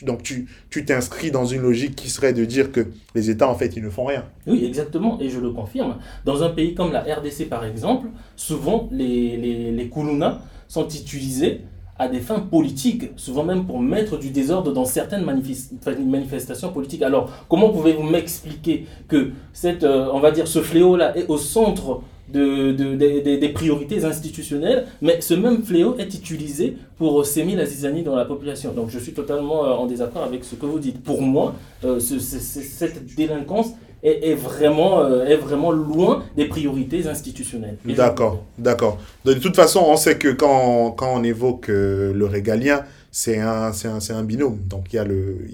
donc 0.04 0.24
tu 0.24 0.86
t'inscris 0.86 1.32
dans 1.32 1.46
une 1.46 1.62
logique 1.62 1.96
qui 1.96 2.10
serait 2.10 2.34
de 2.34 2.46
dire 2.46 2.72
que 2.72 2.88
les 3.16 3.30
États, 3.30 3.50
en 3.50 3.56
fait, 3.56 3.76
ils 3.76 3.84
ne 3.84 3.90
font 3.90 4.06
rien. 4.06 4.26
Oui, 4.46 4.64
exactement, 4.66 5.20
et 5.20 5.30
je 5.30 5.40
le 5.40 5.52
confirme. 5.52 5.98
Dans 6.26 6.44
un 6.44 6.50
pays 6.50 6.76
comme 6.76 6.92
la 6.92 7.02
RDC, 7.02 7.50
par 7.50 7.66
exemple, 7.66 8.08
souvent 8.36 8.88
les, 8.92 9.38
les, 9.38 9.72
les 9.72 9.90
Koulouna 9.90 10.42
sont 10.68 10.88
utilisés 10.88 11.62
à 12.00 12.08
des 12.08 12.20
fins 12.20 12.40
politiques, 12.40 13.06
souvent 13.16 13.44
même 13.44 13.66
pour 13.66 13.80
mettre 13.80 14.20
du 14.20 14.30
désordre 14.30 14.72
dans 14.72 14.86
certaines 14.86 15.26
manifes- 15.26 15.72
manifestations 16.06 16.72
politiques. 16.72 17.02
Alors, 17.02 17.32
comment 17.50 17.70
pouvez-vous 17.70 18.04
m'expliquer 18.04 18.86
que 19.08 19.32
cette, 19.52 19.84
euh, 19.84 20.08
on 20.14 20.20
va 20.20 20.30
dire, 20.30 20.48
ce 20.48 20.62
fléau-là 20.62 21.18
est 21.18 21.28
au 21.28 21.38
centre 21.40 22.02
de, 22.30 22.72
de- 22.72 22.96
des- 22.96 23.50
priorités 23.50 24.04
institutionnelles, 24.04 24.86
mais 25.02 25.22
ce 25.22 25.34
même 25.34 25.64
fléau 25.64 25.96
est 25.98 26.14
utilisé 26.14 26.78
pour 26.98 27.26
s'aimer 27.26 27.56
la 27.56 27.66
zizanie 27.66 28.04
dans 28.04 28.16
la 28.16 28.26
population. 28.26 28.74
Donc 28.74 28.90
je 28.90 29.00
suis 29.00 29.14
totalement 29.14 29.66
euh, 29.66 29.70
en 29.72 29.86
désaccord 29.88 30.24
avec 30.24 30.44
ce 30.44 30.56
que 30.56 30.66
vous 30.66 30.80
dites. 30.80 31.04
Pour 31.04 31.22
moi, 31.22 31.56
euh, 31.86 32.00
ce- 32.00 32.20
ce- 32.20 32.40
ce- 32.40 32.62
cette 32.62 33.16
délinquance 33.16 33.68
est, 34.04 34.36
vraiment, 34.36 35.02
euh, 35.02 35.26
est 35.26 35.38
vraiment 35.38 35.72
loin 35.72 36.24
des 36.36 36.46
priorités 36.46 37.08
institutionnelles. 37.08 37.78
D'accord, 37.96 38.44
d'accord. 38.58 39.00
De 39.26 39.34
toute 39.34 39.56
façon, 39.56 39.84
on 39.88 39.98
sait 39.98 40.18
que 40.18 40.30
quand, 40.30 40.92
quand 40.92 41.12
on 41.16 41.24
évoque 41.24 41.68
le 41.70 42.26
régalien, 42.26 42.84
c'est 43.12 43.40
un, 43.40 43.72
un, 43.72 44.00
un 44.16 44.24
binôme. 44.24 44.60
Donc, 44.68 44.94
il 44.94 44.98
y, 44.98 45.00
a 45.00 45.06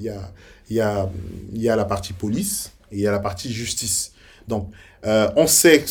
y 0.01 0.09
a, 0.09 0.31
y 0.69 0.79
a, 0.81 1.09
il 1.53 1.61
y 1.61 1.69
a 1.69 1.75
la 1.75 1.85
partie 1.85 2.13
police 2.13 2.71
et 2.91 2.97
il 2.97 3.01
y 3.01 3.07
a 3.07 3.11
la 3.11 3.19
partie 3.19 3.51
justice. 3.51 4.12
Donc, 4.47 4.69
euh, 5.05 5.29
on, 5.35 5.47
sait, 5.47 5.83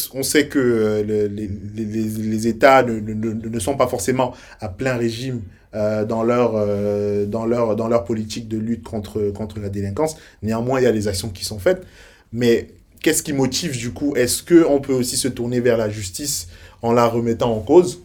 que 0.48 0.58
euh, 0.58 1.02
le- 1.02 1.26
les, 1.26 2.46
États 2.46 2.82
ne, 2.82 3.58
sont 3.58 3.76
pas 3.76 3.86
forcément 3.86 4.34
à 4.60 4.68
plein 4.68 4.96
régime 4.96 5.42
euh, 5.74 6.04
dans, 6.04 6.22
leur, 6.22 7.76
dans, 7.76 8.04
politique 8.04 8.48
de 8.48 8.58
lutte 8.58 8.82
contre, 8.84 9.30
contre 9.30 9.58
la 9.60 9.68
délinquance. 9.68 10.16
Néanmoins, 10.42 10.80
il 10.80 10.84
y 10.84 10.86
a 10.86 10.92
des 10.92 11.08
actions 11.08 11.28
qui 11.28 11.44
sont 11.44 11.58
faites. 11.58 11.82
Mais 12.32 12.68
qu'est-ce 13.00 13.22
qui 13.22 13.32
motive 13.32 13.76
du 13.76 13.90
coup? 13.92 14.14
Est-ce 14.16 14.42
qu'on 14.42 14.80
peut 14.80 14.94
aussi 14.94 15.16
se 15.16 15.28
tourner 15.28 15.60
vers 15.60 15.76
la 15.76 15.90
justice 15.90 16.48
en 16.80 16.92
la 16.92 17.06
remettant 17.06 17.52
en 17.54 17.60
cause? 17.60 18.00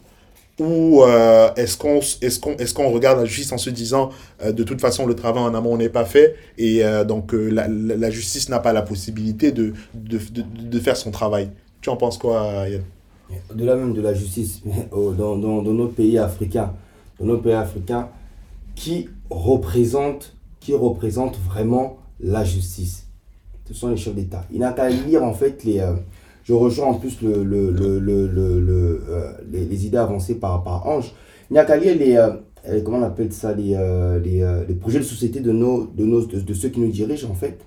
Ou 0.58 1.02
euh, 1.04 1.50
est-ce 1.54 1.76
qu'on 1.78 2.00
est 2.00 2.40
qu'on 2.40 2.56
est 2.56 2.72
qu'on 2.74 2.90
regarde 2.90 3.20
la 3.20 3.24
justice 3.26 3.52
en 3.52 3.58
se 3.58 3.70
disant 3.70 4.10
euh, 4.42 4.50
de 4.50 4.64
toute 4.64 4.80
façon 4.80 5.06
le 5.06 5.14
travail 5.14 5.44
en 5.44 5.54
amont 5.54 5.76
n'est 5.76 5.88
pas 5.88 6.04
fait 6.04 6.34
et 6.58 6.84
euh, 6.84 7.04
donc 7.04 7.32
la, 7.32 7.68
la- 7.68 8.10
justice 8.10 8.48
n'a 8.48 8.58
pas 8.58 8.72
la 8.72 8.82
possibilité 8.82 9.52
de, 9.52 9.72
de, 9.94 10.18
de, 10.18 10.42
de 10.42 10.80
faire 10.80 10.96
son 10.96 11.12
travail? 11.12 11.50
Tu 11.80 11.90
en 11.90 11.96
penses 11.96 12.18
quoi 12.18 12.68
Yann 12.68 12.82
Au-delà 13.52 13.76
même 13.76 13.94
de 13.94 14.00
la 14.00 14.14
justice, 14.14 14.62
dans, 14.92 15.36
dans 15.36 15.62
nos 15.62 15.88
pays 15.88 16.18
africains, 16.18 16.72
dans 17.20 17.26
nos 17.26 17.38
pays 17.38 17.52
africains, 17.52 18.08
qui 18.74 19.08
représente, 19.30 20.34
qui 20.60 20.74
représente 20.74 21.38
vraiment 21.38 21.98
la 22.20 22.44
justice? 22.44 23.06
Ce 23.66 23.74
sont 23.74 23.90
les 23.90 23.96
chefs 23.96 24.14
d'État. 24.14 24.44
Il 24.52 24.60
n'a 24.60 24.72
qu'à 24.72 24.88
lire 24.88 25.22
en 25.22 25.34
fait 25.34 25.62
les. 25.64 25.80
Je 26.48 26.54
rejoins 26.54 26.86
en 26.86 26.94
plus 26.94 27.20
le, 27.20 27.44
le, 27.44 27.70
le, 27.70 27.98
le, 27.98 29.02
euh, 29.10 29.32
les, 29.52 29.84
idées 29.84 29.98
avancées 29.98 30.36
par, 30.36 30.64
par 30.64 30.86
Ange. 30.86 31.12
Il 31.50 31.52
n'y 31.54 31.58
a 31.58 31.76
les. 31.76 32.18
comment 32.82 32.98
on 32.98 33.02
appelle 33.02 33.30
ça 33.34 33.52
Les, 33.52 33.74
euh, 33.74 34.18
euh, 34.18 34.64
les 34.66 34.74
projets 34.74 35.00
de 35.00 35.04
société 35.04 35.40
de, 35.40 35.52
nos, 35.52 35.84
de, 35.84 36.06
nos, 36.06 36.24
de, 36.24 36.54
ceux 36.54 36.70
qui 36.70 36.80
nous 36.80 36.90
dirigent 36.90 37.28
en 37.30 37.34
fait. 37.34 37.58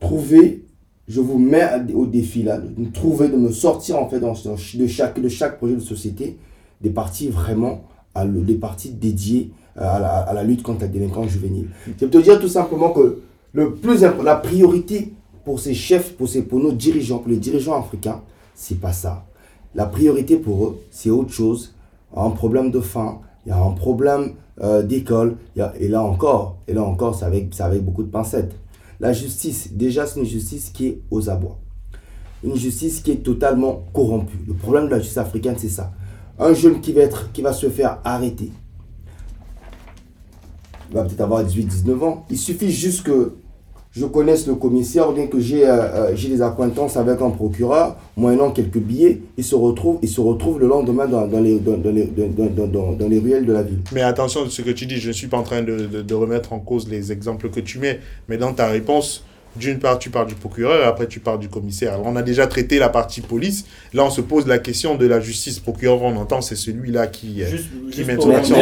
Trouver 0.00 0.64
je 1.06 1.20
vous 1.20 1.38
mets 1.38 1.64
au 1.94 2.06
défi 2.06 2.42
là, 2.42 2.58
de 2.58 2.90
trouver, 2.90 3.28
de 3.28 3.36
me 3.36 3.50
sortir 3.50 3.98
en 3.98 4.08
fait 4.08 4.20
dans, 4.20 4.32
de, 4.32 4.86
chaque, 4.86 5.20
de 5.20 5.28
chaque 5.28 5.58
projet 5.58 5.74
de 5.74 5.80
société 5.80 6.38
des 6.80 6.90
parties 6.90 7.28
vraiment, 7.28 7.84
des 8.24 8.54
parties 8.54 8.90
dédiées 8.90 9.50
euh, 9.78 9.82
à 9.82 10.32
la, 10.34 10.44
lutte 10.44 10.62
contre 10.62 10.82
la 10.82 10.88
délinquance 10.88 11.28
juvénile. 11.28 11.68
Peux 11.98 12.08
te 12.08 12.18
dire 12.18 12.38
tout 12.38 12.48
simplement 12.48 12.90
que 12.90 13.20
le 13.52 13.74
plus 13.74 14.02
la 14.02 14.36
priorité 14.36 15.12
pour 15.44 15.60
ces 15.60 15.74
chefs, 15.74 16.16
pour, 16.16 16.60
nos 16.60 16.72
dirigeants, 16.72 17.18
pour 17.18 17.28
les 17.28 17.36
dirigeants 17.36 17.78
africains, 17.78 18.22
c'est 18.54 18.80
pas 18.80 18.92
ça. 18.92 19.26
La 19.74 19.86
priorité 19.86 20.36
pour 20.36 20.66
eux, 20.66 20.78
c'est 20.90 21.10
autre 21.10 21.32
chose. 21.32 21.74
Un 22.16 22.30
problème 22.30 22.70
de 22.70 22.80
faim, 22.80 23.20
il 23.44 23.50
y 23.50 23.52
a 23.52 23.62
un 23.62 23.72
problème 23.72 24.34
euh, 24.62 24.82
d'école, 24.82 25.36
et 25.56 25.88
là 25.88 26.02
encore, 26.02 26.58
et 26.68 26.72
là 26.72 26.82
encore, 26.82 27.14
c'est 27.14 27.24
avec, 27.24 27.84
beaucoup 27.84 28.02
de 28.02 28.10
pincettes. 28.10 28.54
La 29.00 29.12
justice, 29.12 29.72
déjà, 29.72 30.06
c'est 30.06 30.20
une 30.20 30.26
justice 30.26 30.70
qui 30.70 30.86
est 30.86 31.00
aux 31.10 31.28
abois. 31.28 31.58
Une 32.44 32.54
justice 32.54 33.00
qui 33.00 33.10
est 33.10 33.22
totalement 33.24 33.84
corrompue. 33.92 34.38
Le 34.46 34.54
problème 34.54 34.86
de 34.86 34.90
la 34.90 34.98
justice 34.98 35.18
africaine, 35.18 35.56
c'est 35.58 35.68
ça. 35.68 35.92
Un 36.38 36.52
jeune 36.54 36.80
qui 36.80 36.92
va, 36.92 37.02
qui 37.32 37.42
va 37.42 37.52
se 37.52 37.68
faire 37.68 37.98
arrêter, 38.04 38.52
il 40.90 40.94
va 40.94 41.04
peut-être 41.04 41.20
avoir 41.22 41.44
18-19 41.44 42.04
ans. 42.04 42.24
Il 42.30 42.38
suffit 42.38 42.70
juste 42.70 43.02
que 43.02 43.34
je 43.96 44.04
connaisse 44.06 44.46
le 44.46 44.56
commissaire 44.56 45.08
ou 45.08 45.12
bien 45.12 45.26
que 45.28 45.38
j'ai 45.38 45.66
euh, 45.68 45.72
euh, 45.72 46.12
j'ai 46.16 46.28
des 46.28 46.42
acquaintances 46.42 46.96
avec 46.96 47.20
un 47.20 47.30
procureur, 47.30 47.96
moyennant 48.16 48.50
quelques 48.50 48.78
billets, 48.78 49.20
il 49.36 49.44
se 49.44 49.54
retrouve, 49.54 49.98
il 50.02 50.08
se 50.08 50.20
retrouve 50.20 50.58
le 50.60 50.66
lendemain 50.66 51.06
dans, 51.06 51.26
dans 51.28 51.40
les, 51.40 51.58
dans, 51.60 51.76
dans 51.76 51.92
les, 51.92 52.04
dans, 52.06 52.28
dans- 52.50 52.66
dans- 52.66 52.92
dans 52.92 53.08
les 53.08 53.18
ruelles 53.20 53.46
de 53.46 53.52
la 53.52 53.62
ville. 53.62 53.78
Mais 53.92 54.02
attention, 54.02 54.48
ce 54.50 54.62
que 54.62 54.70
tu 54.70 54.86
dis, 54.86 54.96
je 54.96 55.08
ne 55.08 55.12
suis 55.12 55.28
pas 55.28 55.36
en 55.38 55.42
train 55.44 55.62
de, 55.62 55.86
de, 55.86 56.02
de 56.02 56.14
remettre 56.14 56.52
en 56.52 56.58
cause 56.58 56.88
les 56.88 57.12
exemples 57.12 57.48
que 57.50 57.60
tu 57.60 57.78
mets, 57.78 58.00
mais 58.28 58.36
dans 58.36 58.52
ta 58.52 58.66
réponse, 58.66 59.24
d'une 59.56 59.78
part, 59.78 60.00
tu 60.00 60.10
parles 60.10 60.26
du 60.26 60.34
procureur, 60.34 60.80
et 60.82 60.84
après, 60.84 61.06
tu 61.06 61.20
parles 61.20 61.38
du 61.38 61.48
commissaire. 61.48 61.94
Alors, 61.94 62.06
on 62.08 62.16
a 62.16 62.22
déjà 62.22 62.48
traité 62.48 62.80
la 62.80 62.88
partie 62.88 63.20
police. 63.20 63.64
Là, 63.92 64.04
on 64.04 64.10
se 64.10 64.20
pose 64.20 64.48
la 64.48 64.58
question 64.58 64.96
de 64.96 65.06
la 65.06 65.20
justice. 65.20 65.60
Procureur, 65.60 66.02
on 66.02 66.16
entend, 66.16 66.40
c'est 66.40 66.56
celui-là 66.56 67.06
qui... 67.06 67.40
euh, 67.44 67.46
Juste, 67.48 67.68
qui 67.92 67.98
juste 67.98 68.14
pour 68.16 68.24
son 68.24 68.30
action 68.32 68.56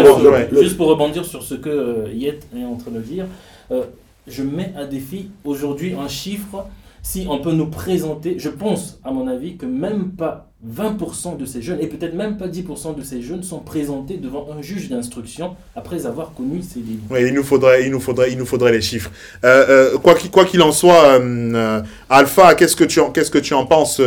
juste 0.61 0.77
pour 0.77 0.89
rebondir 0.89 1.25
sur 1.25 1.43
ce 1.43 1.55
que 1.55 1.71
euh, 1.71 2.09
Yet 2.13 2.41
est 2.55 2.65
en 2.65 2.77
train 2.77 2.91
de 2.91 3.01
dire, 3.01 3.25
euh, 3.71 3.85
je 4.27 4.43
mets 4.43 4.73
à 4.77 4.87
défi 4.87 5.31
aujourd'hui 5.45 5.95
un 5.95 6.09
chiffre. 6.09 6.67
Si 7.03 7.27
on 7.29 7.41
peut 7.41 7.53
nous 7.53 7.69
présenter, 7.69 8.39
je 8.39 8.49
pense, 8.49 9.01
à 9.03 9.11
mon 9.11 9.27
avis, 9.27 9.57
que 9.57 9.67
même 9.67 10.13
pas 10.13 10.52
20% 10.65 11.37
de 11.39 11.45
ces 11.45 11.61
jeunes, 11.61 11.79
et 11.81 11.89
peut-être 11.89 12.15
même 12.15 12.37
pas 12.37 12.47
10% 12.47 12.97
de 12.97 13.03
ces 13.03 13.21
jeunes, 13.21 13.43
sont 13.43 13.59
présentés 13.59 14.17
devant 14.17 14.47
un 14.57 14.63
juge 14.63 14.89
d'instruction 14.89 15.57
après 15.75 16.07
avoir 16.07 16.35
connu 16.35 16.63
ces 16.63 16.79
délits. 16.79 17.01
Oui, 17.11 17.21
il 17.27 17.35
nous 17.35 17.43
faudrait, 17.43 17.85
il 17.85 17.91
nous 17.91 17.99
faudrait, 17.99 18.31
il 18.31 18.39
nous 18.39 18.47
faudrait 18.47 18.71
les 18.71 18.81
chiffres. 18.81 19.11
Euh, 19.45 19.95
euh, 19.97 19.99
quoi 19.99 20.45
qu'il 20.45 20.63
en 20.63 20.71
soit, 20.71 21.19
euh, 21.19 21.83
Alpha, 22.09 22.55
qu'est-ce 22.55 22.77
que 22.77 22.85
tu 22.85 23.01
en, 23.01 23.11
qu'est-ce 23.11 23.33
que 23.33 23.39
tu 23.39 23.55
en 23.55 23.67
penses 23.67 24.01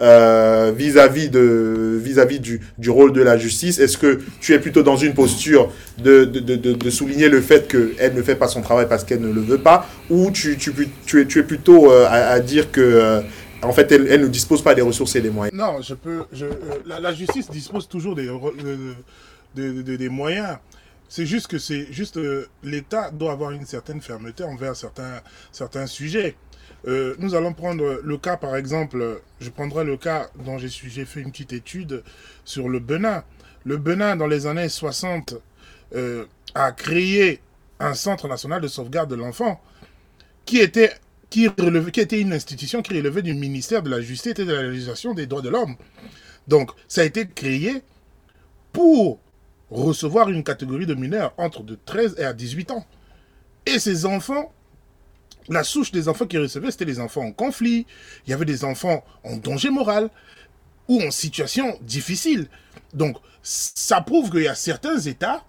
vis-à-vis 0.00 1.30
de, 1.30 1.98
vis-à-vis 2.00 2.38
du, 2.38 2.60
du 2.78 2.90
rôle 2.90 3.12
de 3.12 3.22
la 3.22 3.36
justice? 3.36 3.80
Est-ce 3.80 3.98
que 3.98 4.20
tu 4.40 4.54
es 4.54 4.60
plutôt 4.60 4.84
dans 4.84 4.96
une 4.96 5.14
posture 5.14 5.72
de, 6.00 6.24
de, 6.24 6.54
de, 6.54 6.90
souligner 6.90 7.28
le 7.28 7.40
fait 7.40 7.66
qu'elle 7.66 8.14
ne 8.14 8.22
fait 8.22 8.36
pas 8.36 8.46
son 8.46 8.62
travail 8.62 8.86
parce 8.88 9.02
qu'elle 9.02 9.20
ne 9.20 9.32
le 9.32 9.40
veut 9.40 9.58
pas, 9.58 9.88
ou 10.10 10.30
tu, 10.30 10.56
tu, 10.58 10.70
es, 11.20 11.26
tu 11.26 11.40
es 11.40 11.42
plutôt 11.42 11.90
à, 11.90 12.38
dire 12.38 12.70
que 12.70 13.20
en 13.62 13.72
fait, 13.72 13.90
elle, 13.92 14.20
ne 14.20 14.28
dispose 14.28 14.62
pas 14.62 14.74
des 14.74 14.82
ressources 14.82 15.16
et 15.16 15.20
des 15.20 15.30
moyens 15.30 15.56
Non, 15.56 15.80
je 15.82 15.94
peux. 15.94 16.24
Euh, 16.40 16.52
la, 16.86 17.12
justice 17.12 17.50
dispose 17.50 17.88
toujours 17.88 18.14
des, 18.14 18.26
de- 19.54 19.96
des 19.96 20.08
moyens. 20.08 20.58
C'est 21.08 21.26
juste 21.26 21.46
que 21.46 21.58
c'est 21.58 21.90
juste 21.90 22.18
euh, 22.18 22.46
l'État 22.62 23.10
doit 23.10 23.32
avoir 23.32 23.50
une 23.50 23.64
certaine 23.64 24.00
fermeté 24.02 24.44
envers 24.44 24.76
certains, 24.76 25.22
certains 25.52 25.86
sujets. 25.86 26.36
Euh, 26.86 27.16
nous 27.18 27.34
allons 27.34 27.54
prendre 27.54 28.00
le 28.02 28.18
cas, 28.18 28.36
par 28.36 28.54
exemple, 28.56 29.20
je 29.40 29.50
prendrai 29.50 29.84
le 29.84 29.96
cas 29.96 30.28
dont 30.44 30.58
j'ai 30.58 31.04
fait 31.04 31.20
une 31.20 31.32
petite 31.32 31.52
étude 31.52 32.02
sur 32.44 32.68
le 32.68 32.78
Benin. 32.78 33.24
Le 33.64 33.78
Benin, 33.78 34.16
dans 34.16 34.26
les 34.26 34.46
années 34.46 34.68
60, 34.68 35.34
euh, 35.94 36.26
a 36.54 36.72
créé 36.72 37.40
un 37.80 37.94
centre 37.94 38.28
national 38.28 38.60
de 38.60 38.68
sauvegarde 38.68 39.10
de 39.10 39.16
l'enfant 39.16 39.60
qui 40.44 40.58
était 40.58 40.92
qui, 41.30 41.46
était 41.46 42.20
une 42.20 42.32
institution 42.32 42.82
qui 42.82 42.96
relevait 42.96 43.22
du 43.22 43.34
ministère 43.34 43.82
de 43.82 43.90
la 43.90 44.00
Justice 44.00 44.38
et 44.38 44.44
de 44.44 44.52
la 44.52 44.62
législation 44.62 45.14
des 45.14 45.26
droits 45.26 45.42
de 45.42 45.48
l'homme. 45.48 45.76
Donc, 46.46 46.70
ça 46.88 47.02
a 47.02 47.04
été 47.04 47.28
créé 47.28 47.82
pour 48.72 49.20
recevoir 49.70 50.30
une 50.30 50.42
catégorie 50.42 50.86
de 50.86 50.94
mineurs 50.94 51.34
entre 51.36 51.62
de 51.62 51.78
13 51.84 52.16
et 52.18 52.24
à 52.24 52.32
18 52.32 52.70
ans. 52.70 52.86
Et 53.66 53.78
ces 53.78 54.06
enfants, 54.06 54.52
la 55.48 55.64
souche 55.64 55.92
des 55.92 56.08
enfants 56.08 56.26
qui 56.26 56.38
recevaient, 56.38 56.70
c'était 56.70 56.86
les 56.86 57.00
enfants 57.00 57.22
en 57.22 57.32
conflit, 57.32 57.86
il 58.26 58.30
y 58.30 58.32
avait 58.32 58.46
des 58.46 58.64
enfants 58.64 59.04
en 59.24 59.36
danger 59.36 59.70
moral 59.70 60.08
ou 60.88 61.02
en 61.02 61.10
situation 61.10 61.78
difficile. 61.82 62.48
Donc, 62.94 63.18
ça 63.42 64.00
prouve 64.00 64.30
qu'il 64.30 64.42
y 64.42 64.48
a 64.48 64.54
certains 64.54 64.98
États 64.98 65.44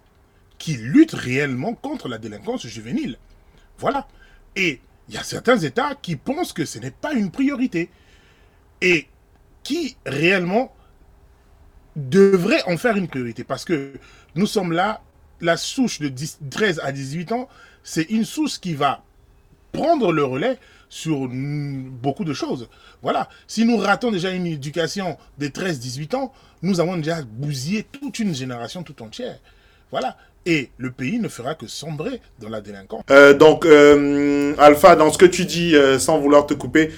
qui 0.58 0.74
luttent 0.74 1.12
réellement 1.12 1.74
contre 1.74 2.08
la 2.08 2.18
délinquance 2.18 2.66
juvénile. 2.66 3.16
Voilà. 3.78 4.06
Et 4.56 4.80
il 5.10 5.14
y 5.14 5.18
a 5.18 5.24
certains 5.24 5.58
États 5.58 5.96
qui 5.96 6.14
pensent 6.14 6.52
que 6.52 6.64
ce 6.64 6.78
n'est 6.78 6.92
pas 6.92 7.14
une 7.14 7.32
priorité 7.32 7.90
et 8.80 9.08
qui 9.64 9.96
réellement 10.06 10.72
devraient 11.96 12.62
en 12.68 12.76
faire 12.76 12.96
une 12.96 13.08
priorité 13.08 13.42
parce 13.42 13.64
que 13.64 13.94
nous 14.36 14.46
sommes 14.46 14.70
là, 14.70 15.02
la 15.40 15.56
souche 15.56 15.98
de 15.98 16.08
10 16.08 16.38
13 16.48 16.80
à 16.84 16.92
18 16.92 17.32
ans, 17.32 17.48
c'est 17.82 18.04
une 18.04 18.24
souche 18.24 18.60
qui 18.60 18.74
va 18.74 19.02
prendre 19.72 20.12
le 20.12 20.22
relais 20.22 20.58
sur 20.88 21.28
beaucoup 21.28 22.24
de 22.24 22.32
choses. 22.32 22.68
Voilà. 23.02 23.28
Si 23.48 23.64
nous 23.64 23.78
ratons 23.78 24.12
déjà 24.12 24.30
une 24.30 24.46
éducation 24.46 25.18
des 25.38 25.50
13-18 25.50 26.14
ans, 26.14 26.32
nous 26.62 26.78
avons 26.78 26.96
déjà 26.96 27.22
bousillé 27.22 27.82
toute 27.82 28.20
une 28.20 28.32
génération 28.32 28.84
tout 28.84 29.02
entière. 29.02 29.40
Voilà. 29.90 30.16
Et 30.46 30.70
le 30.78 30.90
pays 30.90 31.18
ne 31.18 31.28
fera 31.28 31.54
que 31.54 31.66
sombrer 31.66 32.18
dans 32.40 32.48
la 32.48 32.62
délinquance. 32.62 33.02
Euh, 33.10 33.34
donc, 33.34 33.66
euh, 33.66 34.54
Alpha, 34.56 34.96
dans 34.96 35.12
ce 35.12 35.18
que 35.18 35.26
tu 35.26 35.44
dis, 35.44 35.76
euh, 35.76 35.98
sans 35.98 36.18
vouloir 36.18 36.46
te 36.46 36.54
couper, 36.54 36.90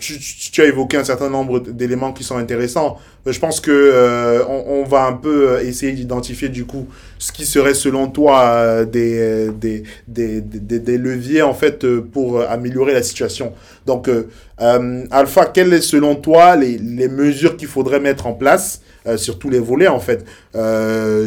tu, 0.00 0.60
as 0.60 0.64
évoqué 0.66 0.98
un 0.98 1.04
certain 1.04 1.30
nombre 1.30 1.60
d'éléments 1.60 2.12
qui 2.12 2.24
sont 2.24 2.36
intéressants. 2.36 2.98
Je 3.24 3.38
pense 3.38 3.60
que 3.60 4.44
on, 4.46 4.84
va 4.84 5.06
un 5.06 5.14
peu 5.14 5.62
essayer 5.62 5.92
d'identifier 5.92 6.50
du 6.50 6.66
coup 6.66 6.88
ce 7.18 7.32
qui 7.32 7.46
serait 7.46 7.72
selon 7.72 8.08
toi 8.08 8.84
des, 8.84 9.48
des, 9.58 9.82
des, 10.06 10.42
des, 10.42 10.98
leviers 10.98 11.40
en 11.40 11.54
fait 11.54 11.86
pour 12.00 12.42
améliorer 12.42 12.92
la 12.92 13.02
situation. 13.02 13.54
Donc, 13.86 14.10
Alpha, 14.58 15.46
quelles 15.46 15.72
est 15.72 15.80
selon 15.80 16.16
toi 16.16 16.54
les, 16.56 16.76
les 16.76 17.08
mesures 17.08 17.56
qu'il 17.56 17.68
faudrait 17.68 18.00
mettre 18.00 18.26
en 18.26 18.34
place 18.34 18.82
sur 19.16 19.38
tous 19.38 19.48
les 19.48 19.60
volets 19.60 19.88
en 19.88 20.00
fait, 20.00 20.26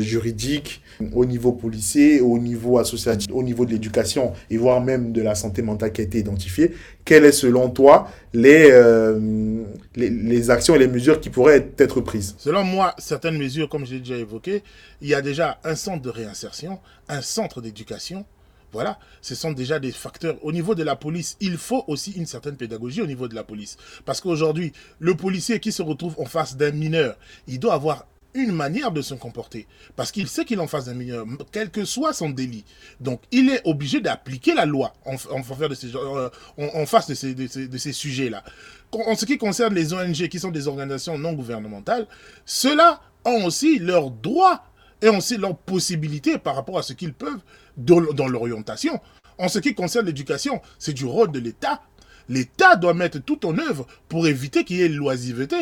juridiques, 0.02 0.84
au 1.14 1.26
niveau 1.26 1.52
policier, 1.52 2.22
au 2.22 2.38
niveau 2.38 2.78
associatif, 2.78 3.28
au 3.32 3.44
niveau 3.44 3.66
de 3.66 3.72
l'éducation 3.72 4.34
et 4.50 4.58
voire 4.58 4.82
même 4.82 5.12
de 5.12 5.22
la 5.22 5.36
santé 5.36 5.62
mentale 5.62 5.92
qui 5.92 6.02
a 6.02 6.04
été 6.04 6.20
identifiée, 6.20 6.74
quelles 7.06 7.26
est 7.26 7.32
selon 7.32 7.70
toi 7.70 8.10
les, 8.34 8.70
euh, 8.72 9.64
les, 9.96 10.10
les 10.10 10.50
actions 10.50 10.76
et 10.76 10.80
les 10.80 10.88
mesures 10.88 11.20
qui 11.20 11.30
pourraient 11.30 11.72
être 11.78 12.02
prises? 12.02 12.36
Selon 12.38 12.64
moi, 12.64 12.94
certaines 12.98 13.38
mesures, 13.38 13.70
comme 13.70 13.86
j'ai 13.86 14.00
déjà 14.00 14.18
évoqué, 14.18 14.64
il 15.02 15.08
y 15.08 15.14
a 15.14 15.22
déjà 15.22 15.60
un 15.64 15.76
centre 15.76 16.02
de 16.02 16.10
réinsertion, 16.10 16.80
un 17.08 17.22
centre 17.22 17.62
d'éducation. 17.62 18.26
Voilà, 18.72 19.00
ce 19.22 19.34
sont 19.34 19.52
déjà 19.52 19.80
des 19.80 19.92
facteurs. 19.92 20.38
Au 20.44 20.52
niveau 20.52 20.76
de 20.76 20.84
la 20.84 20.96
police, 20.96 21.38
il 21.40 21.58
faut 21.58 21.84
aussi 21.88 22.12
une 22.12 22.28
certaine 22.28 22.56
pédagogie 22.56 23.02
au 23.02 23.08
niveau 23.08 23.28
de 23.28 23.34
la 23.34 23.44
police. 23.44 23.78
Parce 24.06 24.22
qu'aujourd'hui, 24.22 24.74
le 25.00 25.16
policier 25.16 25.60
qui 25.60 25.72
se 25.72 25.82
retrouve 25.82 26.14
en 26.20 26.26
face 26.26 26.56
d'un 26.56 26.72
mineur, 26.72 27.18
il 27.48 27.60
doit 27.60 27.74
avoir 27.74 28.06
une 28.34 28.52
manière 28.52 28.92
de 28.92 29.02
se 29.02 29.14
comporter. 29.14 29.68
Parce 29.96 30.12
qu'il 30.12 30.28
sait 30.28 30.46
qu'il 30.46 30.60
en 30.60 30.68
face 30.68 30.86
d'un 30.86 30.94
mineur, 30.94 31.26
quel 31.52 31.70
que 31.70 31.86
soit 31.86 32.14
son 32.14 32.30
délit. 32.30 32.66
Donc, 33.00 33.22
il 33.32 33.50
est 33.50 33.62
obligé 33.66 34.02
d'appliquer 34.02 34.54
la 34.54 34.66
loi 34.66 34.94
en, 35.06 35.14
de 35.14 35.76
ces, 35.76 35.96
euh, 35.96 36.86
face 36.86 37.08
de 37.08 37.14
ces, 37.14 37.34
de 37.34 37.48
ces, 37.48 37.68
de 37.68 37.78
ces 37.78 37.94
sujets-là. 37.94 38.44
En 38.92 39.16
ce 39.16 39.26
qui 39.26 39.38
concerne 39.38 39.74
les 39.74 39.94
ONG, 39.94 40.28
qui 40.28 40.40
sont 40.40 40.52
des 40.52 40.68
organisations 40.68 41.18
non 41.18 41.34
gouvernementales, 41.34 42.08
ceux-là 42.46 43.02
ont 43.26 43.46
aussi 43.46 43.80
leurs 43.80 44.12
droits 44.12 44.64
et 45.02 45.10
aussi 45.10 45.38
leurs 45.38 45.58
possibilités 45.58 46.38
par 46.38 46.56
rapport 46.56 46.78
à 46.78 46.84
ce 46.84 46.94
qu'ils 46.94 47.14
peuvent 47.14 47.42
dans 47.78 48.28
l'orientation. 48.28 49.00
En 49.38 49.48
ce 49.48 49.60
qui 49.60 49.74
concerne 49.74 50.06
l'éducation, 50.06 50.62
c'est 50.78 50.94
du 50.94 51.06
rôle 51.06 51.32
de 51.32 51.40
l'État. 51.40 51.82
L'État 52.30 52.76
doit 52.76 52.94
mettre 52.94 53.20
tout 53.20 53.46
en 53.48 53.58
œuvre 53.58 53.88
pour 54.08 54.28
éviter 54.28 54.64
qu'il 54.64 54.78
y 54.78 54.84
ait 54.84 54.88
l'oisiveté, 54.88 55.56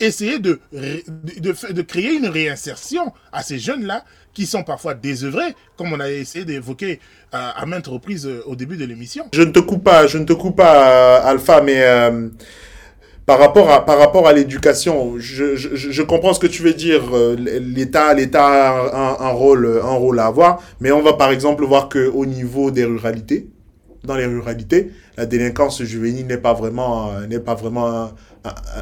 essayer 0.00 0.38
de, 0.38 0.58
de, 0.72 1.82
créer 1.82 2.14
une 2.14 2.26
réinsertion 2.28 3.12
à 3.30 3.42
ces 3.42 3.58
jeunes-là 3.58 4.04
qui 4.32 4.46
sont 4.46 4.64
parfois 4.64 4.94
désœuvrés, 4.94 5.54
comme 5.76 5.92
on 5.92 6.00
a 6.00 6.10
essayé 6.10 6.44
d'évoquer 6.44 6.98
euh, 7.34 7.50
à 7.54 7.66
maintes 7.66 7.86
reprises 7.86 8.26
euh, 8.26 8.42
au 8.46 8.56
début 8.56 8.76
de 8.76 8.84
l'émission. 8.84 9.26
Je 9.32 9.42
ne 9.42 9.52
te 9.52 9.60
coupe 9.60 9.84
pas, 9.84 10.06
je 10.06 10.18
ne 10.18 10.24
te 10.24 10.32
coupe 10.32 10.56
pas, 10.56 11.20
euh, 11.20 11.30
Alpha, 11.30 11.60
mais 11.60 11.84
par 13.26 13.38
rapport 13.38 13.70
à 13.70 14.28
à 14.28 14.32
l'éducation, 14.32 15.14
je, 15.18 15.56
je, 15.56 16.02
comprends 16.02 16.34
ce 16.34 16.40
que 16.40 16.46
tu 16.46 16.62
veux 16.62 16.74
dire. 16.74 17.02
L'État 17.36 18.12
l'État 18.12 18.46
a 18.46 19.20
un, 19.22 19.28
un 19.28 19.32
rôle 19.32 19.80
un 19.82 19.94
rôle 19.94 20.18
à 20.20 20.26
avoir, 20.26 20.62
mais 20.80 20.90
on 20.90 21.00
va 21.00 21.14
par 21.14 21.30
exemple 21.30 21.64
voir 21.64 21.88
que 21.88 22.08
au 22.08 22.26
niveau 22.26 22.70
des 22.70 22.84
ruralités, 22.84 23.48
dans 24.04 24.16
les 24.16 24.26
ruralités, 24.26 24.90
la 25.16 25.26
délinquance 25.26 25.82
juvénile 25.82 26.26
n'est 26.26 26.38
pas 26.38 26.54
vraiment 26.54 27.10
euh, 27.12 27.26
n'est 27.26 27.40
pas 27.40 27.54
vraiment 27.54 28.10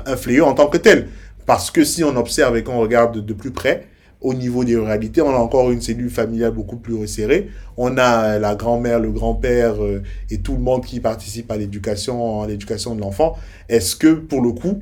un, 0.06 0.16
fléau 0.16 0.46
en 0.46 0.54
tant 0.54 0.66
que 0.66 0.78
tel, 0.78 1.08
parce 1.46 1.70
que 1.70 1.84
si 1.84 2.02
on 2.04 2.16
observe 2.16 2.56
et 2.56 2.62
qu'on 2.62 2.78
regarde 2.78 3.24
de, 3.24 3.32
plus 3.32 3.50
près. 3.50 3.86
Au 4.20 4.34
niveau 4.34 4.62
des 4.62 4.76
ruralités, 4.76 5.20
on 5.20 5.30
a 5.30 5.38
encore 5.38 5.72
une 5.72 5.80
cellule 5.80 6.08
familiale 6.08 6.52
beaucoup 6.52 6.76
plus 6.76 6.94
resserrée. 6.94 7.48
On 7.76 7.98
a 7.98 8.24
euh, 8.24 8.38
la 8.38 8.54
grand-mère, 8.54 9.00
le 9.00 9.10
grand-père 9.10 9.82
euh, 9.82 10.00
et 10.30 10.38
tout 10.38 10.52
le 10.52 10.60
monde 10.60 10.84
qui 10.84 11.00
participe 11.00 11.50
à 11.50 11.56
l'éducation, 11.56 12.40
à 12.40 12.46
l'éducation 12.46 12.94
de 12.94 13.00
l'enfant. 13.00 13.36
Est-ce 13.68 13.96
que, 13.96 14.14
pour 14.14 14.40
le 14.40 14.52
coup, 14.52 14.80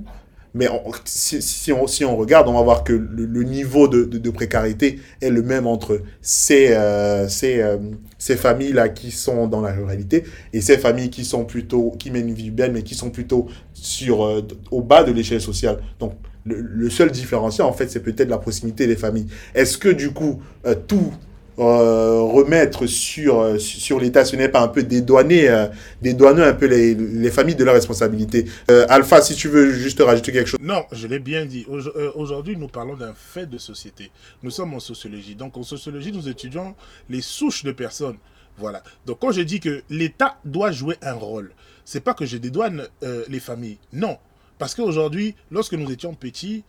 mais 0.55 0.69
si, 1.05 1.73
on, 1.73 1.87
si 1.87 2.05
on 2.05 2.17
regarde, 2.17 2.49
on 2.49 2.55
va 2.55 2.63
voir 2.63 2.83
que 2.83 2.93
le, 2.93 3.43
niveau 3.45 3.87
de, 3.87 4.05
de, 4.05 4.31
précarité 4.31 4.99
est 5.21 5.31
le 5.31 5.43
même 5.43 5.67
entre 5.67 6.03
ces, 6.21 6.73
euh, 6.73 7.29
ces, 7.29 7.61
euh, 7.61 7.79
ces 8.19 8.37
familles-là 8.37 8.89
qui 8.89 9.13
sont 9.13 9.47
dans 9.47 9.61
la 9.61 9.73
ruralité 9.73 10.25
et 10.53 10.61
ces 10.61 10.77
familles 10.79 11.11
qui 11.11 11.25
sont 11.25 11.45
plutôt, 11.45 11.93
qui 11.99 12.11
mènent 12.11 12.29
une 12.29 12.35
vie 12.35 12.51
belle, 12.51 12.73
mais 12.73 12.83
qui 12.83 12.95
sont 12.95 13.11
plutôt 13.11 13.47
sur, 13.75 14.25
euh, 14.25 14.43
au 14.71 14.83
bas 14.83 15.05
de 15.05 15.13
l'échelle 15.13 15.41
sociale. 15.41 15.79
Donc, 16.01 16.15
le, 16.45 16.61
le 16.61 16.91
seul 16.91 17.11
différenciant, 17.13 17.69
en 17.69 17.73
fait, 17.73 17.89
c'est 17.91 18.01
peut-être 18.01 18.29
la 18.29 18.39
proximité 18.39 18.87
des 18.87 18.97
familles. 18.97 19.27
Est-ce 19.55 19.79
que, 19.79 19.89
du 19.89 20.11
coup, 20.11 20.43
tout 20.89 21.13
euh, 21.61 22.21
remettre 22.23 22.87
sur, 22.87 23.41
euh, 23.41 23.59
sur 23.59 24.01
l'État, 24.01 24.25
ce 24.25 24.37
n'est 24.37 24.49
pas 24.49 24.61
un 24.63 24.69
peu 24.69 24.83
dédouaner, 24.83 25.49
euh, 25.49 25.67
dédouaner 26.03 26.43
un 26.45 26.55
peu 26.55 26.67
les, 26.67 26.95
les 26.95 27.31
familles 27.31 27.55
de 27.57 27.65
leurs 27.65 27.75
responsabilités 27.75 28.47
Euh, 28.71 28.87
Alpha, 28.89 29.21
si 29.23 29.35
tu 29.35 29.49
veux 29.49 29.71
juste 29.73 30.01
rajouter 30.01 30.33
quelque 30.33 30.47
chose. 30.49 30.61
Non, 30.63 30.85
je 30.93 31.07
l'ai 31.07 31.19
bien 31.19 31.45
dit. 31.47 31.67
Aujo- 31.69 31.93
Aujourd'hui, 32.15 32.57
nous 32.57 32.69
parlons 32.69 32.97
d'un 32.97 33.15
fait 33.15 33.47
de 33.47 33.59
société. 33.59 34.11
Nous 34.43 34.51
sommes 34.51 34.75
en 34.75 34.81
sociologie. 34.81 35.35
Donc, 35.35 35.57
en 35.57 35.63
sociologie, 35.63 36.13
nous 36.13 36.29
étudions 36.29 36.75
les 37.09 37.21
souches 37.21 37.65
de 37.65 37.73
personnes. 37.73 38.17
Voilà. 38.59 38.83
Donc, 39.07 39.19
quand 39.21 39.33
je 39.33 39.41
dis 39.43 39.61
que 39.61 39.83
l'État 39.91 40.39
doit 40.45 40.71
jouer 40.73 40.97
un 41.03 41.15
rôle, 41.15 41.53
c'est 41.85 42.01
pas 42.01 42.15
que 42.15 42.27
je 42.27 42.37
dédouane 42.37 42.87
les 43.29 43.41
familles. 43.41 43.79
Non. 43.93 44.19
Parce 44.59 44.75
qu'aujourd'hui, 44.75 45.35
lorsque 45.51 45.73
nous 45.75 45.91
étions 45.91 46.15
petits, 46.15 46.65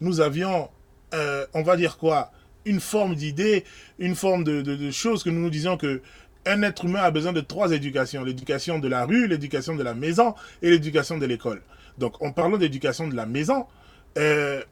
nous 0.00 0.20
avions, 0.20 0.68
on 1.54 1.62
va 1.62 1.76
dire 1.76 1.98
quoi, 1.98 2.30
une 2.66 2.80
forme 2.80 3.14
d'idée, 3.14 3.64
une 3.98 4.14
forme 4.14 4.44
de, 4.44 4.90
choses 4.90 5.22
que 5.22 5.30
nous 5.30 5.40
nous 5.40 5.50
disions 5.50 5.78
que 5.78 6.02
un 6.44 6.62
être 6.62 6.84
humain 6.84 7.00
a 7.00 7.10
besoin 7.10 7.32
de 7.32 7.40
trois 7.40 7.72
éducations. 7.72 8.22
L'éducation 8.22 8.78
de 8.78 8.86
la 8.86 9.04
rue, 9.04 9.26
l'éducation 9.26 9.74
de 9.74 9.82
la 9.82 9.94
maison 9.94 10.34
et 10.62 10.70
l'éducation 10.70 11.18
de 11.18 11.26
l'école. 11.26 11.62
Donc, 11.98 12.22
en 12.22 12.30
parlant 12.30 12.56
d'éducation 12.56 13.08
de 13.08 13.16
la 13.16 13.26
maison, 13.26 13.66
euh, 14.18 14.62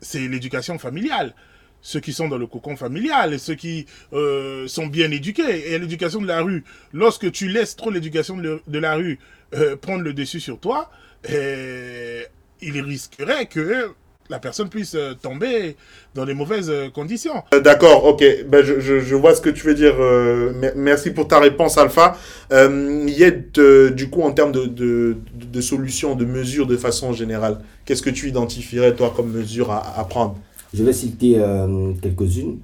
c'est 0.00 0.28
l'éducation 0.28 0.78
familiale. 0.78 1.34
Ceux 1.80 2.00
qui 2.00 2.12
sont 2.12 2.28
dans 2.28 2.38
le 2.38 2.46
cocon 2.46 2.74
familial 2.74 3.38
ceux 3.38 3.54
qui 3.54 3.86
euh, 4.12 4.66
sont 4.66 4.88
bien 4.88 5.10
éduqués. 5.10 5.72
Et 5.72 5.78
l'éducation 5.78 6.20
de 6.20 6.26
la 6.26 6.42
rue, 6.42 6.64
lorsque 6.92 7.30
tu 7.32 7.48
laisses 7.48 7.76
trop 7.76 7.90
l'éducation 7.90 8.36
de, 8.36 8.78
la 8.78 8.94
rue 8.96 9.18
euh, 9.54 9.76
prendre 9.76 10.02
le 10.02 10.12
dessus 10.12 10.40
sur 10.40 10.58
toi, 10.58 10.90
il 11.28 12.80
risquerait 12.80 13.46
que 13.46 13.94
la 14.30 14.38
personne 14.38 14.68
puisse 14.68 14.94
euh, 14.94 15.14
tomber 15.14 15.76
dans 16.14 16.24
les 16.24 16.34
mauvaises 16.34 16.70
euh, 16.70 16.88
conditions. 16.90 17.42
Euh, 17.54 17.60
D'accord, 17.60 18.04
ok. 18.04 18.24
Ben, 18.48 18.64
je, 18.64 18.80
je, 18.80 19.00
je 19.00 19.14
vois 19.14 19.34
ce 19.34 19.40
que 19.40 19.50
tu 19.50 19.66
veux 19.66 19.74
dire. 19.74 19.94
euh, 19.98 20.52
mer- 20.54 20.72
merci 20.76 21.10
pour 21.10 21.28
ta 21.28 21.38
réponse, 21.38 21.78
Alpha. 21.78 22.16
Euh, 22.52 23.04
Yed, 23.08 23.50
euh, 23.58 23.90
du 23.90 24.08
coup, 24.10 24.22
en 24.22 24.32
termes 24.32 24.52
de, 24.52 24.66
de, 24.66 25.16
de 25.34 25.60
solutions, 25.60 26.14
de 26.14 26.24
mesures 26.24 26.66
de 26.66 26.76
façon 26.76 27.12
générale, 27.12 27.58
qu'est-ce 27.84 28.02
que 28.02 28.10
tu 28.10 28.28
identifierais, 28.28 28.94
toi, 28.94 29.12
comme 29.14 29.30
mesure 29.30 29.70
à, 29.70 29.98
à 29.98 30.04
prendre? 30.04 30.36
Je 30.74 30.82
vais 30.82 30.92
citer 30.92 31.38
euh, 31.38 31.92
quelques-unes. 32.02 32.58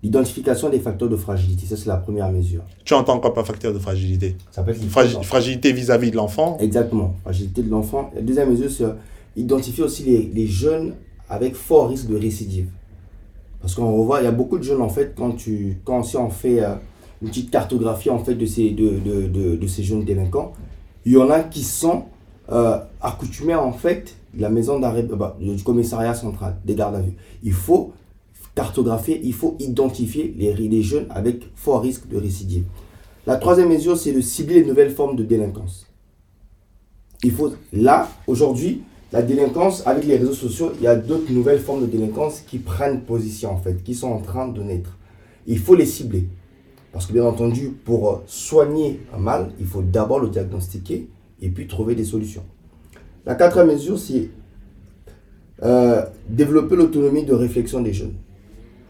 L'identification 0.00 0.68
des 0.70 0.78
facteurs 0.78 1.08
de 1.08 1.16
fragilité, 1.16 1.66
ça 1.66 1.76
c'est 1.76 1.88
la 1.88 1.96
première 1.96 2.30
mesure. 2.30 2.62
Tu 2.84 2.94
entends 2.94 3.18
quoi 3.18 3.34
par 3.34 3.44
facteur 3.44 3.72
de 3.72 3.80
fragilité? 3.80 4.36
Ça 4.52 4.62
peut 4.62 4.70
être 4.70 4.80
Fragi- 4.88 5.20
Fragilité 5.24 5.72
vis-à-vis 5.72 6.12
de 6.12 6.16
l'enfant? 6.16 6.56
Exactement, 6.60 7.16
fragilité 7.24 7.62
de 7.64 7.70
l'enfant. 7.70 8.12
La 8.14 8.20
deuxième 8.22 8.48
mesure, 8.48 8.70
c'est 8.70 8.84
euh, 8.84 8.92
identifier 9.36 9.84
aussi 9.84 10.02
les, 10.04 10.30
les 10.32 10.46
jeunes 10.46 10.94
avec 11.28 11.54
fort 11.54 11.88
risque 11.88 12.08
de 12.08 12.16
récidive. 12.16 12.68
Parce 13.60 13.74
qu'on 13.74 13.92
revoit, 13.96 14.20
il 14.20 14.24
y 14.24 14.28
a 14.28 14.32
beaucoup 14.32 14.58
de 14.58 14.62
jeunes, 14.62 14.82
en 14.82 14.88
fait, 14.88 15.14
quand, 15.16 15.32
tu, 15.32 15.78
quand 15.84 16.02
si 16.02 16.16
on 16.16 16.30
fait 16.30 16.62
euh, 16.62 16.74
une 17.22 17.28
petite 17.28 17.50
cartographie, 17.50 18.10
en 18.10 18.18
fait, 18.18 18.34
de 18.34 18.46
ces, 18.46 18.70
de, 18.70 18.98
de, 18.98 19.56
de, 19.56 19.66
ces 19.66 19.82
jeunes 19.82 20.04
délinquants, 20.04 20.52
il 21.04 21.12
y 21.12 21.16
en 21.16 21.30
a 21.30 21.40
qui 21.40 21.62
sont 21.62 22.04
euh, 22.50 22.78
accoutumés, 23.00 23.54
en 23.54 23.72
fait, 23.72 24.14
de 24.34 24.42
la 24.42 24.48
maison 24.48 24.78
d'arrêt, 24.78 25.06
euh, 25.10 25.16
bah, 25.16 25.36
du 25.40 25.62
commissariat 25.62 26.14
central, 26.14 26.56
des 26.64 26.74
gardes 26.74 26.94
à 26.96 27.00
vue. 27.00 27.14
Il 27.42 27.52
faut 27.52 27.92
cartographier, 28.54 29.20
il 29.22 29.34
faut 29.34 29.56
identifier 29.60 30.34
les, 30.36 30.52
les 30.52 30.82
jeunes 30.82 31.06
avec 31.10 31.44
fort 31.54 31.80
risque 31.80 32.08
de 32.08 32.16
récidive. 32.16 32.64
La 33.26 33.36
troisième 33.36 33.68
mesure, 33.68 33.96
c'est 33.96 34.12
de 34.12 34.20
cibler 34.20 34.62
les 34.62 34.66
nouvelles 34.66 34.90
formes 34.90 35.14
de 35.14 35.22
délinquance. 35.22 35.86
Il 37.22 37.32
faut, 37.32 37.52
là, 37.72 38.08
aujourd'hui, 38.26 38.82
la 39.10 39.22
délinquance, 39.22 39.86
avec 39.86 40.04
les 40.04 40.16
réseaux 40.16 40.34
sociaux, 40.34 40.72
il 40.76 40.82
y 40.82 40.86
a 40.86 40.94
d'autres 40.94 41.32
nouvelles 41.32 41.60
formes 41.60 41.80
de 41.80 41.86
délinquance 41.86 42.42
qui 42.46 42.58
prennent 42.58 43.00
position, 43.02 43.50
en 43.52 43.56
fait, 43.56 43.82
qui 43.82 43.94
sont 43.94 44.08
en 44.08 44.20
train 44.20 44.48
de 44.48 44.62
naître. 44.62 44.98
Il 45.46 45.58
faut 45.58 45.74
les 45.74 45.86
cibler. 45.86 46.26
Parce 46.92 47.06
que, 47.06 47.12
bien 47.14 47.24
entendu, 47.24 47.70
pour 47.84 48.22
soigner 48.26 49.00
un 49.14 49.18
mal, 49.18 49.50
il 49.60 49.66
faut 49.66 49.80
d'abord 49.82 50.20
le 50.20 50.28
diagnostiquer 50.28 51.08
et 51.40 51.48
puis 51.48 51.66
trouver 51.66 51.94
des 51.94 52.04
solutions. 52.04 52.44
La 53.24 53.34
quatrième 53.34 53.68
mesure, 53.68 53.98
c'est 53.98 54.28
euh, 55.62 56.02
développer 56.28 56.76
l'autonomie 56.76 57.24
de 57.24 57.32
réflexion 57.34 57.80
des 57.80 57.94
jeunes. 57.94 58.14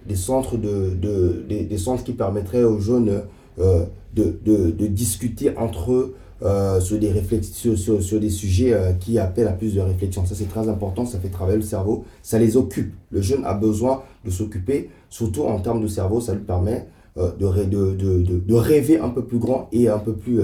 Des 0.06 0.16
centres, 0.16 0.56
de, 0.56 0.94
de- 1.00 1.44
des, 1.48 1.78
centres 1.78 2.02
qui 2.02 2.12
permettraient 2.12 2.64
aux 2.64 2.80
jeunes 2.80 3.22
euh, 3.58 3.84
de 4.14 4.86
discuter 4.86 5.56
entre 5.56 5.92
eux 5.92 6.16
euh, 6.42 6.80
sur, 6.80 6.98
des 6.98 7.10
réflex- 7.12 7.52
sur, 7.76 8.20
des 8.20 8.30
sujets 8.30 8.72
euh, 8.72 8.92
qui 8.92 9.18
appellent 9.18 9.48
à 9.48 9.52
plus 9.52 9.74
de 9.74 9.80
réflexion. 9.80 10.24
Ça, 10.24 10.34
c'est 10.34 10.48
très 10.48 10.68
important, 10.68 11.04
ça 11.06 11.18
fait 11.18 11.28
travailler 11.30 11.58
le 11.58 11.64
cerveau, 11.64 12.04
ça 12.22 12.38
les 12.38 12.56
occupe. 12.56 12.92
Le 13.10 13.20
jeune 13.20 13.44
a 13.44 13.54
besoin 13.54 14.02
de 14.24 14.30
s'occuper, 14.30 14.90
surtout 15.10 15.42
en 15.44 15.58
termes 15.60 15.82
de 15.82 15.88
cerveau, 15.88 16.20
ça 16.20 16.34
lui 16.34 16.42
permet 16.44 16.86
euh, 17.16 17.32
de, 17.38 17.46
rê- 17.46 17.66
de, 17.68 17.92
de, 17.94 18.22
de- 18.22 18.38
de 18.38 18.54
rêver 18.54 18.98
un 18.98 19.08
peu 19.10 19.24
plus 19.24 19.38
grand 19.38 19.68
et 19.72 19.88
un 19.88 19.98
peu 19.98 20.12
plus, 20.14 20.40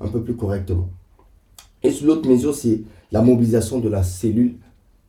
un 0.00 0.08
peu 0.08 0.20
plus 0.22 0.34
correctement. 0.34 0.88
Et 1.82 1.90
l'autre 2.02 2.28
mesure, 2.28 2.54
c'est 2.54 2.80
la 3.12 3.22
mobilisation 3.22 3.78
de 3.78 3.88
la 3.88 4.02
cellule 4.02 4.56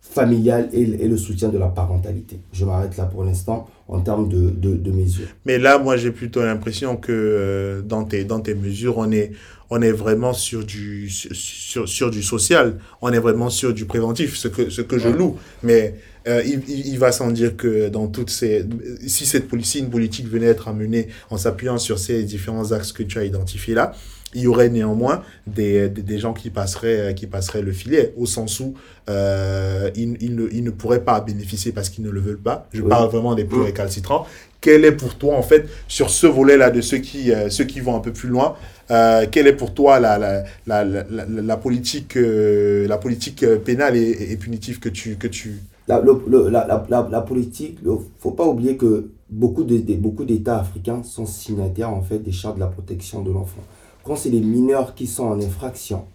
familiale 0.02 0.70
et, 0.72 0.86
le- 0.86 1.02
et 1.02 1.08
le 1.08 1.18
soutien 1.18 1.50
de 1.50 1.58
la 1.58 1.68
parentalité. 1.68 2.40
Je 2.54 2.64
m'arrête 2.66 2.96
là 2.98 3.06
pour 3.06 3.24
l'instant 3.24 3.68
en 3.88 4.00
termes 4.02 4.30
de, 4.30 4.92
mesures. 4.92 5.28
Mais 5.46 5.58
là, 5.58 5.80
moi, 5.80 5.98
j'ai 5.98 6.12
plutôt 6.12 6.44
l'impression 6.44 6.96
que 6.98 7.84
dans, 7.88 8.04
tes, 8.04 8.24
dans 8.24 8.40
tes 8.40 8.54
mesures, 8.56 8.98
on 8.98 9.12
est, 9.12 9.32
on 9.70 9.82
est 9.82 9.92
vraiment 9.92 10.34
sur 10.34 10.64
du, 10.64 11.10
sur, 11.10 11.88
sur, 11.88 12.10
du 12.12 12.24
social. 12.24 12.78
On 13.02 13.12
est 13.12 13.20
vraiment 13.20 13.50
sur 13.50 13.74
du 13.74 13.86
préventif, 13.86 14.36
ce 14.38 14.48
que, 14.48 14.70
ce 14.70 14.82
que 14.82 14.98
je 14.98 15.10
loue. 15.10 15.38
Mais 15.64 15.96
euh, 16.28 16.42
il, 16.46 16.62
il, 16.68 16.88
il 16.88 17.00
va 17.00 17.12
sans 17.12 17.32
dire 17.32 17.56
que 17.58 17.90
dans 17.90 18.08
toutes 18.08 18.30
ces... 18.30 18.66
Si 19.06 19.26
cette 19.26 19.48
politique, 19.48 19.82
une 19.84 19.90
politique 19.90 20.28
venait 20.28 20.48
être 20.48 20.68
amenée 20.68 21.08
en 21.30 21.38
s'appuyant 21.38 21.78
sur 21.78 22.00
ces 22.00 22.24
différents 22.24 22.72
axes 22.72 22.92
que 22.94 23.04
tu 23.04 23.18
as 23.20 23.26
identifiés 23.26 23.74
là, 23.74 23.94
il 24.34 24.42
y 24.42 24.48
aurait 24.48 24.70
néanmoins 24.70 25.24
des, 25.48 25.88
des, 25.88 26.02
des 26.02 26.20
gens 26.20 26.34
qui 26.34 26.50
passeraient, 26.50 27.16
qui 27.16 27.28
passeraient 27.28 27.62
le 27.62 27.72
filet, 27.72 28.14
au 28.18 28.26
sens 28.26 28.60
où 28.60 28.74
euh, 29.10 29.90
ils, 29.96 30.18
ils, 30.20 30.36
ne, 30.36 30.48
ils 30.52 30.64
ne 30.64 30.70
pourraient 30.70 31.04
pas 31.04 31.22
bénéficier 31.22 31.72
parce 31.72 31.90
qu'ils 31.90 32.04
ne 32.04 32.10
le 32.10 32.20
veulent 32.20 32.38
pas. 32.38 32.68
Je 32.74 32.82
Oui. 32.82 32.90
parle 32.90 33.10
vraiment 33.10 33.36
des 33.36 33.46
plus 33.46 33.62
récalcitrants. 33.62 34.28
Quel 34.60 34.84
est 34.84 34.92
pour 34.92 35.16
toi, 35.16 35.36
en 35.36 35.44
fait, 35.44 35.68
sur 35.88 36.10
ce 36.10 36.28
volet-là 36.28 36.72
de 36.72 36.82
ceux 36.82 36.98
qui, 36.98 37.32
euh, 37.32 37.50
ceux 37.50 37.64
qui 37.64 37.80
vont 37.80 37.96
un 37.96 38.00
peu 38.02 38.12
plus 38.12 38.28
loin, 38.28 38.56
euh, 38.92 39.26
quelle 39.32 39.48
est 39.48 39.56
pour 39.56 39.74
toi 39.74 40.00
la, 40.00 40.18
la, 40.18 40.44
la, 40.66 40.84
la, 40.86 41.04
la, 41.26 41.58
politique, 41.58 42.16
euh, 42.18 42.88
la 42.88 42.98
politique 42.98 43.44
euh, 43.44 43.58
pénale 43.58 43.96
et, 43.98 44.38
punitive 44.38 44.80
que 44.80 44.90
tu, 44.90 45.16
que 45.18 45.28
tu... 45.28 45.60
La, 45.88 46.00
le- 46.02 46.22
le- 46.28 46.50
la, 46.50 47.22
politique, 47.22 47.78
il 47.82 47.90
ne 47.92 47.96
faut 48.20 48.32
pas 48.32 48.46
oublier 48.46 48.78
que 48.78 49.10
beaucoup 49.30 49.64
de- 49.64 49.78
beaucoup 49.96 50.26
d'États 50.26 50.60
africains 50.60 51.02
sont 51.04 51.26
signataires 51.26 51.90
en 51.92 52.02
fait 52.02 52.20
des 52.20 52.32
chartes 52.32 52.56
de 52.56 52.62
la 52.62 52.68
protection 52.68 53.22
de 53.22 53.32
l'enfant. 53.32 53.62
Quand 54.04 54.16
c'est 54.16 54.30
les 54.30 54.40
mineurs 54.42 54.96
qui 54.96 55.08
sont 55.08 55.26
en 55.26 55.40
infraction, 55.40 56.06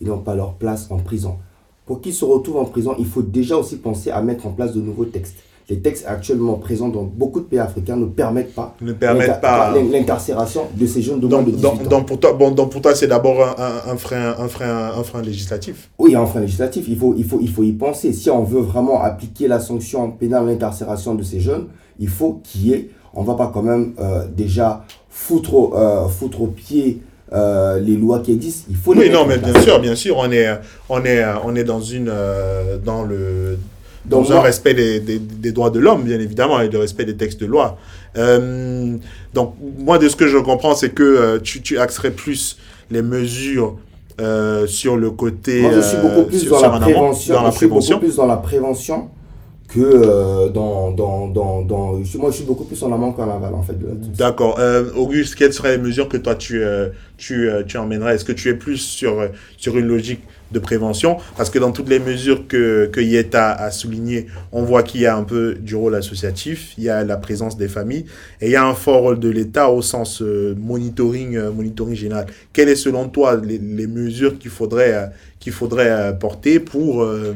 ils 0.00 0.08
n'ont 0.08 0.18
pas 0.18 0.34
leur 0.34 0.54
place 0.54 0.86
en 0.90 0.98
prison. 0.98 1.36
Pour 1.86 2.00
qu'ils 2.00 2.14
se 2.14 2.24
retrouvent 2.24 2.58
en 2.58 2.64
prison, 2.64 2.94
il 2.98 3.06
faut 3.06 3.22
déjà 3.22 3.56
aussi 3.56 3.76
penser 3.76 4.10
à 4.10 4.20
mettre 4.22 4.46
en 4.46 4.52
place 4.52 4.72
de 4.74 4.80
nouveaux 4.80 5.04
textes. 5.04 5.36
Les 5.68 5.80
textes 5.80 6.04
actuellement 6.06 6.54
présents 6.54 6.88
dans 6.88 7.02
beaucoup 7.02 7.40
de 7.40 7.44
pays 7.46 7.58
africains 7.58 7.96
ne 7.96 8.04
permettent 8.06 8.54
pas 8.54 8.76
ne 8.80 8.92
permettent 8.92 9.26
l'incar- 9.28 9.40
pas... 9.40 9.72
l'in- 9.74 9.90
l'incarcération 9.90 10.62
de 10.72 10.86
ces 10.86 11.02
jeunes 11.02 11.18
de 11.18 11.26
moins 11.26 11.38
Donc, 11.42 11.46
de 11.46 11.50
18 11.56 11.62
donc, 11.62 11.80
ans. 11.80 11.88
donc 11.90 12.06
pour 12.06 12.20
toi, 12.20 12.32
bon, 12.34 12.50
donc 12.52 12.70
pour 12.70 12.80
toi, 12.80 12.94
c'est 12.94 13.08
d'abord 13.08 13.40
un, 13.42 13.96
frein, 13.96 14.36
un, 14.38 14.46
frein, 14.46 14.92
un 14.96 15.02
frein 15.02 15.22
législatif. 15.22 15.90
Oui, 15.98 16.10
il 16.10 16.12
y 16.12 16.16
a 16.16 16.20
un 16.20 16.26
frein 16.26 16.40
législatif, 16.40 16.84
il 16.88 16.96
faut, 16.96 17.14
il, 17.18 17.24
faut, 17.24 17.40
il 17.42 17.50
faut 17.50 17.64
y 17.64 17.72
penser. 17.72 18.12
Si 18.12 18.30
on 18.30 18.44
veut 18.44 18.60
vraiment 18.60 19.02
appliquer 19.02 19.48
la 19.48 19.58
sanction 19.58 20.08
pénale 20.12 20.44
à 20.44 20.46
l'incarcération 20.46 21.16
de 21.16 21.24
ces 21.24 21.40
jeunes, 21.40 21.66
il 21.98 22.08
faut 22.08 22.40
qu'il 22.44 22.68
y 22.68 22.72
ait, 22.72 22.90
on 23.12 23.22
ne 23.22 23.26
va 23.26 23.34
pas 23.34 23.50
quand 23.52 23.62
même 23.62 23.94
euh, 23.98 24.24
déjà 24.28 24.84
foutre, 25.10 25.52
au- 25.54 25.74
euh, 25.76 26.06
foutre 26.06 26.42
au 26.42 26.46
pied 26.46 27.02
euh, 27.32 27.80
les 27.80 27.96
lois 27.96 28.20
qui 28.20 28.30
existent. 28.30 28.66
Il 28.70 28.76
faut 28.76 28.92
les 28.92 29.00
Oui, 29.00 29.10
non, 29.10 29.26
mais 29.26 29.38
bien 29.38 29.60
sûr, 29.60 29.80
bien 29.80 29.96
sûr, 29.96 30.16
on 30.18 30.30
est, 30.30 30.46
on 30.88 31.04
est, 31.04 31.24
on 31.44 31.56
est 31.56 31.64
dans 31.64 31.80
une, 31.80 32.12
dans 32.84 33.02
le, 33.02 33.58
dans 34.08 34.20
Donc, 34.22 34.30
un 34.30 34.34
moi- 34.34 34.42
respect 34.42 34.74
des, 34.74 35.00
des, 35.00 35.18
des 35.18 35.52
droits 35.52 35.70
de 35.70 35.78
l'homme, 35.80 36.04
bien 36.04 36.20
évidemment, 36.20 36.60
et 36.60 36.68
le 36.68 36.78
respect 36.78 37.04
des 37.04 37.16
textes 37.16 37.40
de 37.40 37.46
loi. 37.46 37.76
Euh, 38.16 38.96
donc, 39.34 39.54
moi, 39.78 39.98
de 39.98 40.08
ce 40.08 40.16
que 40.16 40.26
je 40.26 40.38
comprends, 40.38 40.74
c'est 40.74 40.90
que 40.90 41.02
euh, 41.02 41.38
tu, 41.42 41.60
tu 41.60 41.78
axerais 41.78 42.10
plus 42.12 42.56
les 42.90 43.02
mesures 43.02 43.76
euh, 44.20 44.66
sur 44.66 44.96
le 44.96 45.10
côté. 45.10 45.62
Moi, 45.62 45.72
je 45.74 45.80
suis 45.80 45.98
beaucoup 45.98 46.24
plus 46.24 46.38
sur- 46.40 46.50
dans 46.52 46.58
sur 46.60 46.68
la 46.70 46.76
un 46.76 46.80
prévention. 46.80 47.34
Dans 47.34 47.42
la 47.42 47.50
je 47.50 47.56
suis 47.56 47.66
beaucoup 47.66 47.80
prévention. 47.80 47.98
plus 47.98 48.16
dans 48.16 48.26
la 48.26 48.36
prévention 48.36 49.08
que 49.68 50.48
dans, 50.50 50.92
dans, 50.92 51.26
dans, 51.26 51.62
dans- 51.62 51.92
Moi, 52.18 52.30
je 52.30 52.36
suis 52.36 52.44
beaucoup 52.44 52.64
plus 52.64 52.80
en 52.84 52.92
amont 52.92 53.12
qu'en 53.12 53.28
aval, 53.28 53.52
en 53.54 53.62
fait. 53.62 53.74
D'accord. 54.16 54.56
Euh, 54.60 54.84
Auguste, 54.96 55.34
quelles 55.34 55.52
seraient 55.52 55.76
les 55.76 55.82
mesures 55.82 56.08
que 56.08 56.16
toi 56.16 56.36
tu, 56.36 56.62
tu, 57.18 57.50
tu 57.66 57.76
emmènerais? 57.76 58.14
Est-ce 58.14 58.24
que 58.24 58.32
tu 58.32 58.48
es 58.48 58.54
plus 58.54 58.76
sur, 58.78 59.28
sur 59.58 59.76
une 59.76 59.86
logique 59.88 60.20
de 60.52 60.58
prévention 60.58 61.18
Parce 61.36 61.50
que 61.50 61.58
dans 61.58 61.72
toutes 61.72 61.88
les 61.88 61.98
mesures 61.98 62.46
que, 62.46 62.86
que 62.86 63.00
Yeta 63.00 63.52
a 63.52 63.70
soulignées, 63.70 64.26
on 64.52 64.62
voit 64.62 64.82
qu'il 64.82 65.00
y 65.00 65.06
a 65.06 65.16
un 65.16 65.24
peu 65.24 65.54
du 65.54 65.74
rôle 65.74 65.94
associatif, 65.94 66.74
il 66.78 66.84
y 66.84 66.88
a 66.88 67.04
la 67.04 67.16
présence 67.16 67.56
des 67.56 67.68
familles 67.68 68.06
et 68.40 68.46
il 68.46 68.52
y 68.52 68.56
a 68.56 68.66
un 68.66 68.74
fort 68.74 69.02
rôle 69.02 69.20
de 69.20 69.28
l'État 69.28 69.70
au 69.70 69.82
sens 69.82 70.22
euh, 70.22 70.54
monitoring, 70.56 71.36
euh, 71.36 71.50
monitoring 71.50 71.94
général. 71.94 72.26
Quelles 72.52 72.68
est 72.68 72.76
selon 72.76 73.08
toi 73.08 73.36
les, 73.36 73.58
mesures 73.86 74.38
qu'il 74.38 74.50
faudrait, 74.50 74.94
euh, 74.94 75.06
qu'il 75.40 75.52
faudrait 75.52 75.90
euh, 75.90 76.12
porter 76.12 76.60
pour, 76.60 77.02
euh, 77.02 77.34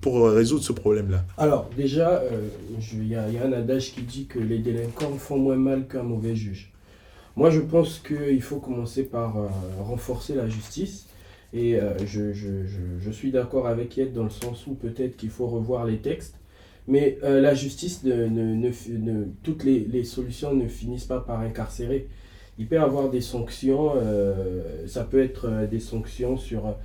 pour 0.00 0.28
résoudre 0.30 0.62
ce 0.62 0.72
problème-là? 0.72 1.24
Alors, 1.38 1.70
déjà, 1.76 2.22
il 2.92 3.04
y, 3.04 3.10
y 3.10 3.16
a 3.16 3.24
un 3.44 3.52
adage 3.52 3.92
qui 3.92 4.02
dit 4.02 4.26
que 4.26 4.38
les 4.38 4.58
délinquants 4.58 5.16
font 5.18 5.38
moins 5.38 5.56
mal 5.56 5.86
qu'un 5.86 6.02
mauvais 6.02 6.34
juge. 6.34 6.70
Moi, 7.36 7.50
je 7.50 7.60
pense 7.60 8.00
qu'il 8.00 8.42
faut 8.42 8.58
commencer 8.58 9.04
par 9.04 9.36
renforcer 9.78 10.34
la 10.34 10.48
justice. 10.48 11.06
Et 11.52 11.76
euh, 11.80 11.92
je, 12.06 12.32
je- 12.32 12.64
je- 13.00 13.10
suis 13.10 13.32
d'accord 13.32 13.66
avec 13.66 13.96
Yed 13.96 14.12
dans 14.12 14.22
le 14.24 14.30
sens 14.30 14.66
où 14.66 14.74
peut-être 14.74 15.16
qu'il 15.16 15.30
faut 15.30 15.46
revoir 15.48 15.84
les 15.84 15.98
textes. 15.98 16.36
Mais 16.88 17.18
euh, 17.24 17.40
la 17.40 17.54
justice, 17.54 18.04
ne, 18.04 18.26
ne- 18.26 18.54
ne 18.54 18.70
ne- 18.98 19.24
toutes 19.42 19.64
les, 19.64 19.80
les 19.80 20.04
solutions 20.04 20.54
ne 20.54 20.66
finissent 20.68 21.04
pas 21.04 21.20
par 21.20 21.40
incarcérer. 21.40 22.08
Il 22.58 22.66
peut 22.68 22.76
y 22.76 22.78
avoir 22.78 23.10
des 23.10 23.20
sanctions, 23.20 23.92
euh, 23.96 24.86
ça 24.86 25.04
peut 25.04 25.22
être 25.22 25.46
euh, 25.48 25.66
des 25.66 25.80
sanctions 25.80 26.36
sur 26.36 26.76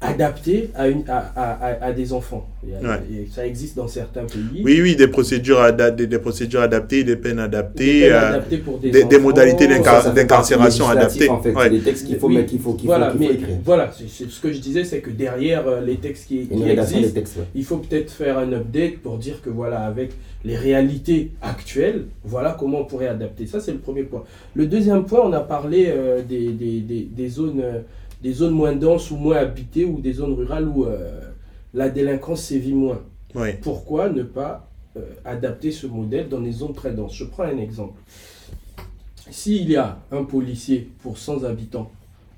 adaptées 0.00 0.70
à, 0.74 0.88
une, 0.88 1.02
à, 1.08 1.18
à- 1.36 1.66
à- 1.66 1.84
à 1.86 1.92
des 1.92 2.12
enfants. 2.12 2.46
A- 2.62 2.86
Ouais. 2.88 2.96
et 3.12 3.28
ça 3.34 3.46
existe 3.46 3.76
dans 3.76 3.88
certains 3.88 4.24
pays. 4.24 4.62
Oui, 4.64 4.80
oui, 4.82 4.96
des 4.96 5.08
procédures, 5.08 5.60
ada- 5.60 5.90
des, 5.90 6.06
des 6.06 6.18
procédures 6.18 6.60
adaptées, 6.62 7.04
des 7.04 7.16
peines 7.16 7.36
Des 7.36 7.42
adaptées. 7.42 8.00
peines 8.02 8.12
euh, 8.12 8.28
adaptées 8.28 8.56
pour 8.58 8.78
des, 8.78 8.90
des- 8.90 9.04
des 9.04 9.18
modalités 9.18 9.66
d'incarcération 9.66 10.86
législative, 10.88 11.22
adaptée. 11.22 11.28
En 11.28 11.42
fait, 11.42 11.54
Ouais. 11.54 11.70
des 11.70 11.80
textes 11.80 12.06
qu'il 12.06 12.18
faut 12.18 12.28
Oui, 12.28 12.36
mettre, 12.36 12.48
qu'il 12.50 12.60
faut, 12.60 12.72
qu'il 12.74 12.86
voilà, 12.86 13.10
faut, 13.10 13.18
mais 13.18 13.26
écrire. 13.26 13.56
voilà, 13.64 13.92
c'est- 13.96 14.08
c'est 14.08 14.30
ce 14.30 14.40
que 14.40 14.52
je 14.52 14.58
disais, 14.60 14.84
c'est 14.84 15.00
que 15.00 15.10
derrière 15.10 15.66
euh, 15.68 15.80
les 15.82 15.96
textes 15.96 16.28
qui, 16.28 16.46
qui 16.46 16.56
des 16.62 16.70
existent, 16.70 17.14
textes. 17.14 17.36
ouais. 17.36 17.44
il 17.54 17.64
faut 17.64 17.76
peut-être 17.78 18.10
faire 18.10 18.38
un 18.38 18.50
update 18.52 18.98
pour 18.98 19.18
dire 19.18 19.40
que 19.42 19.50
voilà, 19.50 19.80
avec 19.80 20.12
les 20.44 20.56
réalités 20.56 21.32
actuelles, 21.42 22.04
voilà 22.24 22.56
comment 22.58 22.80
on 22.80 22.84
pourrait 22.84 23.08
adapter. 23.08 23.46
Ça, 23.46 23.60
c'est 23.60 23.72
le 23.72 23.78
premier 23.78 24.04
point. 24.04 24.24
Le 24.54 24.66
deuxième 24.66 25.04
point, 25.04 25.20
on 25.22 25.32
a 25.34 25.40
parlé 25.40 25.86
euh, 25.88 26.22
des, 26.26 26.48
des, 26.52 26.80
des, 26.80 27.06
des 27.10 27.28
zones, 27.28 27.60
euh, 27.62 27.80
des 28.22 28.32
zones 28.32 28.52
moins 28.52 28.74
denses 28.74 29.10
ou 29.10 29.16
moins 29.16 29.36
habitées 29.36 29.84
ou 29.84 30.00
des 30.00 30.12
zones 30.12 30.34
rurales 30.34 30.68
où 30.68 30.84
euh, 30.84 31.20
la 31.74 31.88
délinquance 31.88 32.42
sévit 32.42 32.74
moins. 32.74 33.00
Pourquoi 33.62 34.08
ne 34.08 34.22
pas 34.22 34.68
euh, 34.96 35.00
adapter 35.24 35.70
ce 35.70 35.86
modèle 35.86 36.28
dans 36.28 36.40
les 36.40 36.52
zones 36.52 36.74
très 36.74 36.92
denses? 36.92 37.14
Je 37.14 37.24
prends 37.24 37.44
un 37.44 37.58
exemple. 37.58 38.00
S'il 39.30 39.70
y 39.70 39.76
a 39.76 39.98
un 40.10 40.24
policier 40.24 40.90
pour 41.02 41.16
100 41.16 41.44
habitants 41.44 41.90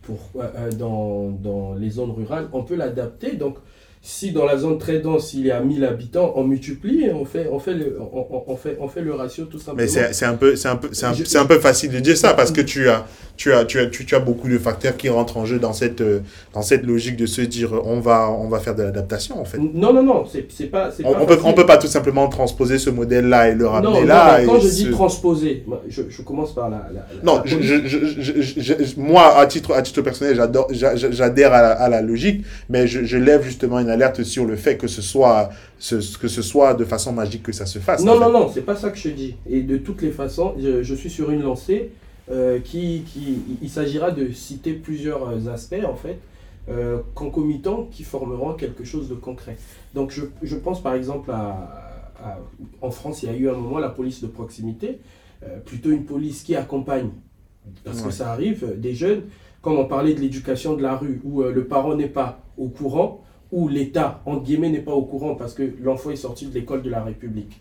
pour, 0.02 0.18
euh, 0.36 0.50
euh, 0.56 0.72
dans, 0.72 1.30
dans 1.30 1.74
les 1.74 1.90
zones 1.90 2.10
rurales, 2.10 2.48
on 2.52 2.62
peut 2.62 2.74
l'adapter. 2.74 3.36
Donc, 3.36 3.56
si 4.04 4.32
dans 4.32 4.44
la 4.44 4.56
zone 4.58 4.78
très 4.78 4.98
dense, 4.98 5.32
il 5.32 5.46
y 5.46 5.52
a 5.52 5.60
1000 5.60 5.84
habitants, 5.84 6.32
on 6.34 6.42
multiplie 6.42 7.04
et 7.04 7.12
on 7.12 7.24
fait, 7.24 7.48
on 7.52 7.60
fait, 7.60 7.74
le, 7.74 7.96
on, 8.00 8.56
fait, 8.56 8.76
on 8.80 8.88
fait 8.88 9.00
le 9.00 9.14
ratio 9.14 9.44
tout 9.44 9.58
simplement. 9.58 9.76
Mais 9.76 9.86
c'est 10.12 10.24
un 10.26 10.34
peu 10.34 10.54
un 10.64 10.76
peu 10.76 10.88
un, 11.02 11.12
Je- 11.14 11.38
un 11.38 11.44
peu 11.46 11.60
facile 11.60 11.92
de 11.92 12.00
dire 12.00 12.16
ça 12.16 12.34
parce 12.34 12.50
que 12.50 12.60
tu 12.62 12.88
as 12.88 13.06
tu 13.36 13.52
as 13.52 13.64
tu 13.64 13.78
as 13.78 13.86
tu, 13.86 14.04
tu 14.04 14.14
as 14.16 14.18
beaucoup 14.20 14.48
de 14.48 14.58
facteurs 14.58 14.96
qui 14.96 15.08
rentrent 15.08 15.36
en 15.36 15.46
jeu 15.46 15.60
dans 15.60 15.72
cette 15.72 16.02
dans 16.52 16.62
cette 16.62 16.84
logique 16.84 17.16
de 17.16 17.26
se 17.26 17.42
dire 17.42 17.72
on 17.84 18.00
va 18.00 18.28
on 18.28 18.48
va 18.48 18.58
faire 18.58 18.74
de 18.74 18.82
l'adaptation 18.82 19.40
en 19.40 19.44
fait. 19.44 19.58
Non, 19.58 19.92
non, 19.92 20.02
non, 20.02 20.24
c'est 20.26 20.66
pas. 20.66 20.90
On, 21.04 21.12
pas 21.12 21.20
on 21.22 21.26
peut 21.26 21.38
on 21.44 21.52
peut 21.52 21.66
pas 21.66 21.78
tout 21.78 21.86
simplement 21.86 22.28
transposer 22.28 22.78
ce 22.78 22.90
modèle 22.90 23.28
là 23.28 23.50
et 23.50 23.54
le 23.54 23.68
ramener 23.68 23.92
Non, 23.92 24.00
non, 24.00 24.06
là. 24.06 24.38
mais 24.40 24.46
quand 24.46 24.56
et 24.56 24.62
je 24.62 24.68
dis 24.68 24.90
transposer, 24.90 25.64
je, 25.88 26.02
je 26.08 26.22
commence 26.22 26.52
par 26.52 26.68
la. 26.70 26.88
Non, 27.22 27.36
la 27.36 27.42
je, 27.46 27.56
je, 27.86 29.00
moi, 29.00 29.36
à 29.38 29.46
titre, 29.46 29.72
à 29.74 29.82
titre 29.82 30.02
personnel, 30.02 30.34
j'adore, 30.34 30.68
j'adhère 30.72 31.52
à 31.52 31.62
la, 31.62 31.70
à 31.72 31.88
la 31.88 32.02
logique, 32.02 32.44
mais 32.68 32.86
je, 32.86 33.04
je 33.04 33.16
lève 33.16 33.42
justement 33.44 33.78
une 33.78 33.91
alerte 33.92 34.22
sur 34.24 34.44
le 34.46 34.56
fait 34.56 34.76
que 34.76 34.88
ce 34.88 35.02
soit, 35.02 35.50
ce, 35.78 35.96
que 36.18 36.28
ce 36.28 36.42
soit 36.42 36.74
de 36.74 36.84
façon 36.84 37.12
magique 37.12 37.42
que 37.44 37.52
ça 37.52 37.66
se 37.66 37.78
fasse. 37.78 38.04
Non, 38.04 38.14
fait. 38.14 38.20
non, 38.24 38.30
non, 38.32 38.50
c'est 38.52 38.62
pas 38.62 38.76
ça 38.76 38.90
que 38.90 38.98
je 38.98 39.10
dis. 39.10 39.36
Et 39.48 39.62
de 39.62 39.76
toutes 39.76 40.02
les 40.02 40.10
façons, 40.10 40.54
je, 40.58 40.82
je 40.82 40.94
suis 40.94 41.10
sur 41.10 41.30
une 41.30 41.42
lancée 41.42 41.90
euh, 42.30 42.58
qui, 42.60 43.02
qui. 43.06 43.38
Il 43.62 43.70
s'agira 43.70 44.10
de 44.10 44.32
citer 44.32 44.72
plusieurs 44.72 45.28
euh, 45.28 45.52
aspects, 45.52 45.84
en 45.86 45.96
fait, 45.96 46.18
euh, 46.68 46.98
concomitants 47.14 47.88
qui 47.90 48.02
formeront 48.04 48.54
quelque 48.54 48.84
chose 48.84 49.08
de 49.08 49.14
concret. 49.14 49.56
Donc, 49.94 50.10
je, 50.10 50.22
je 50.42 50.56
pense 50.56 50.82
par 50.82 50.94
exemple 50.94 51.30
à, 51.30 51.46
à- 52.24 52.38
En 52.80 52.90
France, 52.90 53.22
il 53.22 53.26
y 53.30 53.32
a 53.32 53.36
eu 53.36 53.48
un 53.48 53.54
moment 53.54 53.78
la 53.78 53.88
police 53.90 54.20
de 54.22 54.28
proximité, 54.28 55.00
euh, 55.42 55.58
plutôt 55.64 55.90
une 55.90 56.04
police 56.04 56.42
qui 56.44 56.54
accompagne, 56.54 57.10
parce 57.84 57.98
Ouais. 57.98 58.06
que 58.06 58.10
ça 58.12 58.30
arrive, 58.30 58.74
des 58.78 58.94
jeunes, 58.94 59.22
comme 59.60 59.76
on 59.78 59.86
parlait 59.86 60.14
de 60.14 60.20
l'éducation 60.20 60.74
de 60.78 60.82
la 60.82 60.94
rue, 60.96 61.20
où 61.24 61.42
euh, 61.42 61.52
le 61.52 61.64
parent 61.64 61.94
n'est 61.96 62.14
pas 62.20 62.30
au 62.56 62.68
courant, 62.68 63.10
où 63.52 63.68
l'État, 63.68 64.22
entre 64.26 64.42
guillemets, 64.42 64.70
n'est 64.70 64.80
pas 64.80 64.92
au 64.92 65.02
courant 65.02 65.34
parce 65.34 65.54
que 65.54 65.74
l'enfant 65.82 66.10
est 66.10 66.16
sorti 66.16 66.46
de 66.46 66.54
l'école 66.54 66.82
de 66.82 66.90
la 66.90 67.04
République. 67.04 67.60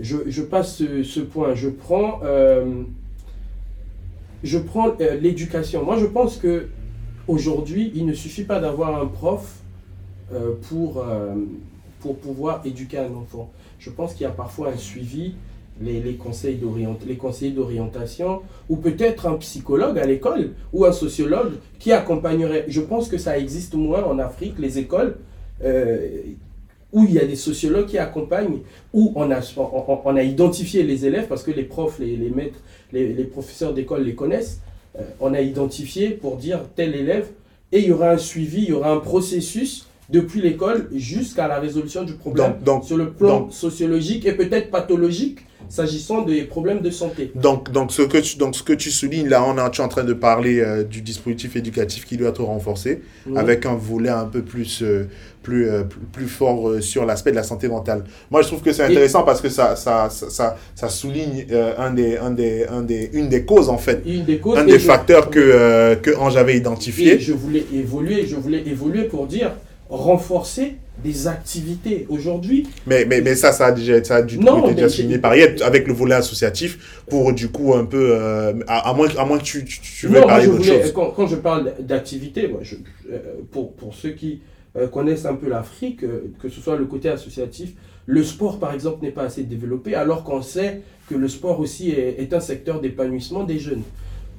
Je, 0.00 0.42
passe 0.42 0.78
ce, 0.78 1.20
point. 1.20 1.54
Je 1.54 1.68
prends, 1.68 2.20
euh, 2.24 2.82
prends 4.66 4.92
euh, 5.00 5.20
l'éducation. 5.20 5.84
Moi, 5.84 5.98
je 5.98 6.06
pense 6.06 6.36
que 6.36 6.68
aujourd'hui, 7.28 7.92
il 7.94 8.06
ne 8.06 8.12
suffit 8.12 8.44
pas 8.44 8.60
d'avoir 8.60 9.00
un 9.00 9.06
prof 9.06 9.62
euh, 10.32 10.54
pour, 10.68 11.04
pour 12.00 12.18
pouvoir 12.18 12.62
éduquer 12.64 12.98
un 12.98 13.14
enfant. 13.14 13.50
Je 13.78 13.90
pense 13.90 14.14
qu'il 14.14 14.22
y 14.22 14.26
a 14.26 14.32
parfois 14.32 14.70
un 14.70 14.76
suivi 14.76 15.34
les, 15.80 16.00
les 16.00 16.14
conseils 16.14 16.58
les 17.06 17.16
conseillers 17.16 17.50
d'orientation, 17.52 18.42
ou 18.68 18.76
peut-être 18.76 19.26
un 19.26 19.34
psychologue 19.34 19.98
à 19.98 20.06
l'école, 20.06 20.50
ou 20.72 20.84
un 20.84 20.92
sociologue 20.92 21.52
qui 21.78 21.92
accompagnerait. 21.92 22.64
Je 22.68 22.80
pense 22.80 23.08
que 23.08 23.18
ça 23.18 23.38
existe 23.38 23.74
moins 23.74 24.04
en 24.04 24.18
Afrique, 24.18 24.54
les 24.58 24.78
écoles, 24.78 25.16
euh, 25.64 25.98
où 26.92 27.04
il 27.04 27.12
y 27.12 27.18
a 27.18 27.24
des 27.24 27.34
sociologues 27.36 27.86
qui 27.86 27.98
accompagnent, 27.98 28.58
où 28.92 29.12
on 29.16 29.30
a, 29.32 29.40
on, 29.56 29.62
on- 29.88 29.98
on 30.04 30.16
a 30.16 30.22
identifié 30.22 30.84
les 30.84 31.06
élèves, 31.06 31.26
parce 31.28 31.42
que 31.42 31.50
les 31.50 31.64
profs, 31.64 31.98
les, 31.98 32.16
les 32.16 32.30
maîtres, 32.30 32.60
les, 32.92 33.12
les 33.12 33.24
professeurs 33.24 33.74
d'école 33.74 34.04
les 34.04 34.14
connaissent, 34.14 34.60
euh, 34.96 35.02
on 35.20 35.34
a 35.34 35.40
identifié 35.40 36.10
pour 36.10 36.36
dire 36.36 36.60
tel 36.76 36.94
élève, 36.94 37.26
et 37.72 37.80
il 37.80 37.86
y 37.88 37.92
aura 37.92 38.10
un 38.10 38.18
suivi, 38.18 38.62
il 38.62 38.68
y 38.68 38.72
aura 38.72 38.92
un 38.92 38.98
processus 39.00 39.88
depuis 40.10 40.40
l'école 40.40 40.88
jusqu'à 40.94 41.48
la 41.48 41.58
résolution 41.58 42.04
du 42.04 42.12
problème 42.12 42.52
Donc, 42.52 42.62
donc, 42.64 42.84
sur 42.84 42.96
le 42.96 43.10
plan 43.10 43.40
donc- 43.40 43.52
sociologique 43.52 44.24
et 44.26 44.32
peut-être 44.32 44.70
pathologique 44.70 45.40
s'agissant 45.74 46.22
des 46.22 46.42
problèmes 46.44 46.80
de 46.80 46.90
santé. 46.90 47.32
Donc, 47.34 47.72
donc, 47.72 47.90
ce 47.92 48.02
que 48.02 48.18
tu, 48.18 48.36
donc, 48.38 48.54
ce 48.54 48.62
que 48.62 48.72
tu 48.72 48.90
soulignes, 48.90 49.28
là, 49.28 49.44
on 49.44 49.58
est, 49.58 49.70
tu 49.72 49.80
es 49.80 49.84
en 49.84 49.88
train 49.88 50.04
de 50.04 50.12
parler 50.12 50.60
euh, 50.60 50.84
du 50.84 51.00
dispositif 51.02 51.56
éducatif 51.56 52.04
qui 52.06 52.16
doit 52.16 52.28
être 52.28 52.44
renforcé, 52.44 53.02
avec 53.34 53.66
un 53.66 53.74
volet 53.74 54.10
un 54.10 54.26
peu 54.26 54.42
plus, 54.42 54.82
euh, 54.82 55.08
plus, 55.42 55.68
euh, 55.68 55.82
plus, 55.82 56.00
plus 56.12 56.26
fort 56.28 56.74
sur 56.80 57.04
l'aspect 57.04 57.32
de 57.32 57.36
la 57.36 57.42
santé 57.42 57.66
mentale. 57.68 58.04
Moi, 58.30 58.42
je 58.42 58.46
trouve 58.48 58.62
que 58.62 58.72
c'est 58.72 58.82
Et- 58.82 58.92
intéressant 58.92 59.24
parce 59.24 59.40
que 59.40 59.48
ça, 59.48 59.74
ça, 59.74 60.08
ça, 60.10 60.30
ça, 60.30 60.56
ça 60.74 60.88
souligne 60.88 61.46
un 61.78 61.90
des, 61.92 62.16
un 62.18 62.30
des, 62.30 62.66
un 62.68 62.82
des, 62.82 63.10
une 63.12 63.28
des 63.28 63.44
causes, 63.44 63.68
en 63.68 63.78
fait, 63.78 64.00
Une 64.06 64.24
des 64.24 64.38
causes. 64.38 64.58
un 64.58 64.64
des 64.64 64.78
je- 64.78 64.86
facteurs 64.86 65.28
que, 65.30 65.94
que 65.96 66.16
Ange 66.16 66.36
avait 66.36 66.54
Et 66.54 66.58
identifié. 66.58 67.18
je 67.18 67.32
voulais 67.32 67.64
évoluer, 67.74 68.26
je 68.26 68.36
voulais 68.36 68.62
évoluer 68.66 69.04
pour 69.04 69.26
dire 69.26 69.50
renforcer 69.88 70.76
des 71.02 71.26
activités. 71.26 72.06
Aujourd'hui, 72.08 72.66
Mais, 72.86 73.04
mais, 73.04 73.20
mais 73.20 73.34
ça, 73.34 73.52
ça 73.52 73.66
a 73.66 73.72
déjà, 73.72 74.02
ça 74.04 74.16
a 74.16 74.22
dû 74.22 74.38
Non, 74.38 74.70
déjà 74.72 74.88
souligné 74.88 75.18
par 75.18 75.34
Yet, 75.34 75.60
avec 75.62 75.86
le 75.86 75.92
volet 75.92 76.14
associatif, 76.14 77.02
pour 77.08 77.32
du 77.32 77.48
coup 77.48 77.74
un 77.74 77.84
peu, 77.84 78.10
euh, 78.12 78.52
à, 78.66 78.90
à 78.90 78.94
moins, 78.94 79.08
à 79.18 79.24
moins 79.24 79.38
que 79.38 79.44
tu, 79.44 79.64
tu, 79.64 79.80
tu 79.80 80.06
Non, 80.06 80.20
moi, 80.20 80.26
parler 80.26 80.46
d'autre 80.46 80.64
chose. 80.64 80.92
Quand, 80.92 81.10
quand 81.10 81.26
je 81.26 81.36
parle 81.36 81.72
d'activité, 81.80 82.50
euh, 82.50 83.18
pour, 83.50 83.72
pour 83.72 83.94
ceux 83.94 84.10
qui 84.10 84.40
euh, 84.76 84.86
connaissent 84.88 85.26
un 85.26 85.34
peu 85.34 85.48
l'Afrique, 85.48 86.00
que 86.40 86.48
ce 86.48 86.60
soit 86.60 86.76
le 86.76 86.86
côté 86.86 87.08
associatif, 87.08 87.72
le 88.06 88.22
sport, 88.22 88.58
par 88.58 88.72
exemple, 88.74 89.04
n'est 89.04 89.10
pas 89.10 89.24
assez 89.24 89.42
développé, 89.42 89.94
alors 89.94 90.24
qu'on 90.24 90.42
sait 90.42 90.82
que 91.08 91.14
le 91.14 91.28
sport 91.28 91.58
aussi 91.60 91.90
est, 91.90 92.16
est 92.20 92.32
un 92.32 92.40
secteur 92.40 92.80
d'épanouissement 92.80 93.44
des 93.44 93.58
jeunes. 93.58 93.82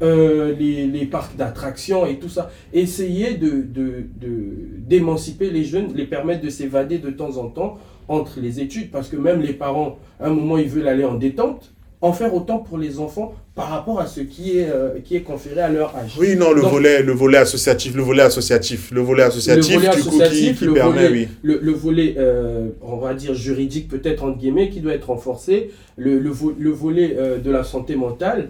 Euh, 0.02 0.54
les, 0.60 0.88
les 0.88 1.06
parcs 1.06 1.38
d'attractions 1.38 2.06
et 2.06 2.18
tout 2.20 2.28
ça. 2.28 2.52
Essayer 2.74 3.36
de, 3.36 3.48
de, 3.48 4.04
de- 4.20 4.52
d'émanciper 4.80 5.50
les 5.50 5.64
jeunes, 5.64 5.94
les 5.96 6.06
permettre 6.06 6.42
de 6.44 6.50
s'évader 6.50 6.98
de 6.98 7.10
temps 7.12 7.38
en 7.38 7.48
temps 7.48 7.78
entre 8.10 8.40
les 8.42 8.60
études, 8.60 8.92
parce 8.92 9.08
que 9.08 9.16
même 9.16 9.42
les 9.42 9.54
parents, 9.54 9.98
à 10.20 10.28
un 10.28 10.32
moment, 10.32 10.58
ils 10.58 10.68
veulent 10.68 10.90
aller 10.90 11.06
en 11.06 11.16
détente, 11.16 11.72
en 12.02 12.12
faire 12.12 12.36
autant 12.36 12.60
pour 12.60 12.78
les 12.78 13.00
enfants 13.00 13.34
par 13.56 13.70
rapport 13.70 14.02
à 14.02 14.06
ce 14.06 14.20
qui 14.20 14.58
est, 14.60 14.68
euh, 14.70 15.00
qui 15.04 15.16
est 15.16 15.22
conféré 15.22 15.62
à 15.62 15.70
leur 15.70 15.96
âge. 15.96 16.16
Oui, 16.20 16.36
non, 16.36 16.52
le 16.52 16.62
Donc- 16.62 16.72
volet, 16.72 17.02
le 17.02 17.14
volet 17.14 17.38
associatif, 17.38 17.96
le 17.96 18.04
volet 18.04 18.24
associatif, 18.24 18.92
le 18.92 19.00
volet 19.00 19.24
associatif, 19.24 19.76
volet 19.76 19.90
du 19.96 20.04
coup, 20.04 20.10
qui, 20.10 20.22
associatif, 20.22 20.60
qui 20.60 20.66
le 20.66 20.74
permet, 20.74 21.08
volet- 21.08 21.12
oui. 21.14 21.28
Le, 21.42 21.60
le 21.64 21.72
volet, 21.72 22.16
euh, 22.18 22.68
on 22.82 22.98
va 22.98 23.14
dire 23.14 23.34
juridique 23.34 23.88
peut-être 23.88 24.26
entre 24.26 24.38
guillemets, 24.40 24.70
qui 24.70 24.82
doit 24.82 24.94
être 24.94 25.06
renforcé, 25.10 25.72
le, 25.96 26.20
le, 26.20 26.30
vo- 26.32 26.54
le 26.60 26.70
volet 26.70 27.16
euh, 27.18 27.38
de 27.40 27.50
la 27.50 27.64
santé 27.64 27.96
mentale, 27.96 28.50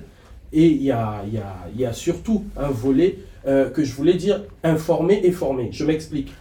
et 0.54 0.68
il 0.68 0.82
y 0.84 0.92
a, 0.92 1.94
surtout 1.94 2.44
un 2.58 2.70
volet 2.70 3.18
euh, 3.48 3.70
que 3.70 3.84
je 3.84 3.94
voulais 3.94 4.14
dire 4.14 4.44
informer 4.64 5.22
et 5.24 5.32
former. 5.32 5.70
Je 5.72 5.86
m'explique. 5.86 6.32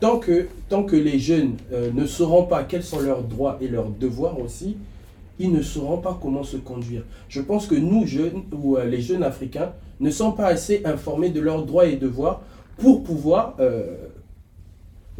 Tant 0.00 0.18
que, 0.18 0.46
tant 0.68 0.84
que 0.84 0.96
les 0.96 1.18
jeunes 1.18 1.56
euh, 1.72 1.90
ne 1.92 2.06
sauront 2.06 2.44
pas 2.44 2.64
quels 2.64 2.82
sont 2.82 3.00
leurs 3.00 3.22
droits 3.22 3.58
et 3.60 3.68
leurs 3.68 3.90
devoirs 3.90 4.38
aussi, 4.40 4.76
ils 5.38 5.52
ne 5.52 5.62
sauront 5.62 5.98
pas 5.98 6.18
comment 6.20 6.42
se 6.42 6.56
conduire. 6.56 7.02
Je 7.28 7.40
pense 7.40 7.66
que 7.66 7.74
nous, 7.74 8.06
jeunes, 8.06 8.42
ou 8.52 8.76
euh, 8.76 8.84
les 8.84 9.00
jeunes 9.00 9.22
africains, 9.22 9.72
ne 10.00 10.10
sont 10.10 10.32
pas 10.32 10.46
assez 10.46 10.82
informés 10.84 11.28
de 11.28 11.40
leurs 11.40 11.66
droits 11.66 11.86
et 11.86 11.96
devoirs 11.96 12.40
pour 12.78 13.04
pouvoir 13.04 13.56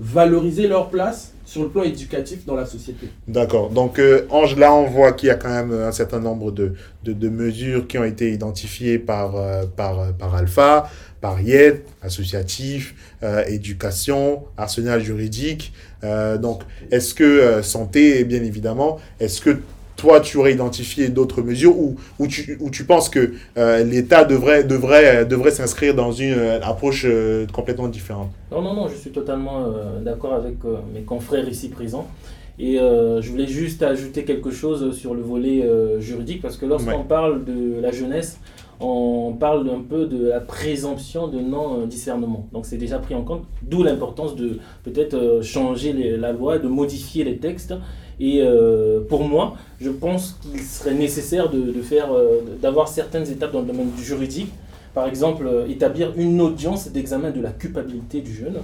valoriser 0.00 0.66
leur 0.66 0.88
place 0.88 1.32
sur 1.44 1.62
le 1.62 1.68
plan 1.68 1.82
éducatif 1.82 2.46
dans 2.46 2.54
la 2.54 2.64
société. 2.64 3.08
D'accord. 3.28 3.70
Donc, 3.70 3.98
euh, 3.98 4.24
Ange, 4.30 4.56
là, 4.56 4.72
on 4.72 4.86
voit 4.86 5.12
qu'il 5.12 5.26
y 5.26 5.30
a 5.30 5.34
quand 5.34 5.48
même 5.50 5.72
un 5.72 5.92
certain 5.92 6.20
nombre 6.20 6.52
de, 6.52 6.74
de, 7.04 7.28
mesures 7.28 7.86
qui 7.86 7.98
ont 7.98 8.04
été 8.04 8.32
identifiées 8.32 8.98
par, 8.98 9.36
euh, 9.36 9.64
par, 9.76 9.98
euh, 9.98 10.12
par 10.12 10.34
Alpha, 10.34 10.88
par 11.20 11.40
YED, 11.40 11.82
associatif, 12.02 12.94
euh, 13.22 13.44
éducation, 13.46 14.44
arsenal 14.56 15.02
juridique. 15.02 15.72
Euh, 16.02 16.38
donc, 16.38 16.62
est-ce 16.90 17.14
que 17.14 17.24
euh, 17.24 17.62
santé, 17.62 18.24
bien 18.24 18.42
évidemment, 18.42 18.98
est-ce 19.18 19.40
que 19.40 19.58
toi, 20.00 20.20
tu 20.20 20.38
aurais 20.38 20.54
identifié 20.58 21.02
d'autres 21.16 21.42
mesures 21.50 21.76
ou, 21.84 21.88
ou, 22.18 22.26
tu, 22.26 22.56
ou 22.60 22.68
tu 22.70 22.82
penses 22.84 23.08
que 23.10 23.22
euh, 23.58 23.84
l'État 23.92 24.22
devrait, 24.24 24.64
devrait, 24.74 25.26
devrait 25.34 25.54
s'inscrire 25.60 25.94
dans 25.94 26.12
une 26.12 26.32
euh, 26.32 26.60
approche 26.72 27.02
euh, 27.06 27.46
complètement 27.58 27.88
différente? 27.88 28.30
Non, 28.52 28.62
non, 28.66 28.74
non, 28.78 28.86
je 28.88 28.96
suis 29.02 29.10
totalement 29.20 29.58
euh, 29.60 30.00
d'accord 30.06 30.34
avec 30.42 30.56
euh, 30.64 30.76
mes 30.94 31.02
confrères 31.12 31.46
ici 31.54 31.68
présents. 31.68 32.06
Et 32.58 32.78
euh, 32.78 33.22
je 33.22 33.28
voulais 33.30 33.46
juste 33.46 33.82
ajouter 33.82 34.24
quelque 34.24 34.50
chose 34.50 34.82
sur 35.00 35.12
le 35.14 35.22
volet 35.22 35.62
euh, 35.62 36.00
juridique, 36.08 36.40
parce 36.42 36.56
que 36.56 36.66
lorsqu'on 36.66 36.90
Ouais. 37.04 37.16
parle 37.18 37.44
de 37.44 37.58
la 37.80 37.90
jeunesse, 37.90 38.38
on 38.82 39.34
parle 39.46 39.68
un 39.78 39.82
peu 39.92 40.02
de 40.06 40.20
la 40.28 40.40
présomption 40.40 41.22
de 41.34 41.38
non-discernement. 41.54 42.42
Donc 42.52 42.64
c'est 42.68 42.78
déjà 42.86 42.98
pris 42.98 43.14
en 43.14 43.24
compte, 43.28 43.44
d'où 43.62 43.82
l'importance 43.82 44.32
de 44.36 44.48
peut-être 44.86 45.14
euh, 45.14 45.42
changer 45.42 45.92
les- 45.92 46.16
la 46.16 46.32
loi, 46.32 46.58
de 46.58 46.68
modifier 46.68 47.22
les 47.24 47.36
textes. 47.46 47.74
Et 48.20 48.42
euh, 48.42 49.00
pour 49.08 49.24
moi, 49.24 49.56
je 49.80 49.90
pense 49.90 50.38
qu'il 50.42 50.60
serait 50.60 50.94
nécessaire 50.94 51.48
de, 51.50 51.60
de 51.72 51.80
faire, 51.82 52.12
euh, 52.12 52.40
d'avoir 52.60 52.88
certaines 52.88 53.28
étapes 53.30 53.52
dans 53.52 53.60
le 53.60 53.66
domaine 53.66 53.90
juridique. 53.98 54.52
Par 54.94 55.06
exemple, 55.08 55.46
euh, 55.46 55.66
établir 55.68 56.12
une 56.16 56.40
audience 56.40 56.90
d'examen 56.90 57.30
de 57.30 57.40
la 57.40 57.50
culpabilité 57.50 58.20
du 58.20 58.32
jeune 58.34 58.56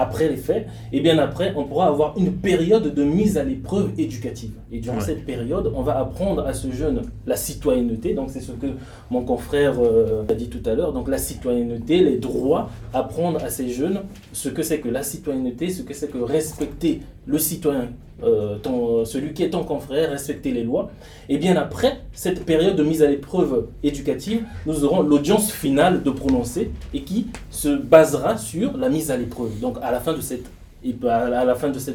après 0.00 0.28
les 0.28 0.36
faits, 0.36 0.68
et 0.92 1.00
bien 1.00 1.18
après, 1.18 1.52
on 1.56 1.64
pourra 1.64 1.88
avoir 1.88 2.16
une 2.16 2.32
période 2.32 2.94
de 2.94 3.02
mise 3.02 3.36
à 3.36 3.42
l'épreuve 3.42 3.90
éducative. 3.98 4.52
Et 4.70 4.78
durant 4.78 4.98
Ouais. 4.98 5.02
cette 5.04 5.26
période, 5.26 5.72
on 5.74 5.82
va 5.82 5.98
apprendre 5.98 6.46
à 6.46 6.52
ce 6.54 6.70
jeune 6.70 7.02
la 7.26 7.34
citoyenneté, 7.34 8.14
donc 8.14 8.28
c'est 8.30 8.40
ce 8.40 8.52
que 8.52 8.68
mon 9.10 9.22
confrère 9.24 9.74
euh, 9.82 10.22
a 10.28 10.34
dit 10.34 10.48
tout 10.48 10.62
à 10.70 10.74
l'heure, 10.74 10.92
donc 10.92 11.08
la 11.08 11.18
citoyenneté, 11.18 11.98
les 11.98 12.18
droits, 12.18 12.70
apprendre 12.94 13.42
à 13.42 13.50
ces 13.50 13.70
jeunes 13.70 14.02
ce 14.32 14.48
que 14.48 14.62
c'est 14.62 14.78
que 14.78 14.88
la 14.88 15.02
citoyenneté, 15.02 15.68
ce 15.68 15.82
que 15.82 15.92
c'est 15.94 16.08
que 16.12 16.18
respecter 16.18 17.00
le 17.28 17.38
citoyen, 17.38 17.90
euh, 18.24 18.56
celui 19.04 19.32
qui 19.32 19.44
est 19.44 19.50
ton 19.50 19.62
confrère, 19.62 20.10
respecter 20.10 20.50
les 20.50 20.64
lois. 20.64 20.90
Et 21.28 21.38
bien 21.38 21.56
après 21.56 22.00
cette 22.12 22.44
période 22.44 22.74
de 22.74 22.82
mise 22.82 23.02
à 23.02 23.06
l'épreuve 23.06 23.66
éducative, 23.82 24.42
nous 24.66 24.84
aurons 24.84 25.02
l'audience 25.02 25.52
finale 25.52 26.02
de 26.02 26.10
prononcer 26.10 26.70
et 26.92 27.02
qui 27.02 27.26
se 27.50 27.68
basera 27.68 28.36
sur 28.36 28.76
la 28.76 28.88
mise 28.88 29.10
à 29.10 29.16
l'épreuve. 29.16 29.60
Donc 29.60 29.76
à 29.82 29.92
la 29.92 30.00
fin 30.00 30.14
de 30.14 30.20
cette 30.20 30.46
et 30.84 30.92
ben, 30.92 31.28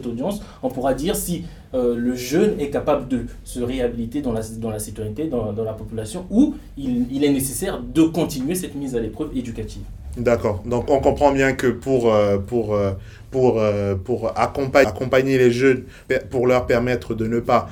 audience, 0.05 0.41
on 0.61 0.69
pourra 0.69 0.93
dire 0.93 1.15
si 1.15 1.43
euh, 1.73 1.95
le 1.95 2.15
jeune 2.15 2.59
est 2.59 2.69
capable 2.69 3.07
de 3.07 3.25
se 3.45 3.61
réhabiliter 3.61 4.21
dans 4.21 4.33
la, 4.33 4.41
dans 4.57 4.77
citoyenneté, 4.77 5.27
dans, 5.27 5.53
la 5.53 5.73
population, 5.73 6.25
ou 6.29 6.55
il 6.77 7.23
est 7.23 7.31
nécessaire 7.31 7.81
de 7.81 8.03
continuer 8.03 8.55
cette 8.55 8.75
mise 8.75 8.93
à 8.95 8.99
l'épreuve 8.99 9.35
éducative. 9.37 9.83
D'accord. 10.17 10.61
Donc 10.65 10.89
on 10.91 10.99
comprend 10.99 11.31
bien 11.31 11.53
que 11.53 11.67
pour, 11.67 12.13
euh, 12.13 12.37
pour, 12.37 12.75
euh, 12.75 12.91
pour, 13.31 13.59
euh, 13.59 13.95
pour 13.95 14.37
accompagner, 14.37 15.39
les 15.39 15.51
jeunes, 15.51 15.85
pour 16.29 16.45
leur 16.45 16.67
permettre 16.67 17.15
de 17.15 17.25
ne 17.27 17.39
pas 17.39 17.67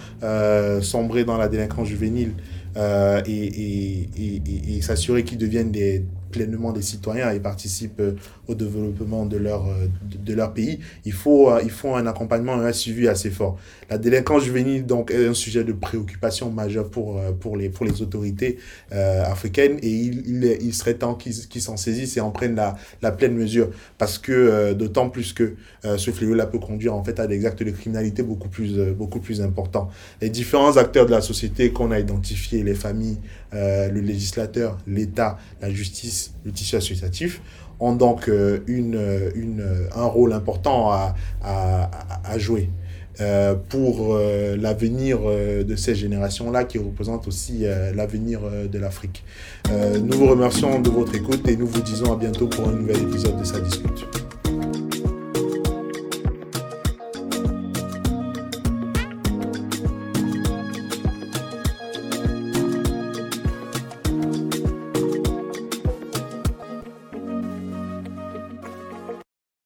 sombrer 0.82 1.24
dans 1.24 1.38
la 1.38 1.48
délinquance 1.48 1.88
juvénile 1.88 2.34
et, 2.76 3.32
et- 3.32 4.78
et 4.78 4.82
s'assurer 4.82 5.24
qu'ils 5.24 5.38
deviennent 5.38 5.72
des, 5.72 6.04
pleinement 6.32 6.72
des 6.72 6.82
citoyens 6.82 7.32
et 7.32 7.40
participent 7.40 8.00
euh, 8.00 8.14
au 8.48 8.56
développement 8.56 9.26
de 9.26 9.38
leur, 9.38 9.68
euh, 9.68 9.88
de, 10.04 10.34
leur 10.34 10.54
pays, 10.54 10.80
il 11.06 11.14
faut, 11.14 11.52
euh, 11.52 11.62
il 11.64 11.70
faut 11.70 11.96
un 11.96 12.08
accompagnement 12.08 12.62
et 12.62 12.66
un 12.66 12.72
suivi 12.72 13.08
assez 13.08 13.30
fort. 13.30 13.58
La 13.90 13.98
délinquance 13.98 14.44
juvénile 14.44 14.86
donc, 14.86 15.12
est 15.12 15.28
un 15.28 15.34
sujet 15.34 15.64
de 15.64 15.74
préoccupation 15.74 16.50
majeure 16.50 16.90
pour, 16.90 17.22
pour, 17.40 17.58
les, 17.58 17.70
pour 17.70 17.86
les 17.86 18.02
autorités 18.02 18.58
africaines 18.92 19.78
et 19.82 19.90
il, 19.90 20.58
il, 20.62 20.74
serait 20.74 20.94
temps 20.94 21.14
qu'ils 21.14 21.48
qu'ils 21.50 21.62
s'en 21.62 21.76
saisissent 21.76 22.16
et 22.16 22.22
en 22.22 22.32
prennent 22.32 22.56
la, 22.56 22.78
la 23.02 23.12
pleine 23.12 23.34
mesure 23.34 23.70
parce 23.98 24.18
que 24.18 24.72
d'autant 24.74 25.10
plus 25.10 25.34
que 25.34 25.56
ce 25.84 26.12
fléau-là 26.12 26.46
peut 26.46 26.60
conduire 26.60 26.96
en 26.96 27.04
fait 27.04 27.20
à 27.20 27.28
des 27.28 27.46
actes 27.46 27.64
de 27.64 27.72
criminalité 27.72 28.24
beaucoup 28.24 28.48
plus, 28.48 28.78
beaucoup 28.94 29.20
plus 29.20 29.42
importants. 29.42 29.90
Les 30.22 30.30
différents 30.30 30.78
acteurs 30.78 31.06
de 31.06 31.12
la 31.12 31.22
société 31.22 31.72
qu'on 31.72 31.92
a 31.92 32.00
identifiés, 32.00 32.64
les 32.64 32.76
familles, 32.76 33.18
le 33.52 34.00
législateur, 34.00 34.78
l'État, 34.88 35.38
la 35.62 35.70
justice, 35.70 36.21
le 36.44 36.52
tissu 36.52 36.76
associatif, 36.76 37.42
ont 37.80 37.96
donc 37.96 38.30
un 38.30 40.06
rôle 40.06 40.34
important 40.34 40.92
à, 40.92 42.38
jouer. 42.38 42.70
euh, 43.20 43.56
pour 43.70 44.16
euh, 44.16 44.56
l'avenir 44.58 45.20
euh, 45.26 45.64
de 45.64 45.76
ces 45.76 45.96
générations-là 45.96 46.64
qui 46.64 46.78
représentent 46.78 47.28
aussi 47.28 47.66
l'avenir 47.94 48.42
de 48.72 48.80
l'Afrique. 48.80 49.24
Nous 49.70 50.18
vous 50.18 50.28
remercions 50.28 50.80
de 50.80 50.90
votre 50.90 51.14
écoute 51.16 51.48
et 51.48 51.56
nous 51.56 51.68
vous 51.68 51.82
disons 51.82 52.14
à 52.14 52.16
bientôt 52.16 52.48
pour 52.48 52.68
un 52.68 52.74
nouvel 52.74 53.02
épisode 53.02 53.40
de 53.40 53.44
Ça 53.44 53.60
discute. 53.60 54.06